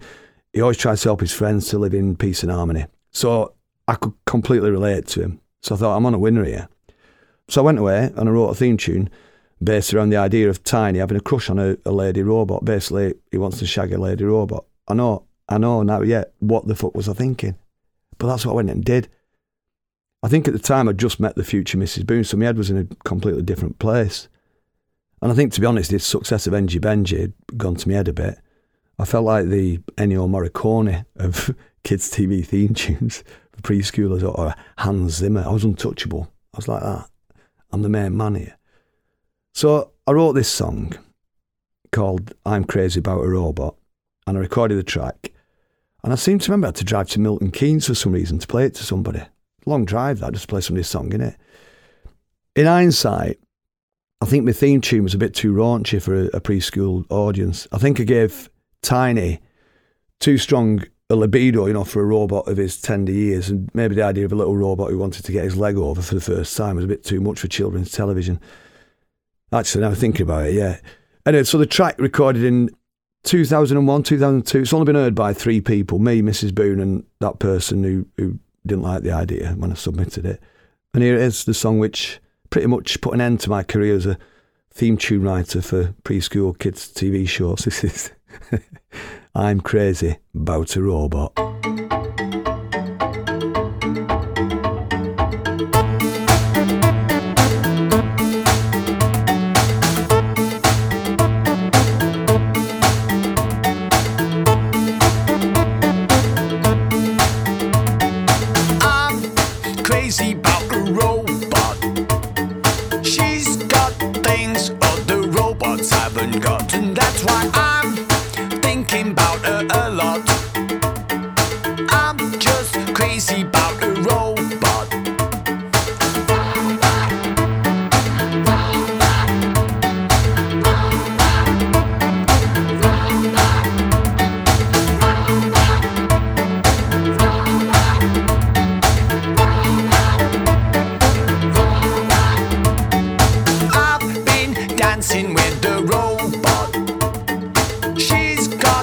He 0.53 0.61
always 0.61 0.77
tries 0.77 1.03
to 1.03 1.09
help 1.09 1.21
his 1.21 1.33
friends 1.33 1.69
to 1.69 1.79
live 1.79 1.95
in 1.95 2.17
peace 2.17 2.43
and 2.43 2.53
harmony. 2.53 2.87
So 3.13 3.55
I 3.89 3.95
could 3.95 4.13
completely 4.27 4.71
relate 4.71 5.07
to 5.09 5.23
him. 5.23 5.41
So 5.63 5.75
I 5.75 5.79
thought, 5.79 5.97
I'm 5.97 6.07
on 6.07 6.15
a 6.15 6.19
winner 6.19 6.45
here. 6.45 6.69
So 7.49 7.63
I 7.63 7.65
went 7.65 7.79
away 7.79 8.13
and 8.17 8.29
I 8.29 8.33
wrote 8.33 8.51
a 8.51 8.55
theme 8.55 8.77
tune 8.77 9.11
based 9.63 9.93
around 9.93 10.11
the 10.11 10.17
idea 10.17 10.49
of 10.49 10.65
Tiny 10.65 10.99
having 10.99 11.17
a 11.17 11.21
crush 11.21 11.51
on 11.51 11.59
a, 11.59 11.77
a 11.85 11.93
lady 11.93 12.23
robot. 12.23 12.65
Basically, 12.65 13.15
he 13.31 13.39
wants 13.39 13.59
to 13.59 13.67
shag 13.67 13.93
a 13.93 13.99
lady 13.99 14.25
robot. 14.25 14.65
I 14.89 14.95
know, 14.95 15.25
I 15.49 15.59
know 15.59 15.83
now, 15.83 16.03
yeah, 16.03 16.25
what 16.39 16.67
the 16.67 16.75
fuck 16.75 16.95
was 16.95 17.09
I 17.09 17.13
thinking? 17.13 17.57
But 18.19 18.29
that's 18.29 18.47
what 18.47 18.53
I 18.53 18.57
went 18.57 18.71
and 18.71 18.85
did. 18.85 19.09
I 20.23 20.29
think 20.29 20.47
at 20.47 20.53
the 20.53 20.61
time 20.61 20.89
I'd 20.89 20.99
just 20.99 21.21
met 21.21 21.35
the 21.35 21.45
future 21.45 21.79
Mrs. 21.79 22.07
Boon, 22.07 22.25
so 22.25 22.37
my 22.37 22.45
head 22.45 22.59
was 22.59 22.71
in 22.71 22.77
a 22.77 22.85
completely 23.05 23.43
different 23.43 23.79
place. 23.79 24.29
And 25.23 25.31
I 25.33 25.35
think, 25.35 25.53
to 25.53 25.61
be 25.61 25.67
honest, 25.67 25.91
the 25.91 25.99
success 25.99 26.47
of 26.47 26.53
Engie 26.53 26.81
Benji 26.81 27.21
had 27.21 27.33
gone 27.57 27.75
to 27.77 27.89
my 27.89 27.95
head 27.95 28.09
a 28.09 28.13
bit. 28.13 28.39
I 28.99 29.05
felt 29.05 29.25
like 29.25 29.47
the 29.47 29.79
Ennio 29.97 30.29
Morricone 30.29 31.05
of 31.17 31.55
kids' 31.85 32.11
TV 32.11 32.45
theme 32.45 32.75
tunes 32.75 33.25
for 33.53 33.63
preschoolers 33.63 34.23
or, 34.23 34.55
Hans 34.79 35.15
Zimmer. 35.15 35.45
I 35.47 35.53
was 35.53 35.65
untouchable. 35.65 36.31
I 36.55 36.59
was 36.59 36.69
like 36.69 36.83
that. 36.83 37.09
I'm 37.73 37.83
the 37.83 37.89
main 37.89 38.17
man 38.17 38.35
here. 38.35 38.59
So 39.55 39.93
I 40.07 40.13
wrote 40.13 40.33
this 40.33 40.51
song 40.51 40.95
called 41.93 42.35
I'm 42.45 42.65
Crazy 42.65 43.01
About 43.01 43.25
a 43.25 43.29
Robot 43.29 43.77
and 44.27 44.37
I 44.37 44.41
recorded 44.41 44.77
the 44.77 44.83
track. 44.83 45.33
And 46.03 46.13
I 46.13 46.17
seem 46.17 46.39
to 46.39 46.51
remember 46.51 46.67
I 46.67 46.69
had 46.69 46.77
to 46.77 46.85
drive 46.85 47.09
to 47.11 47.21
Milton 47.21 47.51
Keynes 47.51 47.87
for 47.87 47.95
some 47.95 48.13
reason 48.13 48.39
to 48.39 48.47
play 48.47 48.65
it 48.65 48.75
to 48.77 48.85
somebody. 48.85 49.23
Long 49.67 49.85
drive 49.85 50.21
that, 50.21 50.33
just 50.33 50.45
to 50.45 50.49
play 50.49 50.61
somebody's 50.61 50.89
song 50.89 51.13
in 51.13 51.21
it. 51.21 51.37
In 52.57 52.67
hindsight, 52.67 53.39
I 54.21 54.27
think 54.27 54.45
my 54.45 54.53
theme 54.53 54.81
tune 54.81 55.05
was 55.05 55.15
a 55.15 55.19
bit 55.19 55.35
too 55.35 55.53
raunchy 55.53 56.01
for 56.03 56.15
a, 56.15 56.25
a 56.27 56.41
preschool 56.41 57.05
audience. 57.11 57.67
I 57.73 57.79
think 57.79 58.01
I 58.01 58.05
gave 58.05 58.51
Tiny 58.83 59.41
too 60.21 60.39
strong 60.39 60.83
a 61.11 61.17
libido, 61.17 61.67
you 61.67 61.73
know, 61.73 61.85
for 61.85 62.01
a 62.01 62.07
robot 62.07 62.47
of 62.49 62.57
his 62.57 62.81
tender 62.81 63.13
years, 63.13 63.51
and 63.51 63.69
maybe 63.75 63.95
the 63.95 64.03
idea 64.03 64.25
of 64.25 64.33
a 64.33 64.37
little 64.37 64.57
robot 64.57 64.91
who 64.91 64.99
wanted 64.99 65.25
to 65.25 65.33
get 65.33 65.45
his 65.45 65.57
leg 65.57 65.77
over 65.77 66.01
for 66.01 66.15
the 66.15 66.21
first 66.21 66.57
time 66.57 66.77
was 66.77 66.85
a 66.85 66.89
bit 66.89 67.05
too 67.05 67.21
much 67.21 67.41
for 67.41 67.49
children's 67.49 67.91
television. 67.91 68.41
Actually, 69.53 69.83
now 69.83 69.93
thinking 69.93 70.23
about 70.23 70.47
it, 70.47 70.55
yeah. 70.55 70.79
Anyway, 71.27 71.43
so 71.43 71.59
the 71.59 71.67
track 71.67 71.99
recorded 71.99 72.45
in 72.45 72.71
2001, 73.25 74.03
2002. 74.05 74.61
It's 74.61 74.73
only 74.73 74.87
been 74.87 74.95
heard 74.95 75.15
by 75.15 75.35
three 75.35 75.61
people: 75.61 75.99
me, 75.99 76.23
Mrs. 76.23 76.55
Boon, 76.55 76.81
and 76.81 77.05
that 77.19 77.39
person 77.39 77.83
who 77.83 78.07
who 78.17 78.39
didn't 78.67 78.85
like 78.85 79.03
the 79.03 79.13
idea 79.13 79.55
when 79.57 79.73
I 79.73 79.75
submitted 79.75 80.27
it. 80.27 80.41
And 80.95 81.03
here 81.03 81.15
it 81.15 81.23
is, 81.23 81.45
the 81.45 81.55
song 81.55 81.79
which 81.79 82.21
pretty 82.51 82.67
much 82.67 83.01
put 83.01 83.15
an 83.15 83.21
end 83.21 83.41
to 83.41 83.51
my 83.51 83.63
career 83.63 83.95
as 83.95 84.07
a 84.07 84.19
theme 84.73 84.97
tune 84.97 85.23
writer 85.23 85.63
for 85.63 85.95
preschool 86.05 86.59
kids 86.59 86.89
TV 86.93 87.29
shows. 87.29 87.61
This 87.65 87.85
is 87.85 88.11
I'm 89.35 89.61
crazy 89.61 90.19
about 90.35 90.77
a 90.77 90.83
robot. 90.83 91.33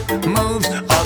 Moves 0.10 0.97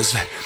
his 0.00 0.39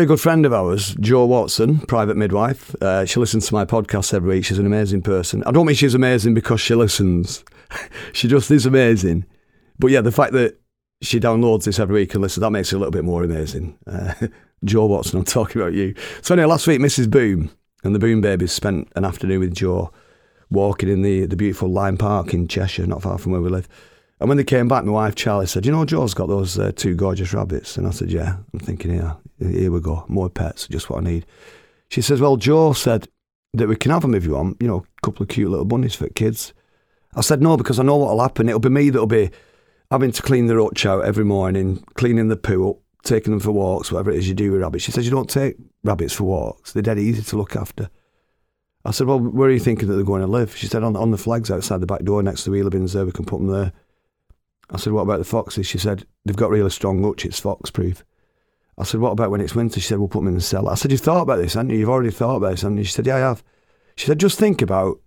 very 0.00 0.06
good 0.06 0.18
friend 0.18 0.46
of 0.46 0.52
ours, 0.54 0.96
Jo 0.98 1.26
Watson, 1.26 1.80
private 1.80 2.16
midwife. 2.16 2.74
Uh, 2.80 3.04
she 3.04 3.20
listens 3.20 3.46
to 3.46 3.52
my 3.52 3.66
podcast 3.66 4.14
every 4.14 4.36
week. 4.36 4.46
She's 4.46 4.58
an 4.58 4.64
amazing 4.64 5.02
person. 5.02 5.44
I 5.44 5.50
don't 5.50 5.66
mean 5.66 5.76
she's 5.76 5.92
amazing 5.92 6.32
because 6.32 6.58
she 6.58 6.74
listens. 6.74 7.44
she 8.14 8.26
just 8.26 8.50
is 8.50 8.64
amazing. 8.64 9.26
But 9.78 9.90
yeah, 9.90 10.00
the 10.00 10.10
fact 10.10 10.32
that 10.32 10.58
she 11.02 11.20
downloads 11.20 11.64
this 11.64 11.78
every 11.78 11.96
week 11.96 12.14
and 12.14 12.22
listens, 12.22 12.40
that 12.40 12.50
makes 12.50 12.72
it 12.72 12.76
a 12.76 12.78
little 12.78 12.92
bit 12.92 13.04
more 13.04 13.22
amazing. 13.24 13.76
Uh, 13.86 14.14
Jo 14.64 14.86
Watson, 14.86 15.18
I'm 15.18 15.26
talking 15.26 15.60
about 15.60 15.74
you. 15.74 15.94
So 16.22 16.32
anyway, 16.32 16.48
last 16.48 16.66
week, 16.66 16.80
Mrs. 16.80 17.10
Boon 17.10 17.50
and 17.84 17.94
the 17.94 17.98
Boon 17.98 18.22
Babies 18.22 18.52
spent 18.52 18.90
an 18.96 19.04
afternoon 19.04 19.40
with 19.40 19.52
Jo 19.52 19.92
walking 20.48 20.88
in 20.88 21.02
the, 21.02 21.26
the 21.26 21.36
beautiful 21.36 21.68
Lyme 21.68 21.98
Park 21.98 22.32
in 22.32 22.48
Cheshire, 22.48 22.86
not 22.86 23.02
far 23.02 23.18
from 23.18 23.32
where 23.32 23.42
we 23.42 23.50
live. 23.50 23.68
And 24.20 24.28
when 24.28 24.36
they 24.36 24.44
came 24.44 24.68
back, 24.68 24.84
my 24.84 24.92
wife 24.92 25.14
Charlie 25.14 25.46
said, 25.46 25.64
"You 25.64 25.72
know, 25.72 25.86
Jo's 25.86 26.12
got 26.12 26.28
those 26.28 26.58
uh, 26.58 26.72
two 26.76 26.94
gorgeous 26.94 27.32
rabbits." 27.32 27.78
And 27.78 27.86
I 27.86 27.90
said, 27.90 28.10
"Yeah." 28.10 28.36
I'm 28.52 28.60
thinking, 28.60 28.94
"Yeah, 28.94 29.14
here 29.38 29.72
we 29.72 29.80
go, 29.80 30.04
more 30.08 30.28
pets, 30.28 30.68
just 30.68 30.90
what 30.90 31.00
I 31.00 31.04
need." 31.04 31.26
She 31.88 32.02
says, 32.02 32.20
"Well, 32.20 32.36
Jo 32.36 32.74
said 32.74 33.08
that 33.54 33.68
we 33.68 33.76
can 33.76 33.90
have 33.90 34.02
them 34.02 34.14
if 34.14 34.24
you 34.24 34.34
want. 34.34 34.58
You 34.60 34.68
know, 34.68 34.84
a 34.98 35.00
couple 35.06 35.22
of 35.22 35.30
cute 35.30 35.50
little 35.50 35.64
bunnies 35.64 35.94
for 35.94 36.08
kids." 36.10 36.52
I 37.14 37.22
said, 37.22 37.40
"No, 37.40 37.56
because 37.56 37.80
I 37.80 37.82
know 37.82 37.96
what'll 37.96 38.20
happen. 38.20 38.48
It'll 38.48 38.60
be 38.60 38.68
me 38.68 38.90
that'll 38.90 39.06
be 39.06 39.30
having 39.90 40.12
to 40.12 40.22
clean 40.22 40.46
the 40.46 40.62
hutch 40.62 40.84
out 40.84 41.04
every 41.04 41.24
morning, 41.24 41.82
cleaning 41.94 42.28
the 42.28 42.36
poo 42.36 42.70
up, 42.70 42.76
taking 43.02 43.32
them 43.32 43.40
for 43.40 43.52
walks, 43.52 43.90
whatever 43.90 44.10
it 44.10 44.18
is 44.18 44.28
you 44.28 44.34
do 44.34 44.52
with 44.52 44.60
rabbits." 44.60 44.84
She 44.84 44.92
says, 44.92 45.06
"You 45.06 45.12
don't 45.12 45.30
take 45.30 45.56
rabbits 45.82 46.12
for 46.12 46.24
walks. 46.24 46.72
They're 46.72 46.82
dead 46.82 46.98
easy 46.98 47.22
to 47.22 47.36
look 47.38 47.56
after." 47.56 47.88
I 48.84 48.90
said, 48.90 49.06
"Well, 49.06 49.18
where 49.18 49.48
are 49.48 49.52
you 49.52 49.58
thinking 49.58 49.88
that 49.88 49.94
they're 49.94 50.04
going 50.04 50.20
to 50.20 50.26
live?" 50.26 50.54
She 50.54 50.66
said, 50.66 50.84
"On 50.84 50.94
on 50.94 51.10
the 51.10 51.16
flags 51.16 51.50
outside 51.50 51.80
the 51.80 51.86
back 51.86 52.04
door 52.04 52.22
next 52.22 52.44
to 52.44 52.50
the 52.50 52.52
wheeler 52.52 52.70
bins 52.70 52.92
there. 52.92 53.06
We 53.06 53.12
can 53.12 53.24
put 53.24 53.38
them 53.38 53.48
there." 53.48 53.72
I 54.70 54.76
said, 54.76 54.92
what 54.92 55.02
about 55.02 55.18
the 55.18 55.24
foxes? 55.24 55.66
She 55.66 55.78
said, 55.78 56.06
they've 56.24 56.36
got 56.36 56.50
really 56.50 56.70
strong 56.70 57.02
hutch, 57.02 57.24
it's 57.24 57.40
fox 57.40 57.70
proof. 57.70 58.04
I 58.78 58.84
said, 58.84 59.00
what 59.00 59.10
about 59.10 59.30
when 59.30 59.40
it's 59.40 59.54
winter? 59.54 59.80
She 59.80 59.86
said, 59.86 59.98
we'll 59.98 60.08
put 60.08 60.20
them 60.20 60.28
in 60.28 60.34
the 60.34 60.40
cellar. 60.40 60.72
I 60.72 60.74
said, 60.74 60.90
you've 60.90 61.00
thought 61.00 61.22
about 61.22 61.36
this, 61.36 61.54
haven't 61.54 61.70
you? 61.70 61.78
You've 61.78 61.90
already 61.90 62.10
thought 62.10 62.36
about 62.36 62.52
this, 62.52 62.62
haven't 62.62 62.78
you? 62.78 62.84
She 62.84 62.92
said, 62.92 63.06
yeah, 63.06 63.16
I 63.16 63.20
have. 63.20 63.42
She 63.96 64.06
said, 64.06 64.18
just 64.18 64.38
think 64.38 64.62
about 64.62 65.00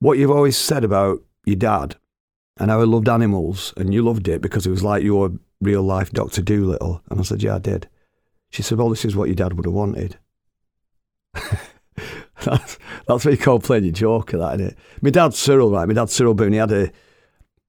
what 0.00 0.18
you've 0.18 0.30
always 0.30 0.56
said 0.56 0.82
about 0.84 1.22
your 1.44 1.56
dad 1.56 1.96
and 2.56 2.70
how 2.70 2.80
he 2.80 2.86
loved 2.86 3.08
animals, 3.08 3.74
and 3.76 3.92
you 3.92 4.02
loved 4.02 4.28
it 4.28 4.40
because 4.40 4.66
it 4.66 4.70
was 4.70 4.82
like 4.82 5.02
your 5.02 5.32
real 5.60 5.82
life 5.82 6.10
Doctor 6.10 6.42
Dolittle. 6.42 7.02
And 7.10 7.20
I 7.20 7.22
said, 7.22 7.42
yeah, 7.42 7.56
I 7.56 7.58
did. 7.58 7.88
She 8.50 8.62
said, 8.62 8.78
well, 8.78 8.90
this 8.90 9.04
is 9.04 9.16
what 9.16 9.28
your 9.28 9.34
dad 9.34 9.54
would 9.54 9.66
have 9.66 9.74
wanted. 9.74 10.18
that's, 12.44 12.78
that's 13.06 13.24
what 13.24 13.26
you 13.26 13.36
call 13.36 13.58
playing 13.58 13.84
your 13.84 13.92
joker, 13.92 14.38
that, 14.38 14.60
isn't 14.60 14.72
it? 14.72 14.78
My 15.02 15.10
dad, 15.10 15.34
Cyril, 15.34 15.70
right? 15.70 15.88
My 15.88 15.94
dad, 15.94 16.10
Cyril 16.10 16.34
Boon, 16.34 16.52
he 16.52 16.58
had 16.58 16.72
a, 16.72 16.92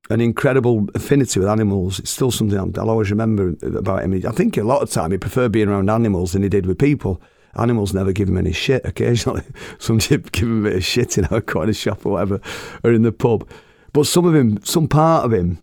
an 0.10 0.22
incredible 0.22 0.88
affinity 0.94 1.40
with 1.40 1.50
animals. 1.50 2.00
It's 2.00 2.12
still 2.12 2.32
something 2.32 2.58
i 2.58 2.64
will 2.64 2.90
always 2.90 3.10
remember 3.10 3.56
about 3.64 4.04
him. 4.04 4.14
I 4.14 4.32
think 4.32 4.58
a 4.58 4.64
lot 4.64 4.82
of 4.82 4.90
time 4.90 5.12
he 5.12 5.18
preferred 5.18 5.52
being 5.52 5.68
around 5.68 5.90
animals 5.90 6.34
than 6.34 6.44
he 6.44 6.50
did 6.50 6.66
with 6.66 6.78
people. 6.78 7.22
Animals 7.56 7.94
never 7.94 8.12
give 8.12 8.30
him 8.30 8.38
any 8.38 8.52
shit. 8.52 8.86
Occasionally, 8.86 9.44
some 9.80 9.98
give 9.98 10.30
him 10.34 10.66
a 10.66 10.70
bit 10.70 10.78
of 10.78 10.84
shit 10.84 11.18
in 11.18 11.26
our 11.26 11.42
corner 11.42 11.74
shop 11.74 12.06
or 12.06 12.14
whatever, 12.14 12.40
or 12.84 12.92
in 12.92 13.02
the 13.02 13.12
pub. 13.12 13.50
But 13.94 14.06
some 14.06 14.26
of 14.26 14.36
him, 14.36 14.62
some 14.64 14.88
part 14.88 15.26
of 15.26 15.34
him, 15.34 15.62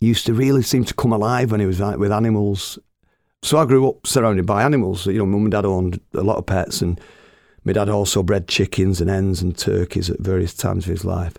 used 0.00 0.26
to 0.26 0.34
really 0.34 0.62
seem 0.62 0.84
to 0.84 0.94
come 0.94 1.12
alive 1.12 1.50
when 1.50 1.60
he 1.60 1.66
was 1.66 1.80
with 1.80 2.12
animals. 2.12 2.78
So 3.42 3.58
I 3.58 3.66
grew 3.66 3.88
up 3.88 4.06
surrounded 4.06 4.46
by 4.46 4.62
animals. 4.62 5.06
You 5.06 5.18
know, 5.18 5.26
mum 5.26 5.42
and 5.42 5.52
dad 5.52 5.66
owned 5.66 6.00
a 6.14 6.22
lot 6.22 6.38
of 6.38 6.46
pets, 6.46 6.80
and 6.80 6.98
my 7.62 7.74
dad 7.74 7.88
also 7.88 8.22
bred 8.22 8.48
chickens 8.48 9.00
and 9.00 9.10
hens 9.10 9.42
and 9.42 9.56
turkeys 9.56 10.10
at 10.10 10.20
various 10.20 10.54
times 10.54 10.86
of 10.86 10.90
his 10.90 11.04
life. 11.04 11.34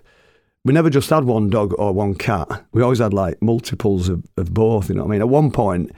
We 0.66 0.72
never 0.72 0.90
just 0.90 1.10
had 1.10 1.22
one 1.22 1.48
dog 1.48 1.74
or 1.78 1.92
one 1.92 2.16
cat. 2.16 2.66
We 2.72 2.82
always 2.82 2.98
had 2.98 3.14
like 3.14 3.40
multiples 3.40 4.08
of, 4.08 4.24
of 4.36 4.52
both. 4.52 4.88
You 4.88 4.96
know 4.96 5.02
what 5.02 5.10
I 5.10 5.12
mean? 5.12 5.20
At 5.20 5.28
one 5.28 5.52
point, 5.52 5.92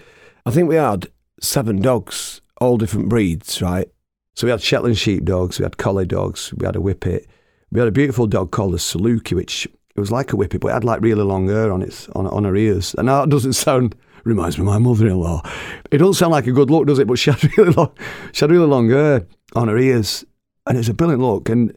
I 0.45 0.51
think 0.51 0.69
we 0.69 0.75
had 0.75 1.09
seven 1.41 1.81
dogs, 1.81 2.43
all 2.61 2.77
different 2.77 3.09
breeds, 3.09 3.63
right? 3.63 3.89
So 4.37 4.47
we 4.47 4.51
had 4.51 4.61
Shetland 4.61 4.99
sheep 4.99 5.25
dogs, 5.25 5.59
we 5.59 5.63
had 5.63 5.79
collie 5.79 6.05
dogs, 6.05 6.53
we 6.53 6.67
had 6.67 6.77
a 6.77 6.83
whippet. 6.83 7.27
We 7.71 7.81
had 7.81 7.89
a 7.89 7.93
beautiful 7.93 8.27
dog 8.27 8.51
called 8.51 8.75
a 8.75 8.77
Saluki, 8.77 9.35
which 9.35 9.65
it 9.65 10.01
was 10.01 10.13
like 10.13 10.35
a 10.35 10.37
whippet, 10.37 10.61
but 10.61 10.69
it 10.69 10.75
had 10.75 10.85
like 10.85 11.01
really 11.01 11.25
long 11.25 11.49
hair 11.49 11.73
on 11.73 11.81
its 11.81 12.07
on, 12.11 12.27
on 12.27 12.45
her 12.45 12.55
ears. 12.55 12.95
And 12.99 13.09
that 13.09 13.31
doesn't 13.31 13.55
sound 13.55 13.97
reminds 14.25 14.59
me 14.59 14.65
of 14.65 14.67
my 14.67 14.79
mother-in-law. 14.79 15.49
It 15.91 15.97
doesn't 15.97 16.13
sound 16.13 16.33
like 16.33 16.47
a 16.47 16.53
good 16.53 16.69
look, 16.69 16.87
does 16.87 16.99
it? 16.99 17.07
But 17.07 17.19
she 17.19 17.31
had 17.31 17.43
really 17.57 17.73
long, 17.73 17.93
she 18.33 18.41
had 18.45 18.51
really 18.51 18.67
long 18.67 18.91
hair 18.91 19.27
on 19.57 19.69
her 19.69 19.79
ears, 19.79 20.27
and 20.67 20.77
it's 20.77 20.91
a 20.91 20.95
brilliant 20.95 21.23
look. 21.23 21.49
And 21.49 21.75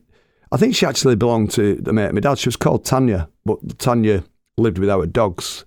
I 0.52 0.58
think 0.58 0.76
she 0.76 0.86
actually 0.86 1.16
belonged 1.16 1.52
to 1.52 1.76
the 1.76 1.94
mate. 1.94 2.08
of 2.08 2.14
My 2.14 2.20
dad. 2.20 2.38
She 2.38 2.50
was 2.50 2.58
called 2.58 2.84
Tanya, 2.84 3.30
but 3.46 3.80
Tanya 3.80 4.24
lived 4.58 4.78
with 4.80 4.90
our 4.90 5.06
dogs. 5.06 5.66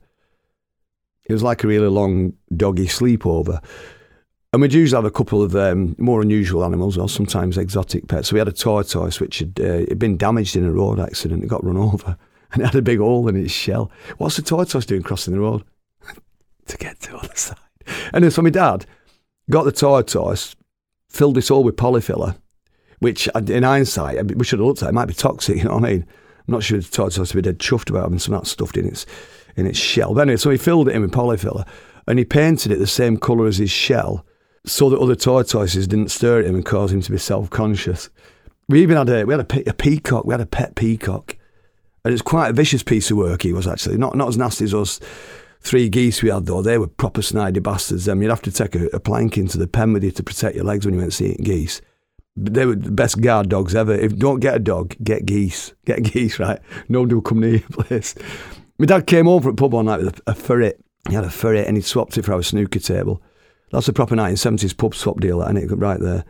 It 1.25 1.33
was 1.33 1.43
like 1.43 1.65
a 1.65 1.67
really 1.67 1.89
long 1.89 2.35
doggy 2.55 2.87
sleepover. 2.87 3.65
And 4.53 4.61
we'd 4.61 4.73
usually 4.73 4.97
have 4.97 5.07
a 5.07 5.11
couple 5.11 5.43
of 5.43 5.57
um, 5.57 5.97
more 5.99 6.23
unusual 6.23 6.65
animals 6.65 6.97
or 6.97 7.09
sometimes 7.09 7.59
exotic 7.59 8.07
pets. 8.07 8.29
So 8.29 8.35
we 8.35 8.39
had 8.39 8.47
a 8.47 8.53
tortoise 8.53 9.19
which 9.19 9.41
had, 9.41 9.59
uh, 9.59 9.95
been 9.97 10.17
damaged 10.17 10.55
in 10.55 10.65
a 10.65 10.71
road 10.71 11.01
accident. 11.01 11.43
It 11.43 11.49
got 11.49 11.65
run 11.65 11.77
over 11.77 12.17
and 12.53 12.63
it 12.63 12.67
had 12.67 12.75
a 12.77 12.83
big 12.83 12.99
hole 12.99 13.27
in 13.27 13.37
its 13.37 13.53
shell. 13.53 13.91
What's 14.19 14.37
the 14.37 14.43
tortoise 14.43 14.87
doing 14.87 15.03
crossing 15.03 15.35
the 15.35 15.41
road? 15.41 15.65
to 16.67 16.77
get 16.77 17.01
to 17.01 17.13
the 17.13 17.17
other 17.17 17.35
side. 17.35 17.57
And 18.13 18.33
so 18.33 18.43
my 18.43 18.51
dad 18.51 18.87
got 19.51 19.65
the 19.65 19.73
tortoise, 19.73 20.55
filled 21.09 21.39
it 21.39 21.51
all 21.51 21.65
with 21.65 21.77
Polyfilla, 21.77 22.37
which 23.01 23.29
in 23.29 23.63
hindsight, 23.63 24.37
we 24.37 24.45
should 24.45 24.59
have 24.59 24.67
looked 24.67 24.83
at. 24.83 24.91
It 24.91 24.95
might 24.95 25.07
be 25.07 25.15
toxic, 25.15 25.57
you 25.59 25.65
know 25.65 25.75
what 25.75 25.85
I 25.85 25.93
mean? 25.93 26.07
I'm 26.47 26.53
not 26.53 26.63
sure 26.63 26.79
the 26.79 26.85
tortoise 26.85 27.35
would 27.35 27.43
be 27.43 27.51
dead 27.51 27.59
chuffed 27.59 27.91
about 27.91 28.05
having 28.05 28.19
some 28.19 28.35
of 28.35 28.43
that 28.43 28.49
stuffed 28.49 28.77
in 28.77 28.87
its, 28.87 29.07
in 29.57 29.67
its 29.67 29.79
shell. 29.79 30.15
But 30.15 30.23
anyway, 30.23 30.37
so 30.37 30.51
he 30.51 30.59
filled 30.59 30.89
it 30.89 30.95
in 30.95 31.03
with 31.03 31.13
Polyfilla 31.13 31.67
and 32.07 32.19
he 32.19 32.25
painted 32.25 32.73
it 32.73 32.79
the 32.79 32.87
same 32.87 33.17
colour 33.17 33.47
as 33.47 33.59
his 33.59 33.71
shell 33.71 34.25
so 34.67 34.89
that 34.91 34.99
other 34.99 35.15
tortoises 35.15 35.87
didn't 35.87 36.11
stare 36.11 36.41
at 36.41 36.47
him 36.47 36.55
and 36.55 36.65
cause 36.65 36.93
him 36.93 37.03
to 37.03 37.13
be 37.13 37.19
self-conscious. 37.19 38.11
We 38.69 38.83
even 38.83 38.97
had 38.97 39.09
a 39.09 39.25
we 39.25 39.35
had 39.35 39.53
a, 39.53 39.71
a 39.71 39.75
peacock. 39.75 40.25
We 40.25 40.33
had 40.33 40.41
a 40.41 40.47
pet 40.47 40.75
peacock, 40.75 41.37
and 42.03 42.13
it's 42.13 42.23
quite 42.23 42.49
a 42.49 42.53
vicious 42.55 42.83
piece 42.83 43.11
of 43.11 43.19
work. 43.19 43.43
He 43.43 43.53
was 43.53 43.67
actually 43.67 43.99
not 43.99 44.17
not 44.17 44.29
as 44.29 44.39
nasty 44.39 44.65
as 44.65 44.73
us 44.75 45.01
three 45.61 45.91
geese 45.91 46.23
we 46.23 46.31
had 46.31 46.47
though. 46.47 46.63
They 46.63 46.79
were 46.79 46.87
proper 46.87 47.21
snidey 47.21 47.63
bastards. 47.63 48.09
Um, 48.09 48.23
you'd 48.23 48.31
have 48.31 48.43
to 48.43 48.53
take 48.53 48.75
a, 48.75 48.87
a 48.87 49.01
plank 49.01 49.37
into 49.37 49.59
the 49.59 49.67
pen 49.67 49.93
with 49.93 50.03
you 50.03 50.13
to 50.13 50.23
protect 50.23 50.57
your 50.57 50.65
legs 50.65 50.87
when 50.87 50.95
you 50.95 51.01
went 51.01 51.13
seeing 51.13 51.37
geese. 51.43 51.83
They 52.37 52.67
were 52.67 52.75
the 52.75 52.91
best 52.91 53.21
guard 53.21 53.49
dogs 53.49 53.75
ever. 53.75 53.95
If 53.95 54.17
don't 54.17 54.41
get 54.41 54.57
a 54.57 54.59
dog, 54.59 54.97
get 55.03 55.25
geese. 55.25 55.73
Get 55.85 56.03
geese, 56.13 56.39
right? 56.39 56.61
Nobody 56.89 57.15
will 57.15 57.23
come 57.23 57.41
near 57.41 57.57
your 57.57 57.69
place. 57.69 58.15
My 58.79 58.87
dad 58.87 59.07
came 59.07 59.29
over 59.29 59.51
at 59.51 59.57
pub 59.57 59.73
one 59.73 59.87
night 59.87 60.01
with 60.01 60.19
a, 60.27 60.33
a 60.33 60.35
ferret. 60.35 60.85
He 61.09 61.15
had 61.15 61.25
a 61.25 61.31
ferret 61.31 61.69
and 61.69 61.77
he 61.77 61.83
swapped 61.83 62.19
it 62.19 62.25
for 62.25 62.33
our 62.33 62.43
snooker 62.43 62.81
table. 62.81 63.23
That's 63.71 63.89
a 63.89 63.93
proper 63.93 64.15
1970s 64.15 64.77
pub 64.77 64.95
swap 64.95 65.21
deal, 65.21 65.43
and 65.43 65.59
it 65.59 65.67
right 65.67 66.01
there. 66.01 66.25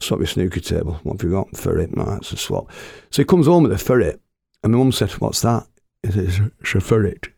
Swap 0.00 0.20
your 0.20 0.26
snooker 0.26 0.60
table. 0.60 1.00
What 1.02 1.20
have 1.20 1.28
you 1.28 1.36
got? 1.36 1.56
Ferret. 1.56 1.96
No, 1.96 2.04
that's 2.04 2.32
a 2.32 2.36
swap. 2.36 2.70
So 3.10 3.22
he 3.22 3.26
comes 3.26 3.46
home 3.46 3.64
with 3.64 3.72
a 3.72 3.78
ferret, 3.78 4.20
and 4.62 4.72
my 4.72 4.78
mum 4.78 4.92
said, 4.92 5.10
What's 5.12 5.40
that? 5.42 5.66
He 6.02 6.12
says, 6.12 6.40
It's 6.60 6.74
a 6.74 6.80
ferret. 6.80 7.28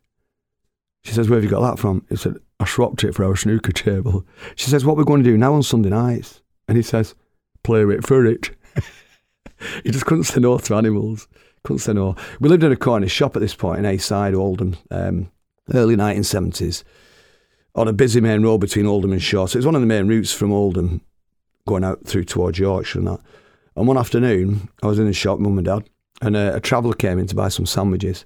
She 1.05 1.13
says, 1.13 1.29
Where 1.29 1.39
have 1.39 1.45
you 1.45 1.51
got 1.51 1.63
that 1.63 1.79
from? 1.79 2.05
He 2.11 2.17
said, 2.17 2.37
I 2.59 2.67
swapped 2.67 3.05
it 3.05 3.15
for 3.15 3.25
our 3.25 3.37
snooker 3.37 3.73
table. 3.73 4.27
She 4.57 4.69
says, 4.69 4.85
What 4.85 4.95
are 4.95 4.97
we 4.97 5.05
going 5.05 5.23
to 5.23 5.31
do 5.31 5.39
now 5.39 5.55
on 5.55 5.63
Sunday 5.63 5.89
nights? 5.89 6.43
And 6.69 6.77
he 6.77 6.83
says, 6.83 7.15
Play 7.63 7.85
with 7.85 8.11
it. 8.11 8.51
he 9.83 9.91
just 9.91 10.07
couldn't 10.07 10.25
say 10.25 10.41
no 10.41 10.59
to 10.59 10.75
animals. 10.75 11.29
Couldn't 11.65 11.81
say 11.81 11.93
no. 11.93 12.17
We 12.41 12.49
lived 12.49 12.65
in 12.65 12.73
a 12.73 12.77
corner 12.77 13.09
shop 13.09 13.37
at 13.37 13.41
this 13.41 13.55
point 13.55 13.81
in 13.81 13.85
Heyside, 13.85 14.35
Oldham, 14.35 14.77
um, 14.91 15.31
early 15.75 15.97
1970s 15.97 16.85
on 17.75 17.89
a 17.89 17.93
busy 17.93 18.21
main 18.21 18.43
road 18.43 18.59
between 18.59 18.87
Oldham 18.87 19.13
and 19.13 19.23
Shaw. 19.23 19.47
So 19.47 19.59
it's 19.59 19.67
one 19.67 19.75
of 19.75 19.81
the 19.81 19.87
main 19.87 20.09
routes 20.09 20.33
from 20.33 20.53
Oldham 20.53 21.03
going 21.67 21.85
out 21.85 22.05
through 22.07 22.25
towards 22.25 22.59
Yorkshire 22.59 22.99
and 22.99 23.09
that. 23.09 23.21
And 23.77 23.87
one 23.87 23.99
afternoon, 23.99 24.69
I 24.83 24.87
was 24.87 24.99
in 24.99 25.07
the 25.07 25.13
shop, 25.13 25.39
mum 25.39 25.59
and 25.59 25.65
dad, 25.65 25.89
and 26.21 26.37
a, 26.37 26.57
a 26.57 26.61
traveller 26.61 26.95
came 26.95 27.19
in 27.19 27.27
to 27.29 27.35
buy 27.35 27.49
some 27.49 27.67
sandwiches. 27.67 28.25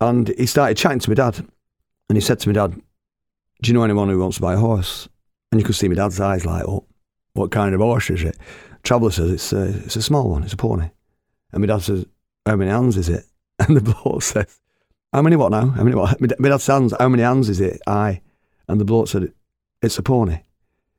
And 0.00 0.28
he 0.28 0.46
started 0.46 0.76
chatting 0.76 1.00
to 1.00 1.10
my 1.10 1.14
dad. 1.14 1.38
And 2.08 2.16
he 2.16 2.20
said 2.20 2.38
to 2.40 2.48
my 2.48 2.54
dad, 2.54 2.80
Do 3.62 3.70
you 3.70 3.74
know 3.74 3.84
anyone 3.84 4.08
who 4.08 4.18
wants 4.18 4.36
to 4.36 4.42
buy 4.42 4.54
a 4.54 4.58
horse? 4.58 5.08
And 5.50 5.60
you 5.60 5.66
could 5.66 5.74
see 5.74 5.88
my 5.88 5.94
dad's 5.94 6.20
eyes 6.20 6.46
light 6.46 6.64
up. 6.64 6.84
What 7.36 7.50
kind 7.50 7.74
of 7.74 7.80
horse 7.80 8.10
is 8.10 8.22
it? 8.22 8.36
Traveller 8.82 9.10
says, 9.10 9.30
it's 9.30 9.52
a, 9.52 9.64
it's 9.84 9.96
a 9.96 10.02
small 10.02 10.30
one, 10.30 10.42
it's 10.42 10.52
a 10.52 10.56
pony. 10.56 10.90
And 11.52 11.60
my 11.60 11.66
dad 11.66 11.82
says, 11.82 12.06
How 12.44 12.56
many 12.56 12.70
hands 12.70 12.96
is 12.96 13.08
it? 13.08 13.24
And 13.58 13.74
the 13.74 13.80
bloke 13.80 14.22
says, 14.22 14.60
how 15.16 15.22
many 15.22 15.36
what 15.36 15.50
now? 15.50 15.68
How 15.68 15.82
many 15.82 15.96
what? 15.96 16.20
My 16.38 16.56
sounds, 16.58 16.92
how 17.00 17.08
many 17.08 17.22
hands 17.22 17.48
is 17.48 17.58
it? 17.58 17.80
Aye. 17.86 18.20
And 18.68 18.78
the 18.78 18.84
bloke 18.84 19.08
said, 19.08 19.32
it's 19.80 19.96
a 19.96 20.02
pony. 20.02 20.40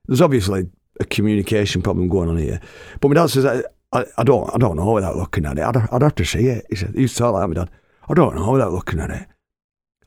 There's 0.08 0.22
obviously 0.22 0.72
a 1.00 1.06
communication 1.06 1.84
problem 1.84 2.08
going 2.08 2.28
on 2.28 2.38
here. 2.38 2.60
But 3.00 3.10
my 3.10 3.14
dad 3.14 3.28
says, 3.28 3.46
I, 3.46 3.62
I, 3.92 4.06
I 4.18 4.24
don't 4.24 4.50
I 4.56 4.58
don't 4.58 4.76
know 4.76 4.92
without 4.92 5.18
looking 5.18 5.46
at 5.46 5.60
it. 5.60 5.62
I'd, 5.62 5.78
I'd 5.92 6.02
have 6.02 6.16
to 6.16 6.26
see 6.26 6.48
it. 6.48 6.66
He 6.68 6.76
said, 6.76 6.96
he 6.96 7.02
used 7.02 7.16
to 7.18 7.30
like 7.30 7.44
that, 7.44 7.48
my 7.48 7.54
dad. 7.54 7.70
I 8.10 8.16
don't 8.16 8.36
know 8.36 8.52
without 8.54 8.74
looking 8.74 9.00
at 9.00 9.12
it. 9.12 9.28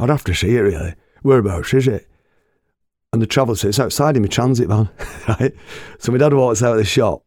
I'd 0.00 0.08
have 0.08 0.24
to 0.24 0.34
see 0.34 0.56
it 0.56 0.60
really. 0.60 0.94
Whereabouts 1.22 1.72
is 1.74 1.86
it? 1.86 2.08
And 3.12 3.20
the 3.20 3.26
traveller 3.26 3.56
says, 3.56 3.70
it's 3.70 3.80
outside 3.80 4.16
in 4.16 4.22
my 4.22 4.28
transit 4.28 4.68
van, 4.68 4.88
right? 5.28 5.54
So 5.98 6.12
my 6.12 6.18
dad 6.18 6.32
walks 6.32 6.62
out 6.62 6.72
of 6.72 6.78
the 6.78 6.84
shop 6.84 7.24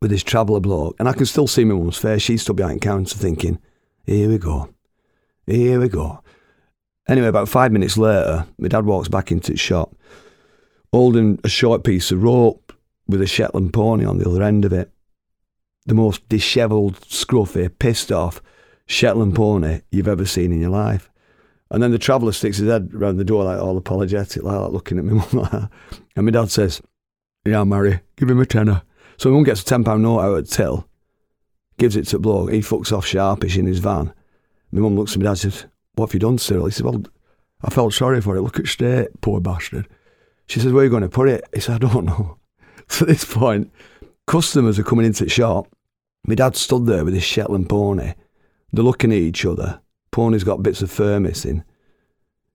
with 0.00 0.10
this 0.10 0.24
traveller 0.24 0.60
bloke, 0.60 0.96
and 0.98 1.08
I 1.08 1.12
can 1.12 1.26
still 1.26 1.46
see 1.46 1.64
my 1.64 1.74
mum's 1.74 1.98
face. 1.98 2.22
She 2.22 2.36
stood 2.36 2.56
behind 2.56 2.80
the 2.80 2.86
counter 2.86 3.16
thinking, 3.16 3.58
here 4.04 4.28
we 4.28 4.38
go. 4.38 4.70
Here 5.46 5.78
we 5.78 5.88
go. 5.88 6.22
Anyway, 7.08 7.28
about 7.28 7.48
five 7.48 7.72
minutes 7.72 7.96
later, 7.96 8.46
my 8.58 8.68
dad 8.68 8.86
walks 8.86 9.08
back 9.08 9.30
into 9.30 9.52
the 9.52 9.58
shop, 9.58 9.94
holding 10.92 11.38
a 11.44 11.48
short 11.48 11.84
piece 11.84 12.10
of 12.10 12.22
rope 12.22 12.72
with 13.06 13.22
a 13.22 13.26
Shetland 13.26 13.72
pony 13.72 14.04
on 14.04 14.18
the 14.18 14.28
other 14.28 14.42
end 14.42 14.64
of 14.64 14.72
it. 14.72 14.90
The 15.86 15.94
most 15.94 16.28
dishevelled, 16.28 17.00
scruffy, 17.00 17.70
pissed 17.78 18.12
off 18.12 18.40
Shetland 18.86 19.34
pony 19.34 19.80
you've 19.90 20.08
ever 20.08 20.24
seen 20.24 20.52
in 20.52 20.60
your 20.60 20.70
life. 20.70 21.10
And 21.70 21.82
then 21.82 21.92
the 21.92 21.98
traveller 21.98 22.32
sticks 22.32 22.56
his 22.56 22.68
head 22.68 22.92
round 22.92 23.18
the 23.18 23.24
door, 23.24 23.44
like 23.44 23.60
all 23.60 23.76
apologetic, 23.76 24.42
like 24.42 24.72
looking 24.72 24.98
at 24.98 25.04
me. 25.04 25.20
And 26.16 26.26
my 26.26 26.32
dad 26.32 26.50
says, 26.50 26.82
Yeah, 27.44 27.64
Mary, 27.64 28.00
give 28.16 28.28
him 28.28 28.40
a 28.40 28.46
tenner. 28.46 28.82
So 29.16 29.30
my 29.30 29.36
mum 29.36 29.44
gets 29.44 29.62
a 29.62 29.64
£10 29.64 30.00
note 30.00 30.20
out 30.20 30.34
of 30.34 30.48
the 30.48 30.54
till, 30.54 30.88
gives 31.78 31.94
it 31.94 32.06
to 32.08 32.18
bloke. 32.18 32.50
He 32.50 32.60
fucks 32.60 32.92
off 32.92 33.06
sharpish 33.06 33.56
in 33.56 33.66
his 33.66 33.78
van. 33.78 34.12
My 34.72 34.80
mum 34.80 34.96
looks 34.96 35.12
at 35.12 35.20
me 35.20 35.26
and 35.26 35.38
says, 35.38 35.66
What 35.94 36.08
have 36.08 36.14
you 36.14 36.20
done, 36.20 36.38
Cyril? 36.38 36.66
He 36.66 36.72
said, 36.72 36.84
Well, 36.84 37.02
I 37.62 37.70
felt 37.70 37.94
sorry 37.94 38.20
for 38.20 38.36
it. 38.36 38.42
Look 38.42 38.58
at 38.58 38.66
state, 38.66 39.08
poor 39.20 39.40
bastard. 39.40 39.88
She 40.46 40.58
says, 40.58 40.72
Where 40.72 40.82
are 40.82 40.84
you 40.84 40.90
going 40.90 41.02
to 41.02 41.08
put 41.08 41.28
it? 41.28 41.44
He 41.54 41.60
said, 41.60 41.84
I 41.84 41.88
don't 41.88 42.06
know. 42.06 42.36
So 42.88 43.04
at 43.04 43.08
this 43.08 43.24
point, 43.24 43.70
customers 44.26 44.76
are 44.76 44.82
coming 44.82 45.06
into 45.06 45.22
the 45.22 45.30
shop. 45.30 45.68
My 46.26 46.34
dad 46.34 46.56
stood 46.56 46.86
there 46.86 47.04
with 47.04 47.14
his 47.14 47.22
Shetland 47.22 47.68
pony. 47.68 48.14
They're 48.72 48.82
looking 48.82 49.12
at 49.12 49.18
each 49.18 49.46
other. 49.46 49.80
Pony's 50.12 50.44
got 50.44 50.62
bits 50.62 50.82
of 50.82 50.90
fur 50.90 51.20
missing. 51.20 51.64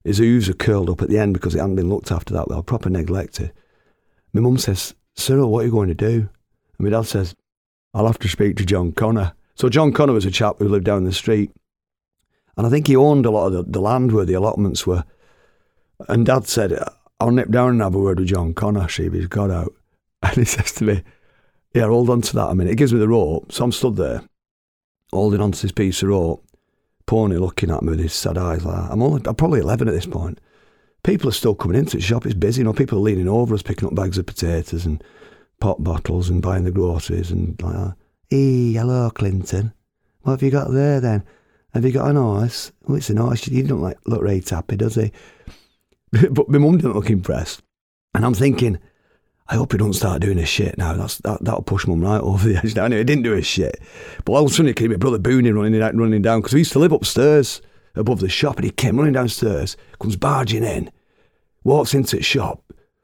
His 0.04 0.20
hooves 0.20 0.50
are 0.50 0.54
curled 0.54 0.90
up 0.90 1.02
at 1.02 1.10
the 1.10 1.18
end 1.18 1.34
because 1.34 1.56
it 1.56 1.60
hadn't 1.60 1.78
been 1.78 1.90
looked 1.90 2.12
after 2.12 2.34
that 2.34 2.48
well, 2.48 2.62
proper 2.62 2.90
neglected. 2.90 3.52
My 4.34 4.42
mum 4.42 4.58
says, 4.58 4.94
Cyril, 5.16 5.50
what 5.50 5.64
are 5.64 5.66
you 5.66 5.72
going 5.72 5.88
to 5.88 5.96
do? 5.96 6.30
And 6.78 6.80
my 6.80 6.90
dad 6.90 7.08
says, 7.08 7.36
I'll 7.94 8.08
have 8.08 8.20
to 8.20 8.28
speak 8.28 8.58
to 8.58 8.66
John 8.66 8.92
Connor. 8.92 9.34
So 9.56 9.70
John 9.70 9.94
Connor 9.94 10.14
was 10.14 10.26
a 10.26 10.32
chap 10.32 10.58
who 10.60 10.68
lived 10.68 10.86
down 10.86 11.06
the 11.06 11.14
street. 11.14 11.52
And 12.58 12.68
I 12.68 12.70
think 12.70 12.88
he 12.88 12.96
owned 12.96 13.26
a 13.26 13.32
lot 13.32 13.48
of 13.48 13.54
the, 13.54 13.64
the 13.64 13.82
land 13.82 14.12
where 14.12 14.26
the 14.26 14.34
allotments 14.34 14.86
were. 14.86 15.06
And 16.08 16.26
Dad 16.26 16.48
said, 16.48 16.78
I'll 17.20 17.32
nip 17.32 17.50
down 17.50 17.70
and 17.70 17.82
have 17.82 17.96
a 17.96 18.00
word 18.00 18.20
with 18.20 18.28
John 18.28 18.54
Connor, 18.54 18.90
see 18.90 19.06
if 19.06 19.14
he's 19.14 19.28
got 19.28 19.52
out. 19.52 19.74
And 20.24 20.38
he 20.38 20.46
says 20.46 20.72
to 20.74 20.84
me, 20.86 21.04
Yeah, 21.74 21.88
hold 21.88 22.10
on 22.10 22.22
to 22.22 22.36
that 22.36 22.50
a 22.50 22.56
minute. 22.56 22.72
He 22.72 22.76
gives 22.76 22.94
me 22.94 23.00
the 23.00 23.08
rope. 23.08 23.52
So 23.52 23.64
I'm 23.64 23.72
stood 23.72 23.96
there. 23.96 24.24
holding 25.12 25.42
onto 25.42 25.62
this 25.62 25.72
piece 25.72 26.02
of 26.02 26.10
rope, 26.10 26.45
Pony 27.08 27.38
looking 27.38 27.72
at 27.72 27.84
me 27.84 27.92
with 27.92 28.00
his 28.00 28.14
sad 28.14 28.38
eyes 28.38 28.66
like. 28.66 28.90
I'm 28.90 29.02
only, 29.02 29.22
I'm 29.26 29.36
probably 29.36 29.60
11 29.60 29.88
at 29.88 29.94
this 29.94 30.06
point. 30.06 30.40
People 31.04 31.30
are 31.30 31.34
still 31.34 31.54
coming 31.54 31.78
into 31.78 31.98
the 31.98 32.02
shop. 32.02 32.26
It's 32.26 32.34
busy, 32.34 32.62
you 32.62 32.64
know. 32.66 32.74
People 32.74 32.98
are 32.98 33.02
leaning 33.02 33.28
over 33.28 33.54
us, 33.54 33.62
picking 33.62 33.88
up 33.88 33.96
bags 33.96 34.18
of 34.18 34.26
potatoes 34.26 34.86
and 34.86 35.04
pop 35.60 35.84
bottles 35.84 36.30
and 36.30 36.42
buying 36.42 36.64
the 36.64 36.72
groceries 36.72 37.30
and 37.30 37.62
like 37.62 37.74
that. 37.74 37.96
Hey, 38.30 38.74
hello, 38.74 39.12
Clinton. 39.12 39.74
What 40.22 40.34
have 40.34 40.42
you 40.42 40.50
got 40.50 40.72
there 40.72 41.00
then? 41.00 41.24
Have 41.74 41.86
you 41.86 41.92
got 41.92 42.10
an 42.10 42.16
horse? 42.16 42.72
Oh, 42.88 42.96
it's 42.96 43.12
an 43.12 43.18
horse. 43.18 43.44
He 43.44 43.62
don't 43.62 43.82
like 43.82 44.00
look 44.08 44.24
very 44.24 44.42
happy, 44.42 44.78
does 44.78 44.96
he? 44.96 45.12
but 46.32 46.50
my 46.50 46.58
mum 46.58 46.78
didn't 46.78 46.96
look 46.96 47.10
impressed. 47.10 47.62
And 48.16 48.26
I'm 48.26 48.34
thinking, 48.34 48.80
I 49.48 49.56
hope 49.56 49.74
he 49.74 49.78
don't 49.78 49.94
start 49.94 50.22
doing 50.22 50.40
a 50.40 50.46
shit 50.46 50.78
now. 50.78 50.94
That's 50.94 51.20
that, 51.20 51.44
that'll 51.44 51.62
push 51.62 51.86
mum 51.86 52.02
right 52.02 52.22
over 52.22 52.48
the 52.48 52.58
edge. 52.58 52.76
Now, 52.76 52.86
anyway, 52.86 53.02
he 53.02 53.04
didn't 53.04 53.24
do 53.24 53.34
a 53.34 53.44
shit. 53.44 53.80
But 54.24 54.34
all 54.34 54.46
of 54.46 54.52
a 54.52 54.54
sudden, 54.54 54.70
it 54.70 54.76
came 54.76 54.90
my 54.90 54.98
brother 54.98 55.20
Booney 55.20 55.54
running 55.54 55.80
down, 55.80 55.98
running 55.98 56.22
down 56.22 56.40
because 56.40 56.54
we 56.54 56.62
used 56.62 56.74
to 56.74 56.80
live 56.80 56.92
upstairs 56.92 57.62
above 57.96 58.20
the 58.20 58.30
shop, 58.30 58.56
and 58.58 58.66
he 58.66 58.72
came 58.72 58.98
running 58.98 59.14
downstairs, 59.14 59.78
comes 60.00 60.16
barging 60.16 60.64
in, 60.64 60.92
walks 61.64 61.94
into 61.94 62.18
the 62.18 62.24
shop, 62.24 62.64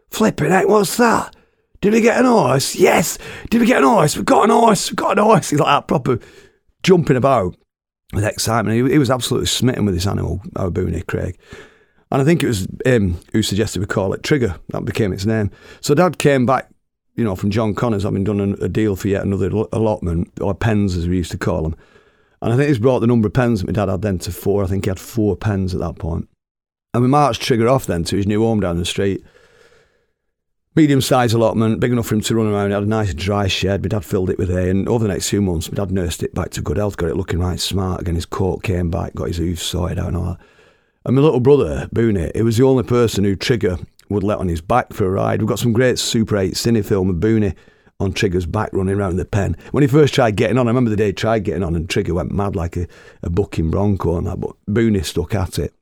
flipping 0.10 0.52
out. 0.52 0.68
What's 0.68 0.98
that? 0.98 1.36
Did 1.80 1.94
we 1.94 2.02
get 2.02 2.20
an 2.20 2.26
horse? 2.26 2.76
Yes. 2.76 3.18
Did 3.50 3.62
we 3.62 3.68
get 3.68 3.80
an 3.80 3.84
horse? 3.84 4.18
We 4.18 4.24
got 4.24 4.44
an 4.44 4.50
horse. 4.52 4.92
We 4.92 4.96
got 4.96 5.18
an 5.18 5.24
horse. 5.24 5.50
He's 5.52 5.60
like 5.60 5.68
that, 5.68 5.88
proper 5.88 6.20
jumping 6.84 7.18
about 7.18 7.56
with 8.14 8.26
excitement. 8.26 8.76
He, 8.76 8.94
he 8.94 9.00
was 9.00 9.10
absolutely 9.12 9.48
smitten 9.48 9.86
with 9.86 9.94
this 9.94 10.08
animal, 10.08 10.42
our 10.56 10.70
Booney, 10.70 11.06
Craig. 11.06 11.40
And 12.12 12.22
I 12.22 12.26
think 12.26 12.44
it 12.44 12.48
was 12.48 12.68
him 12.86 13.18
who 13.32 13.42
suggested 13.42 13.80
we 13.80 13.86
call 13.86 14.14
it 14.14 14.24
Trigger. 14.24 14.56
That 14.70 14.84
became 14.84 15.14
its 15.14 15.26
name. 15.26 15.50
So 15.80 15.96
Dad 15.96 16.18
came 16.18 16.46
back, 16.46 16.68
you 17.16 17.24
know, 17.24 17.36
from 17.36 17.52
John 17.52 17.74
Connors, 17.74 18.04
having 18.04 18.26
done 18.26 18.58
a, 18.62 18.68
deal 18.68 18.98
for 18.98 19.08
yet 19.08 19.24
another 19.24 19.48
allotment, 19.72 20.32
or 20.42 20.54
pens 20.54 20.98
as 20.98 21.08
we 21.08 21.18
used 21.18 21.32
to 21.32 21.38
call 21.38 21.64
them. 21.64 21.76
And 22.42 22.54
I 22.54 22.58
think 22.58 22.68
he's 22.68 22.80
brought 22.80 23.00
the 23.00 23.08
number 23.08 23.28
of 23.28 23.34
pens 23.34 23.62
that 23.62 23.68
my 23.68 23.74
dad 23.74 23.90
had 23.90 24.02
then 24.02 24.20
to 24.20 24.32
four. 24.32 24.64
I 24.64 24.68
think 24.68 24.86
he 24.86 24.90
had 24.90 25.00
four 25.00 25.38
pens 25.38 25.74
at 25.74 25.80
that 25.80 26.00
point. 26.00 26.28
And 26.94 27.02
we 27.02 27.08
marched 27.08 27.42
Trigger 27.42 27.70
off 27.70 27.86
then 27.86 28.04
to 28.06 28.18
his 28.18 28.28
new 28.28 28.42
home 28.42 28.60
down 28.60 28.78
the 28.78 28.86
street. 28.86 29.24
Medium 30.76 31.02
sized 31.02 31.34
allotment, 31.34 31.80
big 31.80 31.92
enough 31.92 32.08
for 32.08 32.16
him 32.16 32.22
to 32.22 32.36
run 32.36 32.48
around. 32.48 32.72
It 32.72 32.76
had 32.76 32.84
a 32.84 32.88
nice 32.88 33.14
dry 33.14 33.48
shed. 33.48 33.84
My 33.84 33.90
dad 33.90 34.04
filled 34.04 34.30
it 34.30 34.38
with 34.38 34.50
hay. 34.50 34.70
And 34.70 34.88
over 34.90 35.04
the 35.04 35.14
next 35.14 35.30
few 35.30 35.42
months, 35.42 35.72
my 35.72 35.76
dad 35.76 35.92
nursed 35.92 36.24
it 36.24 36.34
back 36.34 36.50
to 36.52 36.62
good 36.62 36.78
health, 36.78 36.98
got 36.98 37.10
it 37.10 37.18
looking 37.18 37.40
right 37.40 37.60
smart 37.60 38.02
again. 38.02 38.16
His 38.16 38.26
coat 38.26 38.64
came 38.64 38.90
back, 38.90 39.14
got 39.14 39.28
his 39.28 39.38
hooves 39.38 39.62
sorted 39.62 40.00
out 40.00 40.08
and 40.08 40.18
all 40.18 40.24
that. 40.24 40.40
And 41.04 41.16
my 41.16 41.22
little 41.22 41.40
brother, 41.40 41.90
Booney, 41.94 42.36
he 42.36 42.44
was 42.44 42.58
the 42.58 42.64
only 42.64 42.84
person 42.84 43.24
who 43.24 43.36
Trigger 43.36 43.80
would 44.10 44.24
let 44.24 44.38
on 44.38 44.48
his 44.48 44.62
back 44.62 44.94
for 44.94 45.06
a 45.06 45.10
ride. 45.10 45.42
We've 45.42 45.50
got 45.50 45.58
some 45.58 45.74
great 45.74 45.98
Super 45.98 46.38
8 46.38 46.54
cine 46.54 46.86
film 46.86 47.10
of 47.10 47.16
Booney 47.16 47.56
on 48.00 48.14
Trigger's 48.14 48.46
back 48.46 48.70
running 48.72 48.96
around 48.96 49.16
the 49.16 49.26
pen. 49.26 49.58
When 49.72 49.82
he 49.82 49.88
first 49.88 50.14
tried 50.14 50.36
getting 50.36 50.60
on, 50.60 50.68
I 50.68 50.70
remember 50.70 50.92
the 50.92 50.96
day 50.96 51.08
he 51.08 51.14
tried 51.14 51.44
getting 51.44 51.64
on 51.64 51.76
and 51.76 51.90
Trigger 51.90 52.14
went 52.14 52.32
mad 52.32 52.56
like 52.56 52.78
a, 52.78 52.88
a 53.24 53.32
bucking 53.32 53.72
bronco 53.72 54.18
and 54.18 54.28
that, 54.28 54.40
but 54.40 54.56
Booney 54.70 55.04
stuck 55.04 55.34
at 55.34 55.58
it. 55.58 55.74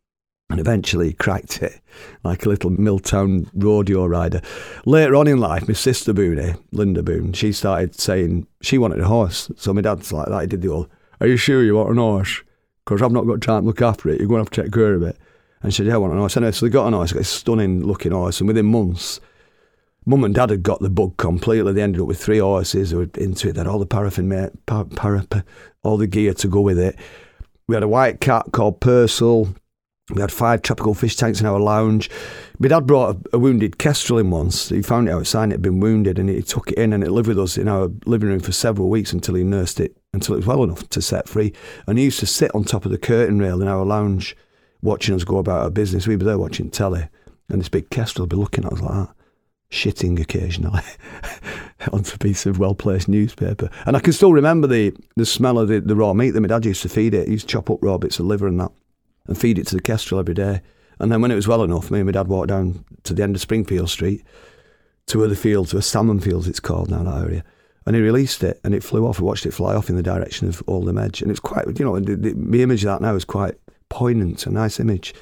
And 0.52 0.60
eventually 0.60 1.14
cracked 1.14 1.62
it 1.62 1.80
like 2.24 2.44
a 2.44 2.50
little 2.50 2.72
Milltown 2.72 3.52
rodeo 3.54 4.08
rider. 4.08 4.42
Later 4.84 5.16
on 5.16 5.28
in 5.28 5.38
life, 5.38 5.68
my 5.68 5.76
sister 5.76 6.12
Booney, 6.12 6.60
Linda 6.72 7.04
Boon, 7.04 7.34
she 7.34 7.52
started 7.52 7.94
saying 7.94 8.48
she 8.60 8.80
wanted 8.80 9.00
a 9.00 9.08
horse. 9.08 9.52
So 9.58 9.76
my 9.76 9.82
dad's 9.82 10.12
like 10.12 10.28
that. 10.28 10.42
He 10.42 10.48
did 10.48 10.64
the 10.64 10.70
old, 10.70 10.90
Are 11.22 11.28
you 11.28 11.38
sure 11.38 11.62
you 11.62 11.76
want 11.76 11.92
an 11.92 11.98
horse? 11.98 12.42
Because 12.90 13.04
I've 13.04 13.12
not 13.12 13.28
got 13.28 13.42
time 13.42 13.62
to 13.62 13.68
look 13.68 13.84
after 13.84 14.10
it. 14.10 14.20
You're 14.20 14.28
going 14.28 14.44
to 14.44 14.50
have 14.50 14.50
to 14.50 14.64
take 14.64 14.74
care 14.74 14.96
of 14.96 15.04
it. 15.04 15.16
And 15.62 15.72
she 15.72 15.78
said, 15.78 15.88
Yeah, 15.88 15.94
I 15.94 15.98
want 15.98 16.14
an 16.14 16.20
horse. 16.20 16.36
Anyway, 16.36 16.52
so 16.52 16.66
they 16.66 16.72
got 16.72 16.88
an 16.88 16.96
ice, 16.96 17.12
got 17.12 17.22
a 17.22 17.24
stunning 17.24 17.86
looking 17.86 18.14
ice. 18.14 18.40
And 18.40 18.48
within 18.48 18.66
months, 18.66 19.20
mum 20.08 20.24
and 20.24 20.34
dad 20.34 20.50
had 20.50 20.64
got 20.64 20.80
the 20.80 20.90
bug 20.90 21.16
completely. 21.18 21.72
They 21.72 21.84
ended 21.84 22.02
up 22.02 22.08
with 22.08 22.20
three 22.20 22.40
horses. 22.40 22.90
They 22.90 22.98
were 22.98 23.10
into 23.16 23.50
it. 23.50 23.54
They 23.54 23.60
had 23.60 23.68
all 23.68 23.78
the 23.78 23.86
paraffin, 23.86 24.28
mate, 24.28 24.66
par, 24.66 24.86
para, 24.86 25.24
all 25.84 25.98
the 25.98 26.08
gear 26.08 26.34
to 26.34 26.48
go 26.48 26.62
with 26.62 26.80
it. 26.80 26.96
We 27.68 27.76
had 27.76 27.84
a 27.84 27.88
white 27.88 28.22
cat 28.22 28.48
called 28.52 28.82
Purcell. 28.82 29.54
We 30.10 30.22
had 30.22 30.32
five 30.32 30.62
tropical 30.62 30.94
fish 30.94 31.16
tanks 31.16 31.40
in 31.40 31.46
our 31.46 31.60
lounge. 31.60 32.10
My 32.58 32.68
dad 32.68 32.88
brought 32.88 33.16
a, 33.16 33.36
a 33.36 33.40
wounded 33.40 33.78
kestrel 33.78 34.18
in 34.18 34.32
once. 34.32 34.70
He 34.70 34.82
found 34.82 35.08
it 35.08 35.12
outside, 35.12 35.50
it 35.50 35.54
had 35.54 35.62
been 35.62 35.80
wounded, 35.80 36.18
and 36.18 36.30
he 36.30 36.42
took 36.42 36.72
it 36.72 36.80
in 36.80 36.94
and 36.94 37.04
it 37.04 37.12
lived 37.12 37.28
with 37.28 37.40
us 37.40 37.58
in 37.58 37.68
our 37.68 37.92
living 38.06 38.30
room 38.30 38.40
for 38.40 38.52
several 38.52 38.90
weeks 38.90 39.14
until 39.14 39.36
he 39.36 39.44
nursed 39.44 39.80
it 39.80 39.96
until 40.14 40.34
it 40.34 40.38
was 40.38 40.48
well 40.48 40.64
enough 40.64 40.88
to 40.90 41.02
set 41.02 41.30
free. 41.30 41.54
And 41.88 41.98
he 41.98 42.06
used 42.06 42.20
to 42.20 42.26
sit 42.26 42.54
on 42.56 42.64
top 42.64 42.86
of 42.86 42.92
the 42.92 42.98
curtain 42.98 43.40
rail 43.40 43.62
in 43.62 43.68
our 43.68 43.86
lounge 43.86 44.36
watching 44.82 45.14
us 45.14 45.24
go 45.24 45.38
about 45.38 45.62
our 45.62 45.70
business. 45.70 46.08
We'd 46.08 46.20
be 46.20 46.26
there 46.26 46.40
watching 46.40 46.70
telly, 46.70 47.08
and 47.50 47.60
this 47.60 47.70
big 47.70 47.90
kestrel 47.90 48.24
would 48.24 48.30
be 48.30 48.38
looking 48.38 48.66
at 48.66 48.74
us 48.74 48.82
like 48.82 48.94
that, 48.94 49.16
shitting 49.72 50.20
occasionally 50.20 50.82
onto 51.94 52.16
a 52.16 52.20
piece 52.20 52.48
of 52.48 52.58
well 52.58 52.74
placed 52.74 53.08
newspaper. 53.08 53.70
And 53.86 53.96
I 53.96 54.00
can 54.00 54.14
still 54.14 54.34
remember 54.34 54.68
the, 54.68 54.94
the 55.16 55.26
smell 55.26 55.60
of 55.60 55.68
the, 55.68 55.80
the 55.82 55.96
raw 55.96 56.14
meat 56.14 56.32
that 56.32 56.42
my 56.42 56.48
dad 56.48 56.66
used 56.66 56.82
to 56.82 56.90
feed 56.90 57.14
it. 57.14 57.28
He 57.28 57.34
used 57.34 57.48
to 57.48 57.54
chop 57.54 57.70
up 57.70 57.80
raw 57.82 57.98
bits 58.00 58.20
of 58.20 58.26
liver 58.26 58.48
and 58.48 58.60
that 58.60 58.72
and 59.30 59.38
feed 59.38 59.58
it 59.58 59.68
to 59.68 59.76
the 59.76 59.82
kestrel 59.82 60.20
every 60.20 60.34
day. 60.34 60.60
And 61.00 61.10
then 61.10 61.22
when 61.22 61.32
it 61.32 61.36
was 61.36 61.48
well 61.48 61.64
enough, 61.64 61.90
me 61.90 62.00
and 62.00 62.08
my 62.08 62.12
dad 62.12 62.28
walked 62.28 62.50
down 62.50 62.84
to 63.04 63.14
the 63.14 63.24
end 63.24 63.36
of 63.36 63.42
Springfield 63.42 63.90
Street 63.90 64.26
to 65.06 65.26
the 65.26 65.36
field, 65.36 65.70
to 65.70 65.78
a 65.78 65.82
salmon 65.82 66.20
fields 66.20 66.48
it's 66.48 66.60
called 66.60 66.92
now, 66.92 67.04
that 67.04 67.22
area 67.22 67.44
and 67.90 67.96
he 67.96 68.04
released 68.04 68.44
it 68.44 68.60
and 68.64 68.76
it 68.76 68.84
flew 68.84 69.08
off. 69.08 69.20
We 69.20 69.26
watched 69.26 69.48
it 69.48 69.54
fly 69.54 69.74
off 69.74 69.90
in 69.90 69.96
the 69.96 70.04
direction 70.04 70.48
of 70.48 70.62
Oldham 70.68 71.00
Edge, 71.00 71.24
and 71.24 71.32
it's 71.32 71.40
quite, 71.40 71.66
you 71.80 71.84
know, 71.84 72.00
the, 72.00 72.16
the, 72.16 72.34
the 72.34 72.62
image 72.62 72.84
of 72.84 72.88
that 72.88 73.02
now 73.02 73.16
is 73.16 73.26
quite 73.26 73.56
poignant, 73.90 74.46
a 74.46 74.52
nice 74.52 74.80
image. 74.80 75.14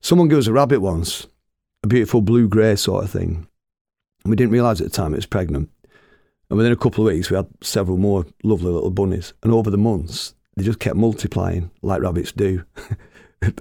Someone 0.00 0.28
gave 0.28 0.38
us 0.38 0.46
a 0.46 0.52
rabbit 0.52 0.80
once, 0.80 1.26
a 1.82 1.88
beautiful 1.88 2.22
blue 2.22 2.46
grey 2.46 2.76
sort 2.76 3.02
of 3.02 3.10
thing, 3.10 3.48
and 4.22 4.30
we 4.30 4.36
didn't 4.36 4.52
realise 4.52 4.80
at 4.80 4.84
the 4.84 4.96
time 4.96 5.12
it 5.12 5.16
was 5.16 5.26
pregnant. 5.26 5.68
And 6.50 6.56
within 6.56 6.72
a 6.72 6.76
couple 6.76 7.04
of 7.04 7.12
weeks, 7.12 7.30
we 7.30 7.36
had 7.36 7.48
several 7.62 7.96
more 7.96 8.26
lovely 8.44 8.70
little 8.70 8.92
bunnies, 8.92 9.32
and 9.42 9.52
over 9.52 9.68
the 9.68 9.76
months, 9.76 10.34
they 10.56 10.62
just 10.62 10.78
kept 10.78 10.94
multiplying 10.94 11.72
like 11.82 12.00
rabbits 12.00 12.30
do. 12.30 12.64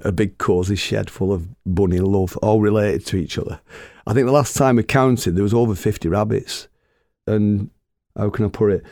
a 0.03 0.11
big 0.11 0.37
cosy 0.37 0.75
shed 0.75 1.09
full 1.09 1.31
of 1.31 1.47
bunny 1.65 1.99
love, 1.99 2.37
all 2.37 2.61
related 2.61 3.05
to 3.07 3.17
each 3.17 3.37
other. 3.37 3.59
I 4.05 4.13
think 4.13 4.25
the 4.25 4.31
last 4.33 4.55
time 4.55 4.75
we 4.75 4.83
counted, 4.83 5.35
there 5.35 5.43
was 5.43 5.53
over 5.53 5.75
50 5.75 6.07
rabbits. 6.09 6.67
And 7.27 7.69
how 8.17 8.29
can 8.29 8.45
I 8.45 8.49
put 8.49 8.71
it? 8.71 8.83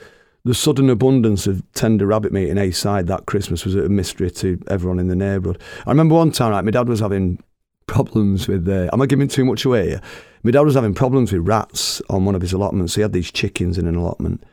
The 0.43 0.53
sudden 0.53 0.89
abundance 0.89 1.45
of 1.45 1.61
tender 1.73 2.07
rabbit 2.07 2.31
meat 2.33 2.49
in 2.49 2.57
Heyside 2.57 3.07
that 3.07 3.27
Christmas 3.27 3.63
was 3.63 3.75
a 3.75 3.89
mystery 3.89 4.31
to 4.31 4.59
everyone 4.67 4.99
in 4.99 5.07
the 5.07 5.15
neighbourhood. 5.15 5.61
I 5.85 5.91
remember 5.91 6.15
one 6.15 6.31
time, 6.31 6.51
right, 6.51 6.65
my 6.65 6.71
dad 6.71 6.89
was 6.89 6.99
having 6.99 7.43
problems 7.85 8.47
with. 8.47 8.67
Uh, 8.67 8.89
am 8.91 9.01
I 9.01 9.05
giving 9.05 9.27
too 9.27 9.45
much 9.45 9.65
away 9.65 9.89
here? 9.89 10.01
My 10.43 10.51
dad 10.51 10.61
was 10.61 10.75
having 10.75 10.95
problems 10.95 11.31
with 11.31 11.47
rats 11.47 12.01
on 12.09 12.25
one 12.25 12.33
of 12.33 12.41
his 12.41 12.53
allotments. 12.53 12.95
He 12.95 13.01
had 13.01 13.13
these 13.13 13.31
chickens 13.31 13.77
in 13.77 13.85
an 13.85 13.95
allotment, 13.95 14.43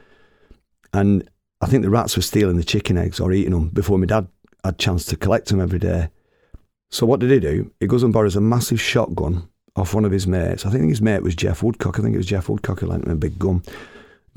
and 0.93 1.29
I 1.63 1.67
think 1.67 1.83
the 1.83 1.91
rats 1.91 2.17
were 2.17 2.23
stealing 2.23 2.57
the 2.57 2.65
chicken 2.65 2.99
eggs 2.99 3.19
or 3.19 3.33
eating 3.33 3.53
them 3.53 3.69
before 3.69 3.99
my 3.99 4.07
dad 4.07 4.29
had 4.65 4.75
a 4.75 4.77
chance 4.77 5.07
to 5.07 5.17
collect 5.17 5.49
them 5.49 5.61
every 5.61 5.79
day. 5.79 6.11
So 6.91 7.07
what 7.07 7.21
did 7.21 7.31
he 7.31 7.41
do? 7.41 7.71
He 7.81 7.87
goes 7.87 8.03
and 8.03 8.13
borrows 8.13 8.37
a 8.37 8.41
massive 8.41 8.81
shotgun 8.81 9.49
off 9.77 9.95
one 9.95 10.05
of 10.05 10.13
his 10.13 10.27
mates. 10.27 10.65
I 10.65 10.71
think 10.71 10.89
his 10.89 11.03
mate 11.03 11.23
was 11.23 11.35
Jeff 11.35 11.63
Woodcock. 11.63 11.99
I 11.99 12.03
think 12.03 12.15
it 12.15 12.19
was 12.19 12.27
Jeff 12.27 12.49
Woodcock 12.49 12.81
who 12.81 12.87
lent 12.87 13.05
him 13.05 13.13
a 13.13 13.17
big 13.17 13.39
gun 13.39 13.63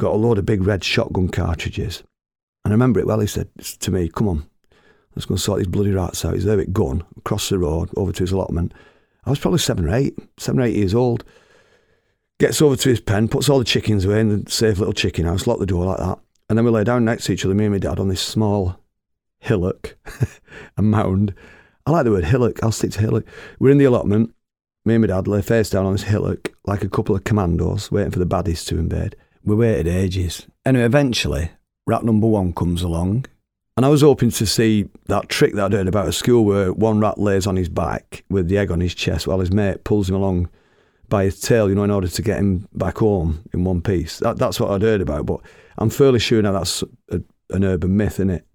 got 0.01 0.13
a 0.13 0.17
load 0.17 0.39
of 0.39 0.45
big 0.47 0.63
red 0.63 0.83
shotgun 0.83 1.29
cartridges. 1.29 2.03
And 2.65 2.71
I 2.71 2.75
remember 2.75 2.99
it 2.99 3.05
well. 3.05 3.19
He 3.19 3.27
said 3.27 3.49
to 3.59 3.91
me, 3.91 4.09
Come 4.09 4.27
on, 4.27 4.45
let's 5.15 5.25
go 5.25 5.35
sort 5.35 5.59
these 5.59 5.67
bloody 5.67 5.91
rats 5.91 6.25
out. 6.25 6.33
He's 6.33 6.45
there 6.45 6.57
with 6.57 6.73
gun, 6.73 7.03
across 7.17 7.49
the 7.49 7.59
road, 7.59 7.89
over 7.95 8.11
to 8.11 8.23
his 8.23 8.31
allotment. 8.31 8.73
I 9.25 9.29
was 9.29 9.39
probably 9.39 9.59
seven 9.59 9.87
or 9.87 9.93
eight, 9.93 10.17
seven 10.37 10.59
or 10.59 10.63
eight 10.63 10.75
years 10.75 10.95
old. 10.95 11.23
Gets 12.39 12.63
over 12.63 12.75
to 12.75 12.89
his 12.89 12.99
pen, 12.99 13.27
puts 13.27 13.47
all 13.47 13.59
the 13.59 13.65
chickens 13.65 14.05
away 14.05 14.21
in 14.21 14.43
the 14.43 14.49
safe 14.49 14.79
little 14.79 14.93
chicken 14.93 15.25
house, 15.25 15.45
lock 15.45 15.59
the 15.59 15.67
door 15.67 15.85
like 15.85 15.99
that. 15.99 16.17
And 16.49 16.57
then 16.57 16.65
we 16.65 16.71
lay 16.71 16.83
down 16.83 17.05
next 17.05 17.25
to 17.25 17.33
each 17.33 17.45
other, 17.45 17.53
me 17.53 17.65
and 17.65 17.73
my 17.73 17.77
dad, 17.77 17.99
on 17.99 18.07
this 18.07 18.21
small 18.21 18.79
hillock, 19.37 19.95
a 20.77 20.81
mound. 20.81 21.35
I 21.85 21.91
like 21.91 22.05
the 22.05 22.11
word 22.11 22.25
hillock, 22.25 22.63
I'll 22.63 22.71
stick 22.71 22.91
to 22.91 22.99
hillock. 22.99 23.25
We're 23.59 23.71
in 23.71 23.77
the 23.77 23.85
allotment. 23.85 24.33
Me 24.85 24.95
and 24.95 25.01
my 25.01 25.07
dad 25.07 25.27
lay 25.27 25.41
face 25.41 25.69
down 25.69 25.85
on 25.85 25.91
this 25.93 26.03
hillock 26.03 26.51
like 26.65 26.83
a 26.83 26.89
couple 26.89 27.15
of 27.15 27.23
commandos 27.23 27.91
waiting 27.91 28.11
for 28.11 28.19
the 28.19 28.25
baddies 28.25 28.65
to 28.67 28.77
invade. 28.77 29.15
We 29.43 29.55
waited 29.55 29.87
ages. 29.87 30.47
Anyway, 30.65 30.85
eventually, 30.85 31.51
rat 31.87 32.03
number 32.03 32.27
one 32.27 32.53
comes 32.53 32.81
along. 32.81 33.25
And 33.77 33.85
I 33.85 33.89
was 33.89 34.01
hoping 34.01 34.31
to 34.31 34.45
see 34.45 34.89
that 35.05 35.29
trick 35.29 35.55
that 35.55 35.65
I'd 35.65 35.73
heard 35.73 35.87
about 35.87 36.07
at 36.07 36.13
school 36.13 36.45
where 36.45 36.73
one 36.73 36.99
rat 36.99 37.17
lays 37.17 37.47
on 37.47 37.55
his 37.55 37.69
back 37.69 38.23
with 38.29 38.47
the 38.47 38.57
egg 38.57 38.69
on 38.69 38.79
his 38.79 38.93
chest 38.93 39.27
while 39.27 39.39
his 39.39 39.51
mate 39.51 39.83
pulls 39.83 40.09
him 40.09 40.15
along 40.15 40.49
by 41.09 41.25
his 41.25 41.39
tail, 41.39 41.69
you 41.69 41.75
know, 41.75 41.83
in 41.83 41.91
order 41.91 42.07
to 42.07 42.21
get 42.21 42.39
him 42.39 42.67
back 42.73 42.97
home 42.97 43.43
in 43.53 43.63
one 43.63 43.81
piece. 43.81 44.19
That, 44.19 44.37
that's 44.37 44.59
what 44.59 44.71
I'd 44.71 44.81
heard 44.81 45.01
about, 45.01 45.25
but 45.25 45.41
I'm 45.77 45.89
fairly 45.89 46.19
sure 46.19 46.41
now 46.41 46.51
that's 46.51 46.83
a, 47.09 47.21
an 47.49 47.63
urban 47.63 47.95
myth, 47.97 48.13
isn't 48.13 48.29
it? 48.29 48.45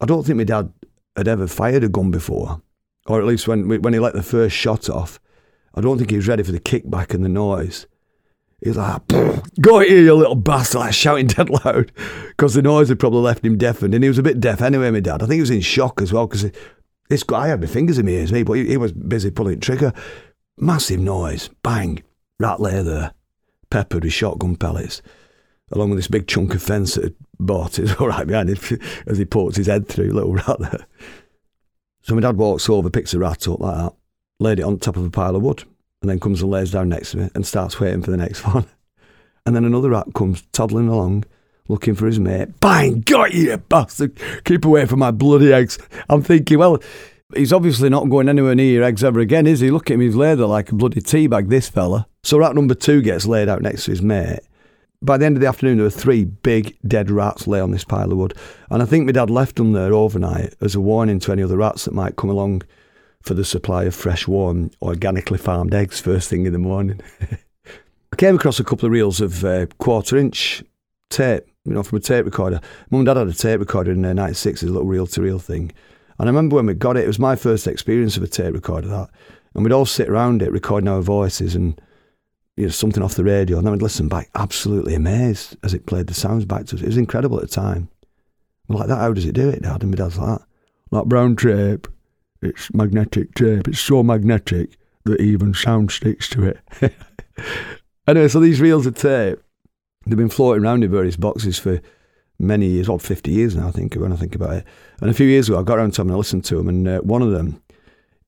I 0.00 0.06
don't 0.06 0.24
think 0.24 0.38
my 0.38 0.44
dad 0.44 0.72
had 1.16 1.28
ever 1.28 1.46
fired 1.46 1.84
a 1.84 1.88
gun 1.88 2.10
before, 2.10 2.62
or 3.06 3.20
at 3.20 3.26
least 3.26 3.48
when 3.48 3.68
when 3.82 3.92
he 3.92 3.98
let 3.98 4.14
the 4.14 4.22
first 4.22 4.56
shot 4.56 4.88
off, 4.88 5.20
I 5.74 5.80
don't 5.80 5.98
think 5.98 6.10
he 6.10 6.16
was 6.16 6.28
ready 6.28 6.42
for 6.42 6.52
the 6.52 6.60
kickback 6.60 7.14
and 7.14 7.24
the 7.24 7.28
noise. 7.28 7.86
He's 8.64 8.78
like, 8.78 9.06
go 9.60 9.80
here, 9.80 10.00
you 10.00 10.14
little 10.14 10.34
bastard, 10.34 10.80
like 10.80 10.94
shouting 10.94 11.26
dead 11.28 11.50
loud 11.50 11.92
because 12.28 12.54
the 12.54 12.62
noise 12.62 12.88
had 12.88 12.98
probably 12.98 13.20
left 13.20 13.44
him 13.44 13.58
deafened. 13.58 13.94
And 13.94 14.02
he 14.02 14.08
was 14.08 14.18
a 14.18 14.22
bit 14.22 14.40
deaf 14.40 14.62
anyway, 14.62 14.90
my 14.90 15.00
dad. 15.00 15.22
I 15.22 15.26
think 15.26 15.34
he 15.34 15.40
was 15.40 15.50
in 15.50 15.60
shock 15.60 16.00
as 16.00 16.12
well 16.12 16.26
because 16.26 16.50
this 17.10 17.22
guy 17.22 17.48
had 17.48 17.60
my 17.60 17.66
fingers 17.66 17.98
in 17.98 18.06
my 18.06 18.12
ears, 18.12 18.32
me, 18.32 18.42
but 18.42 18.54
he, 18.54 18.66
he 18.68 18.76
was 18.78 18.92
busy 18.92 19.30
pulling 19.30 19.60
trigger. 19.60 19.92
Massive 20.56 21.00
noise, 21.00 21.50
bang, 21.62 22.02
rat 22.40 22.60
lay 22.60 22.82
there, 22.82 23.12
peppered 23.70 24.04
with 24.04 24.12
shotgun 24.12 24.56
pellets, 24.56 25.02
along 25.70 25.90
with 25.90 25.98
this 25.98 26.08
big 26.08 26.26
chunk 26.26 26.54
of 26.54 26.62
fence 26.62 26.94
that 26.94 27.04
had 27.04 27.14
but 27.38 27.78
it's 27.78 27.94
all 28.00 28.08
right 28.08 28.26
behind 28.26 28.50
him 28.50 28.78
as 29.06 29.18
he 29.18 29.24
pokes 29.24 29.56
his 29.56 29.66
head 29.66 29.88
through, 29.88 30.10
little 30.10 30.34
rat 30.34 30.58
there. 30.58 30.86
So 32.02 32.14
my 32.14 32.20
dad 32.20 32.36
walks 32.36 32.68
over, 32.68 32.90
picks 32.90 33.14
a 33.14 33.18
rat 33.18 33.48
up 33.48 33.60
like 33.60 33.76
that, 33.76 33.94
laid 34.38 34.58
it 34.58 34.64
on 34.64 34.78
top 34.78 34.96
of 34.96 35.04
a 35.04 35.10
pile 35.10 35.36
of 35.36 35.42
wood, 35.42 35.64
and 36.02 36.10
then 36.10 36.20
comes 36.20 36.42
and 36.42 36.50
lays 36.50 36.70
down 36.70 36.90
next 36.90 37.12
to 37.12 37.18
me 37.18 37.30
and 37.34 37.46
starts 37.46 37.80
waiting 37.80 38.02
for 38.02 38.10
the 38.10 38.16
next 38.16 38.40
one. 38.54 38.66
And 39.46 39.54
then 39.54 39.64
another 39.64 39.90
rat 39.90 40.06
comes 40.14 40.42
toddling 40.52 40.88
along, 40.88 41.24
looking 41.68 41.94
for 41.94 42.06
his 42.06 42.20
mate. 42.20 42.60
Bang! 42.60 43.00
Got 43.00 43.32
you, 43.32 43.56
bastard! 43.56 44.18
Keep 44.44 44.64
away 44.64 44.86
from 44.86 44.98
my 44.98 45.10
bloody 45.10 45.52
eggs. 45.52 45.78
I'm 46.08 46.22
thinking, 46.22 46.58
well, 46.58 46.78
he's 47.34 47.52
obviously 47.52 47.88
not 47.88 48.08
going 48.10 48.28
anywhere 48.28 48.54
near 48.54 48.72
your 48.72 48.84
eggs 48.84 49.04
ever 49.04 49.20
again, 49.20 49.46
is 49.46 49.60
he? 49.60 49.70
Look 49.70 49.90
at 49.90 49.94
him, 49.94 50.00
he's 50.00 50.16
laid 50.16 50.38
there 50.38 50.46
like 50.46 50.70
a 50.72 50.74
bloody 50.74 51.00
tea 51.00 51.26
bag, 51.26 51.48
this 51.48 51.68
fella. 51.68 52.06
So 52.22 52.38
rat 52.38 52.54
number 52.54 52.74
two 52.74 53.02
gets 53.02 53.26
laid 53.26 53.48
out 53.48 53.62
next 53.62 53.84
to 53.84 53.92
his 53.92 54.02
mate. 54.02 54.40
By 55.02 55.18
the 55.18 55.26
end 55.26 55.36
of 55.36 55.42
the 55.42 55.48
afternoon, 55.48 55.76
there 55.76 55.84
were 55.84 55.90
three 55.90 56.24
big 56.24 56.76
dead 56.86 57.10
rats 57.10 57.46
lay 57.46 57.60
on 57.60 57.72
this 57.72 57.84
pile 57.84 58.10
of 58.10 58.16
wood. 58.16 58.34
And 58.70 58.82
I 58.82 58.86
think 58.86 59.06
my 59.06 59.12
dad 59.12 59.28
left 59.28 59.56
them 59.56 59.72
there 59.72 59.92
overnight 59.92 60.54
as 60.60 60.74
a 60.74 60.80
warning 60.80 61.18
to 61.20 61.32
any 61.32 61.42
other 61.42 61.58
rats 61.58 61.84
that 61.84 61.94
might 61.94 62.16
come 62.16 62.30
along 62.30 62.62
for 63.20 63.34
the 63.34 63.44
supply 63.44 63.84
of 63.84 63.94
fresh, 63.94 64.28
warm, 64.28 64.70
organically 64.82 65.38
farmed 65.38 65.74
eggs 65.74 66.00
first 66.00 66.28
thing 66.28 66.46
in 66.46 66.52
the 66.52 66.58
morning. 66.58 67.00
I 68.12 68.16
came 68.16 68.36
across 68.36 68.60
a 68.60 68.64
couple 68.64 68.86
of 68.86 68.92
reels 68.92 69.20
of 69.20 69.44
uh, 69.44 69.66
quarter 69.78 70.16
inch 70.16 70.62
tape, 71.10 71.46
you 71.64 71.72
know, 71.72 71.82
from 71.82 71.98
a 71.98 72.00
tape 72.00 72.24
recorder. 72.24 72.60
Mum 72.90 73.00
and 73.00 73.06
Dad 73.06 73.16
had 73.16 73.28
a 73.28 73.32
tape 73.32 73.60
recorder 73.60 73.92
in 73.92 74.02
their 74.02 74.14
96, 74.14 74.62
a 74.62 74.66
little 74.66 74.86
reel 74.86 75.06
to 75.08 75.22
reel 75.22 75.38
thing. 75.38 75.72
And 76.18 76.28
I 76.28 76.30
remember 76.30 76.56
when 76.56 76.66
we 76.66 76.74
got 76.74 76.96
it, 76.96 77.04
it 77.04 77.08
was 77.08 77.18
my 77.18 77.34
first 77.34 77.66
experience 77.66 78.16
of 78.16 78.22
a 78.22 78.28
tape 78.28 78.54
recorder, 78.54 78.88
that. 78.88 79.10
And 79.54 79.64
we'd 79.64 79.72
all 79.72 79.86
sit 79.86 80.08
around 80.08 80.42
it 80.42 80.52
recording 80.52 80.88
our 80.88 81.00
voices 81.00 81.54
and 81.54 81.80
you 82.56 82.64
know, 82.64 82.70
something 82.70 83.02
off 83.02 83.14
the 83.14 83.24
radio. 83.24 83.58
And 83.58 83.66
I 83.66 83.70
would 83.70 83.82
listen 83.82 84.08
back, 84.08 84.30
absolutely 84.34 84.94
amazed 84.94 85.56
as 85.62 85.74
it 85.74 85.86
played 85.86 86.06
the 86.06 86.14
sounds 86.14 86.44
back 86.44 86.66
to 86.66 86.76
us. 86.76 86.82
It 86.82 86.86
was 86.86 86.96
incredible 86.96 87.38
at 87.38 87.48
the 87.48 87.54
time. 87.54 87.88
We're 88.68 88.76
like, 88.76 88.88
that, 88.88 88.98
how 88.98 89.12
does 89.12 89.26
it 89.26 89.32
do 89.32 89.48
it, 89.48 89.62
Dad? 89.62 89.82
And 89.82 89.90
my 89.90 89.96
dad's 89.96 90.18
like, 90.18 90.40
like 90.90 91.04
brown 91.06 91.36
tape. 91.36 91.88
It's 92.40 92.72
magnetic 92.72 93.34
tape. 93.34 93.68
It's 93.68 93.80
so 93.80 94.02
magnetic 94.02 94.76
that 95.04 95.20
even 95.20 95.54
sound 95.54 95.90
sticks 95.90 96.28
to 96.30 96.44
it. 96.44 96.60
anyway, 98.06 98.28
so 98.28 98.40
these 98.40 98.60
reels 98.60 98.86
of 98.86 98.94
tape, 98.94 99.38
they've 100.06 100.16
been 100.16 100.28
floating 100.28 100.64
around 100.64 100.84
in 100.84 100.90
various 100.90 101.16
boxes 101.16 101.58
for 101.58 101.80
many 102.38 102.66
years, 102.66 102.88
well, 102.88 102.98
50 102.98 103.30
years 103.30 103.56
now, 103.56 103.68
I 103.68 103.70
think, 103.70 103.94
when 103.94 104.12
I 104.12 104.16
think 104.16 104.34
about 104.34 104.54
it. 104.54 104.64
And 105.00 105.10
a 105.10 105.14
few 105.14 105.26
years 105.26 105.48
ago, 105.48 105.58
I 105.58 105.62
got 105.62 105.78
around 105.78 105.92
to 105.94 106.00
them 106.00 106.08
and 106.08 106.14
I 106.14 106.18
listened 106.18 106.44
to 106.46 106.56
them, 106.56 106.68
and 106.68 106.88
uh, 106.88 107.00
one 107.00 107.22
of 107.22 107.30
them, 107.30 107.62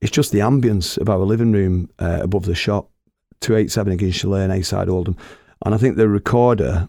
it's 0.01 0.11
just 0.11 0.31
the 0.31 0.39
ambience 0.39 0.97
of 0.97 1.09
our 1.09 1.19
living 1.19 1.51
room 1.51 1.89
uh, 1.99 2.19
above 2.21 2.45
the 2.45 2.55
shop, 2.55 2.89
287 3.41 3.93
against 3.93 4.23
Lane, 4.25 4.49
Heyside 4.49 4.89
Oldham. 4.89 5.17
And 5.65 5.73
I 5.73 5.77
think 5.77 5.95
the 5.95 6.07
recorder 6.07 6.87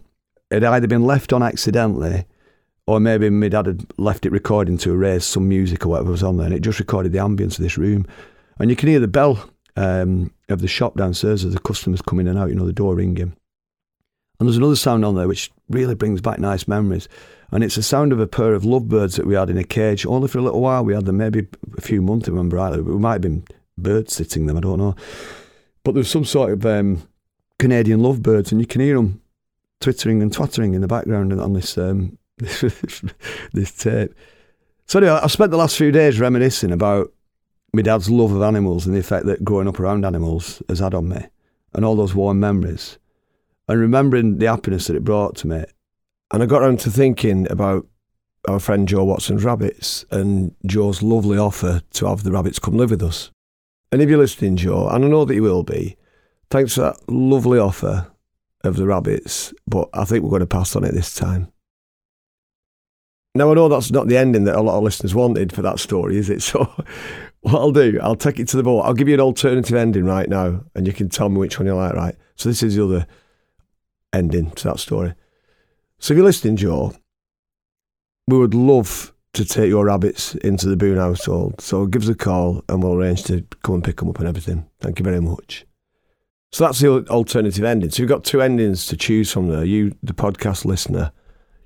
had 0.51 0.63
either 0.63 0.87
been 0.87 1.03
left 1.03 1.33
on 1.33 1.43
accidentally 1.43 2.25
or 2.89 2.99
maybe 2.99 3.29
my 3.29 3.47
dad 3.47 3.67
had 3.67 3.85
left 3.99 4.25
it 4.25 4.31
recording 4.31 4.75
to 4.75 4.91
erase 4.91 5.23
some 5.23 5.47
music 5.47 5.85
or 5.85 5.89
whatever 5.89 6.09
was 6.09 6.23
on 6.23 6.37
there, 6.37 6.47
and 6.47 6.55
it 6.55 6.61
just 6.61 6.79
recorded 6.79 7.11
the 7.11 7.19
ambience 7.19 7.59
of 7.59 7.63
this 7.63 7.77
room. 7.77 8.03
And 8.57 8.71
you 8.71 8.75
can 8.75 8.89
hear 8.89 8.99
the 8.99 9.07
bell 9.07 9.47
um, 9.75 10.33
of 10.49 10.61
the 10.61 10.67
shop 10.67 10.97
downstairs 10.97 11.45
as 11.45 11.53
the 11.53 11.59
customers 11.59 12.01
come 12.01 12.19
in 12.19 12.27
and 12.27 12.39
out, 12.39 12.49
you 12.49 12.55
know, 12.55 12.65
the 12.65 12.73
door 12.73 12.95
ringing. 12.95 13.35
And 14.39 14.47
there's 14.47 14.57
another 14.57 14.75
sound 14.75 15.05
on 15.05 15.13
there 15.13 15.27
which 15.27 15.51
really 15.69 15.93
brings 15.93 16.19
back 16.19 16.39
nice 16.39 16.67
memories. 16.67 17.07
And 17.51 17.63
it's 17.63 17.75
the 17.75 17.83
sound 17.83 18.11
of 18.11 18.19
a 18.19 18.25
pair 18.25 18.55
of 18.55 18.65
lovebirds 18.65 19.17
that 19.17 19.27
we 19.27 19.35
had 19.35 19.51
in 19.51 19.57
a 19.59 19.63
cage. 19.63 20.03
Only 20.07 20.27
for 20.27 20.39
a 20.39 20.41
little 20.41 20.61
while. 20.61 20.83
We 20.83 20.95
had 20.95 21.05
them 21.05 21.17
maybe 21.17 21.45
a 21.77 21.81
few 21.81 22.01
months, 22.01 22.27
I 22.27 22.31
remember 22.31 22.57
rightly. 22.57 22.81
We 22.81 22.97
might 22.97 23.13
have 23.13 23.21
been 23.21 23.45
bird 23.77 24.09
sitting 24.09 24.47
them, 24.47 24.57
I 24.57 24.61
don't 24.61 24.79
know. 24.79 24.95
But 25.83 25.93
there's 25.93 26.09
some 26.09 26.25
sort 26.25 26.51
of 26.51 26.65
um, 26.65 27.07
Canadian 27.57 28.01
lovebirds, 28.01 28.51
and 28.51 28.59
you 28.61 28.67
can 28.67 28.81
hear 28.81 28.95
them 28.95 29.21
twittering 29.79 30.21
and 30.21 30.31
twattering 30.31 30.73
in 30.73 30.81
the 30.81 30.87
background 30.87 31.33
on 31.33 31.53
this 31.53 31.77
um, 31.77 32.17
this 32.37 33.71
tape. 33.77 34.13
So 34.85 34.99
anyway, 34.99 35.19
I've 35.21 35.31
spent 35.31 35.51
the 35.51 35.57
last 35.57 35.77
few 35.77 35.91
days 35.91 36.19
reminiscing 36.19 36.71
about 36.71 37.11
my 37.73 37.81
dad's 37.81 38.09
love 38.09 38.31
of 38.31 38.41
animals 38.41 38.85
and 38.85 38.95
the 38.95 38.99
effect 38.99 39.25
that 39.27 39.43
growing 39.43 39.67
up 39.67 39.79
around 39.79 40.05
animals 40.05 40.61
has 40.67 40.79
had 40.79 40.93
on 40.93 41.09
me, 41.09 41.27
and 41.73 41.85
all 41.85 41.95
those 41.95 42.15
warm 42.15 42.39
memories, 42.39 42.97
and 43.67 43.79
remembering 43.79 44.37
the 44.37 44.47
happiness 44.47 44.87
that 44.87 44.95
it 44.95 45.03
brought 45.03 45.35
to 45.37 45.47
me. 45.47 45.63
And 46.31 46.43
I 46.43 46.45
got 46.45 46.61
around 46.61 46.79
to 46.81 46.91
thinking 46.91 47.49
about 47.51 47.87
our 48.47 48.59
friend 48.59 48.87
Jo 48.87 49.03
Watson's 49.03 49.43
rabbits 49.43 50.05
and 50.11 50.55
Jo's 50.65 51.03
lovely 51.03 51.37
offer 51.37 51.81
to 51.91 52.05
have 52.07 52.23
the 52.23 52.31
rabbits 52.31 52.59
come 52.59 52.75
live 52.75 52.91
with 52.91 53.03
us. 53.03 53.31
And 53.91 54.01
if 54.01 54.09
you're 54.09 54.19
listening, 54.19 54.55
Jo, 54.55 54.87
and 54.87 55.03
I 55.03 55.07
know 55.07 55.25
that 55.25 55.33
you 55.33 55.43
will 55.43 55.63
be, 55.63 55.97
thanks 56.49 56.75
for 56.75 56.81
that 56.81 56.97
lovely 57.09 57.57
offer 57.57 58.07
of 58.63 58.75
the 58.75 58.85
rabbits, 58.85 59.53
but 59.67 59.89
I 59.93 60.05
think 60.05 60.23
we're 60.23 60.29
going 60.29 60.41
to 60.41 60.47
pass 60.47 60.75
on 60.75 60.83
it 60.83 60.93
this 60.93 61.15
time. 61.15 61.51
Now, 63.35 63.51
I 63.51 63.53
know 63.53 63.69
that's 63.69 63.91
not 63.91 64.07
the 64.07 64.17
ending 64.17 64.43
that 64.45 64.55
a 64.55 64.61
lot 64.61 64.77
of 64.77 64.83
listeners 64.83 65.15
wanted 65.15 65.53
for 65.53 65.61
that 65.61 65.79
story, 65.79 66.17
is 66.17 66.29
it? 66.29 66.41
So, 67.41 67.51
what 67.51 67.55
I'll 67.55 67.71
do, 67.71 67.97
I'll 68.03 68.17
take 68.17 68.37
it 68.37 68.49
to 68.49 68.57
the 68.57 68.63
board. 68.63 68.85
I'll 68.85 68.93
give 68.93 69.07
you 69.07 69.13
an 69.13 69.21
alternative 69.21 69.77
ending 69.77 70.03
right 70.03 70.27
now, 70.27 70.65
and 70.75 70.85
you 70.85 70.91
can 70.91 71.07
tell 71.07 71.29
me 71.29 71.37
which 71.37 71.57
one 71.57 71.67
you 71.67 71.73
like, 71.73 71.93
right? 71.93 72.15
So, 72.35 72.49
this 72.49 72.61
is 72.63 72.75
the 72.75 72.83
other 72.83 73.07
ending 74.11 74.51
to 74.51 74.63
that 74.65 74.79
story. 74.79 75.13
So, 75.99 76.13
if 76.13 76.17
you're 76.17 76.25
listening, 76.25 76.57
Jo, 76.57 76.93
we 78.27 78.37
would 78.37 78.53
love 78.53 79.13
to 79.33 79.45
take 79.45 79.69
your 79.69 79.85
rabbits 79.85 80.35
into 80.35 80.67
the 80.67 80.75
Boon 80.75 80.97
household. 80.97 81.61
So, 81.61 81.85
give 81.85 82.03
us 82.03 82.09
a 82.09 82.15
call 82.15 82.63
and 82.69 82.81
we'll 82.81 82.95
arrange 82.95 83.23
to 83.25 83.45
come 83.63 83.75
and 83.75 83.83
pick 83.83 83.97
them 83.97 84.09
up 84.09 84.19
and 84.19 84.27
everything. 84.27 84.67
Thank 84.79 84.99
you 84.99 85.03
very 85.03 85.21
much. 85.21 85.65
So, 86.51 86.65
that's 86.65 86.79
the 86.79 87.05
alternative 87.09 87.63
ending. 87.63 87.91
So, 87.91 88.01
you've 88.01 88.09
got 88.09 88.23
two 88.23 88.41
endings 88.41 88.87
to 88.87 88.97
choose 88.97 89.31
from 89.31 89.49
there. 89.49 89.63
You, 89.63 89.95
the 90.01 90.13
podcast 90.13 90.65
listener, 90.65 91.11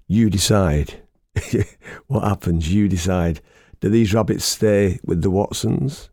you 0.08 0.30
decide. 0.30 1.02
what 2.08 2.24
happens? 2.24 2.74
You 2.74 2.88
decide. 2.88 3.42
Do 3.80 3.90
these 3.90 4.14
rabbits 4.14 4.46
stay 4.46 5.00
with 5.04 5.22
the 5.22 5.32
Watsons 5.32 6.10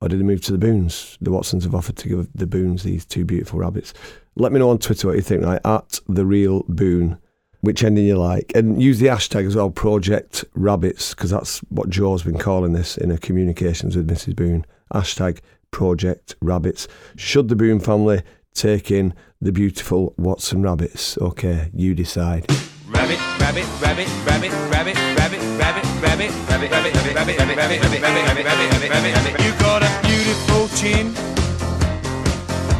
or 0.00 0.08
do 0.08 0.16
they 0.16 0.24
move 0.24 0.42
to 0.42 0.52
the 0.52 0.58
Boons? 0.58 1.18
The 1.20 1.30
Watsons 1.30 1.64
have 1.64 1.74
offered 1.74 1.96
to 1.96 2.08
give 2.08 2.28
the 2.34 2.46
Boons 2.46 2.82
these 2.82 3.04
two 3.04 3.24
beautiful 3.24 3.58
rabbits. 3.58 3.92
Let 4.36 4.52
me 4.52 4.58
know 4.60 4.70
on 4.70 4.78
Twitter 4.78 5.08
what 5.08 5.16
you 5.16 5.22
think, 5.22 5.44
right? 5.44 5.60
At 5.64 6.00
the 6.08 6.24
real 6.24 6.64
Boon, 6.68 7.18
which 7.60 7.82
ending 7.82 8.06
you 8.06 8.16
like. 8.16 8.52
And 8.54 8.82
use 8.82 8.98
the 8.98 9.06
hashtag 9.06 9.46
as 9.46 9.56
well, 9.56 9.70
Project 9.70 10.44
Rabbits, 10.54 11.14
because 11.14 11.30
that's 11.30 11.58
what 11.70 11.90
Jo's 11.90 12.22
been 12.22 12.38
calling 12.38 12.72
this 12.72 12.96
in 12.96 13.10
her 13.10 13.18
communications 13.18 13.96
with 13.96 14.08
Mrs. 14.08 14.36
Boon. 14.36 14.64
Hashtag 14.92 15.40
Project 15.70 16.36
Rabbits. 16.40 16.88
Should 17.16 17.48
the 17.48 17.56
Boon 17.56 17.80
family 17.80 18.22
take 18.54 18.90
in 18.90 19.14
the 19.40 19.52
beautiful 19.52 20.14
Watson 20.16 20.62
rabbits? 20.62 21.18
Okay, 21.18 21.70
you 21.74 21.94
decide. 21.94 22.46
Rabbit, 22.88 23.18
rabbit, 23.38 23.66
rabbit, 23.80 24.08
rabbit, 24.24 24.52
rabbit, 24.70 24.94
rabbit, 24.94 25.40
rabbit, 25.58 25.84
rabbit, 26.00 26.30
rabbit, 26.48 26.70
rabbit, 26.70 26.94
rabbit, 27.14 27.14
rabbit, 27.14 27.38
rabbit, 27.38 27.38
rabbit, 27.38 27.56
rabbit, 27.56 28.06
rabbit, 28.16 28.44
rabbit, 28.44 28.90
rabbit, 28.90 29.14
rabbit. 29.14 29.44
You 29.44 29.52
got 29.58 29.82
a 29.82 29.90
beautiful 30.06 30.68
chin. 30.76 31.08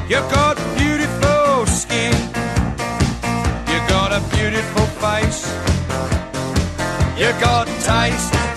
You 0.08 0.20
got 0.32 0.56
beautiful 4.38 4.86
face. 5.02 5.42
You 7.18 7.32
got 7.40 7.66
taste. 7.82 8.47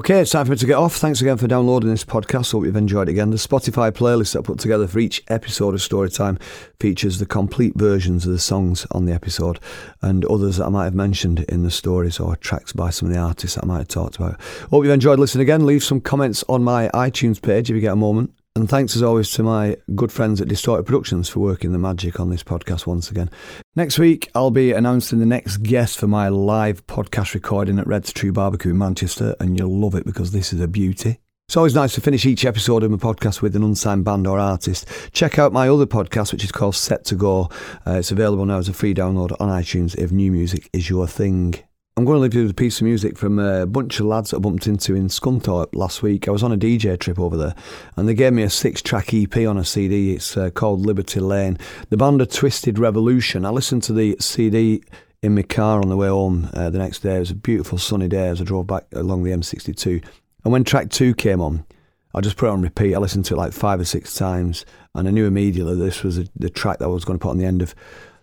Okay, 0.00 0.20
it's 0.22 0.30
time 0.30 0.46
for 0.46 0.52
me 0.52 0.56
to 0.56 0.66
get 0.66 0.78
off. 0.78 0.96
Thanks 0.96 1.20
again 1.20 1.36
for 1.36 1.46
downloading 1.46 1.90
this 1.90 2.06
podcast. 2.06 2.52
Hope 2.52 2.64
you've 2.64 2.74
enjoyed 2.74 3.08
it 3.08 3.10
again. 3.10 3.28
The 3.28 3.36
Spotify 3.36 3.90
playlist 3.90 4.32
that 4.32 4.38
I 4.38 4.42
put 4.42 4.58
together 4.58 4.86
for 4.86 4.98
each 4.98 5.22
episode 5.28 5.74
of 5.74 5.80
Storytime 5.80 6.40
features 6.80 7.18
the 7.18 7.26
complete 7.26 7.74
versions 7.76 8.24
of 8.24 8.32
the 8.32 8.38
songs 8.38 8.86
on 8.92 9.04
the 9.04 9.12
episode 9.12 9.60
and 10.00 10.24
others 10.24 10.56
that 10.56 10.64
I 10.64 10.68
might 10.70 10.84
have 10.84 10.94
mentioned 10.94 11.40
in 11.50 11.64
the 11.64 11.70
stories 11.70 12.18
or 12.18 12.34
tracks 12.36 12.72
by 12.72 12.88
some 12.88 13.08
of 13.08 13.14
the 13.14 13.20
artists 13.20 13.56
that 13.56 13.64
I 13.64 13.66
might 13.66 13.78
have 13.80 13.88
talked 13.88 14.16
about. 14.16 14.40
Hope 14.70 14.84
you've 14.84 14.94
enjoyed 14.94 15.18
listening 15.18 15.42
again. 15.42 15.66
Leave 15.66 15.84
some 15.84 16.00
comments 16.00 16.44
on 16.48 16.64
my 16.64 16.88
iTunes 16.94 17.42
page 17.42 17.68
if 17.68 17.74
you 17.74 17.82
get 17.82 17.92
a 17.92 17.96
moment. 17.96 18.32
And 18.56 18.68
thanks 18.68 18.96
as 18.96 19.02
always 19.02 19.30
to 19.32 19.44
my 19.44 19.76
good 19.94 20.10
friends 20.10 20.40
at 20.40 20.48
Distorted 20.48 20.84
Productions 20.84 21.28
for 21.28 21.38
working 21.38 21.70
the 21.70 21.78
magic 21.78 22.18
on 22.18 22.30
this 22.30 22.42
podcast 22.42 22.84
once 22.84 23.08
again. 23.08 23.30
Next 23.76 23.96
week, 23.96 24.28
I'll 24.34 24.50
be 24.50 24.72
announcing 24.72 25.20
the 25.20 25.26
next 25.26 25.58
guest 25.58 25.96
for 25.98 26.08
my 26.08 26.28
live 26.28 26.84
podcast 26.88 27.34
recording 27.34 27.78
at 27.78 27.86
Red's 27.86 28.12
True 28.12 28.32
Barbecue 28.32 28.72
in 28.72 28.78
Manchester, 28.78 29.36
and 29.38 29.56
you'll 29.56 29.78
love 29.78 29.94
it 29.94 30.04
because 30.04 30.32
this 30.32 30.52
is 30.52 30.60
a 30.60 30.66
beauty. 30.66 31.20
It's 31.48 31.56
always 31.56 31.76
nice 31.76 31.94
to 31.94 32.00
finish 32.00 32.26
each 32.26 32.44
episode 32.44 32.82
of 32.82 32.90
my 32.90 32.96
podcast 32.96 33.40
with 33.40 33.54
an 33.54 33.62
unsigned 33.62 34.04
band 34.04 34.26
or 34.26 34.40
artist. 34.40 34.88
Check 35.12 35.38
out 35.38 35.52
my 35.52 35.68
other 35.68 35.86
podcast, 35.86 36.32
which 36.32 36.44
is 36.44 36.52
called 36.52 36.74
Set 36.74 37.04
to 37.06 37.14
Go. 37.14 37.50
Uh, 37.86 37.98
it's 37.98 38.10
available 38.10 38.46
now 38.46 38.58
as 38.58 38.68
a 38.68 38.72
free 38.72 38.94
download 38.94 39.30
on 39.40 39.48
iTunes 39.48 39.96
if 39.96 40.10
new 40.10 40.32
music 40.32 40.68
is 40.72 40.90
your 40.90 41.06
thing. 41.06 41.54
I'm 42.00 42.06
going 42.06 42.16
to 42.16 42.22
leave 42.22 42.32
you 42.32 42.42
with 42.44 42.52
a 42.52 42.54
piece 42.54 42.80
of 42.80 42.86
music 42.86 43.18
from 43.18 43.38
a 43.38 43.66
bunch 43.66 44.00
of 44.00 44.06
lads 44.06 44.30
that 44.30 44.38
I 44.38 44.40
bumped 44.40 44.66
into 44.66 44.94
in 44.94 45.08
Scunthorpe 45.08 45.74
last 45.74 46.02
week. 46.02 46.28
I 46.28 46.30
was 46.30 46.42
on 46.42 46.50
a 46.50 46.56
DJ 46.56 46.98
trip 46.98 47.20
over 47.20 47.36
there 47.36 47.54
and 47.94 48.08
they 48.08 48.14
gave 48.14 48.32
me 48.32 48.42
a 48.42 48.48
six 48.48 48.80
track 48.80 49.12
EP 49.12 49.36
on 49.46 49.58
a 49.58 49.66
CD. 49.66 50.14
It's 50.14 50.34
uh, 50.34 50.48
called 50.48 50.80
Liberty 50.80 51.20
Lane. 51.20 51.58
The 51.90 51.98
band 51.98 52.22
are 52.22 52.24
Twisted 52.24 52.78
Revolution. 52.78 53.44
I 53.44 53.50
listened 53.50 53.82
to 53.82 53.92
the 53.92 54.16
CD 54.18 54.82
in 55.20 55.34
my 55.34 55.42
car 55.42 55.82
on 55.82 55.90
the 55.90 55.96
way 55.98 56.08
home 56.08 56.48
uh, 56.54 56.70
the 56.70 56.78
next 56.78 57.00
day. 57.00 57.16
It 57.16 57.18
was 57.18 57.32
a 57.32 57.34
beautiful 57.34 57.76
sunny 57.76 58.08
day 58.08 58.28
as 58.28 58.40
I 58.40 58.44
drove 58.44 58.66
back 58.66 58.86
along 58.94 59.24
the 59.24 59.32
M62. 59.32 60.02
And 60.44 60.52
when 60.54 60.64
track 60.64 60.88
two 60.88 61.14
came 61.14 61.42
on, 61.42 61.66
I 62.14 62.22
just 62.22 62.38
put 62.38 62.46
it 62.46 62.52
on 62.52 62.62
repeat. 62.62 62.94
I 62.94 62.98
listened 62.98 63.26
to 63.26 63.34
it 63.34 63.36
like 63.36 63.52
five 63.52 63.78
or 63.78 63.84
six 63.84 64.14
times, 64.14 64.64
and 64.94 65.06
I 65.06 65.10
knew 65.10 65.26
immediately 65.26 65.76
this 65.76 66.02
was 66.02 66.30
the 66.34 66.48
track 66.48 66.78
that 66.78 66.86
I 66.86 66.88
was 66.88 67.04
going 67.04 67.18
to 67.18 67.22
put 67.22 67.32
on 67.32 67.36
the 67.36 67.44
end 67.44 67.60
of 67.60 67.74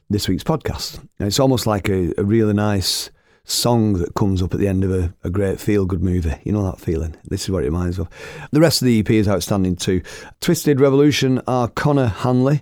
this 0.10 0.28
week's 0.28 0.44
podcast. 0.44 0.98
And 1.20 1.28
it's 1.28 1.40
almost 1.40 1.68
like 1.68 1.90
a, 1.90 2.12
a 2.20 2.24
really 2.24 2.54
nice 2.54 3.12
song 3.48 3.94
that 3.94 4.14
comes 4.14 4.42
up 4.42 4.54
at 4.54 4.60
the 4.60 4.68
end 4.68 4.84
of 4.84 4.92
a, 4.92 5.14
a 5.24 5.30
great 5.30 5.60
feel 5.60 5.86
good 5.86 6.04
movie. 6.04 6.36
You 6.44 6.52
know 6.52 6.64
that 6.70 6.80
feeling? 6.80 7.16
This 7.24 7.44
is 7.44 7.50
what 7.50 7.64
it 7.64 7.68
reminds 7.68 7.98
of. 7.98 8.10
The 8.52 8.60
rest 8.60 8.82
of 8.82 8.86
the 8.86 9.00
EP 9.00 9.10
is 9.10 9.28
outstanding 9.28 9.78
too. 9.78 10.02
Twisted 10.42 10.80
Revolution 10.80 11.42
are 11.48 11.68
Connor 11.68 12.08
Hanley. 12.08 12.62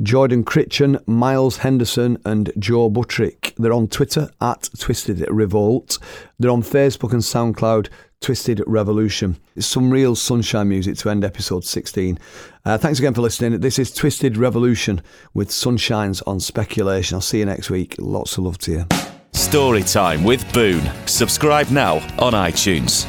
Jordan 0.00 0.42
Critchen, 0.42 0.98
Miles 1.06 1.58
Henderson, 1.58 2.18
and 2.24 2.50
Joe 2.58 2.88
Buttrick. 2.88 3.54
They're 3.58 3.74
on 3.74 3.88
Twitter 3.88 4.30
at 4.40 4.70
Twisted 4.78 5.24
Revolt. 5.30 5.98
They're 6.38 6.50
on 6.50 6.62
Facebook 6.62 7.12
and 7.12 7.22
SoundCloud, 7.22 7.88
Twisted 8.20 8.62
Revolution. 8.66 9.36
It's 9.54 9.66
some 9.66 9.90
real 9.90 10.16
sunshine 10.16 10.68
music 10.68 10.96
to 10.98 11.10
end 11.10 11.24
episode 11.24 11.64
16. 11.64 12.18
Uh, 12.64 12.78
thanks 12.78 12.98
again 12.98 13.14
for 13.14 13.20
listening. 13.20 13.60
This 13.60 13.78
is 13.78 13.92
Twisted 13.92 14.36
Revolution 14.36 15.02
with 15.34 15.50
Sunshines 15.50 16.22
on 16.26 16.40
Speculation. 16.40 17.16
I'll 17.16 17.20
see 17.20 17.40
you 17.40 17.46
next 17.46 17.68
week. 17.68 17.96
Lots 17.98 18.38
of 18.38 18.44
love 18.44 18.58
to 18.58 18.72
you. 18.72 19.11
Story 19.34 19.82
time 19.82 20.24
with 20.24 20.50
Boon. 20.52 20.82
Subscribe 21.06 21.70
now 21.70 21.96
on 22.18 22.34
iTunes. 22.34 23.06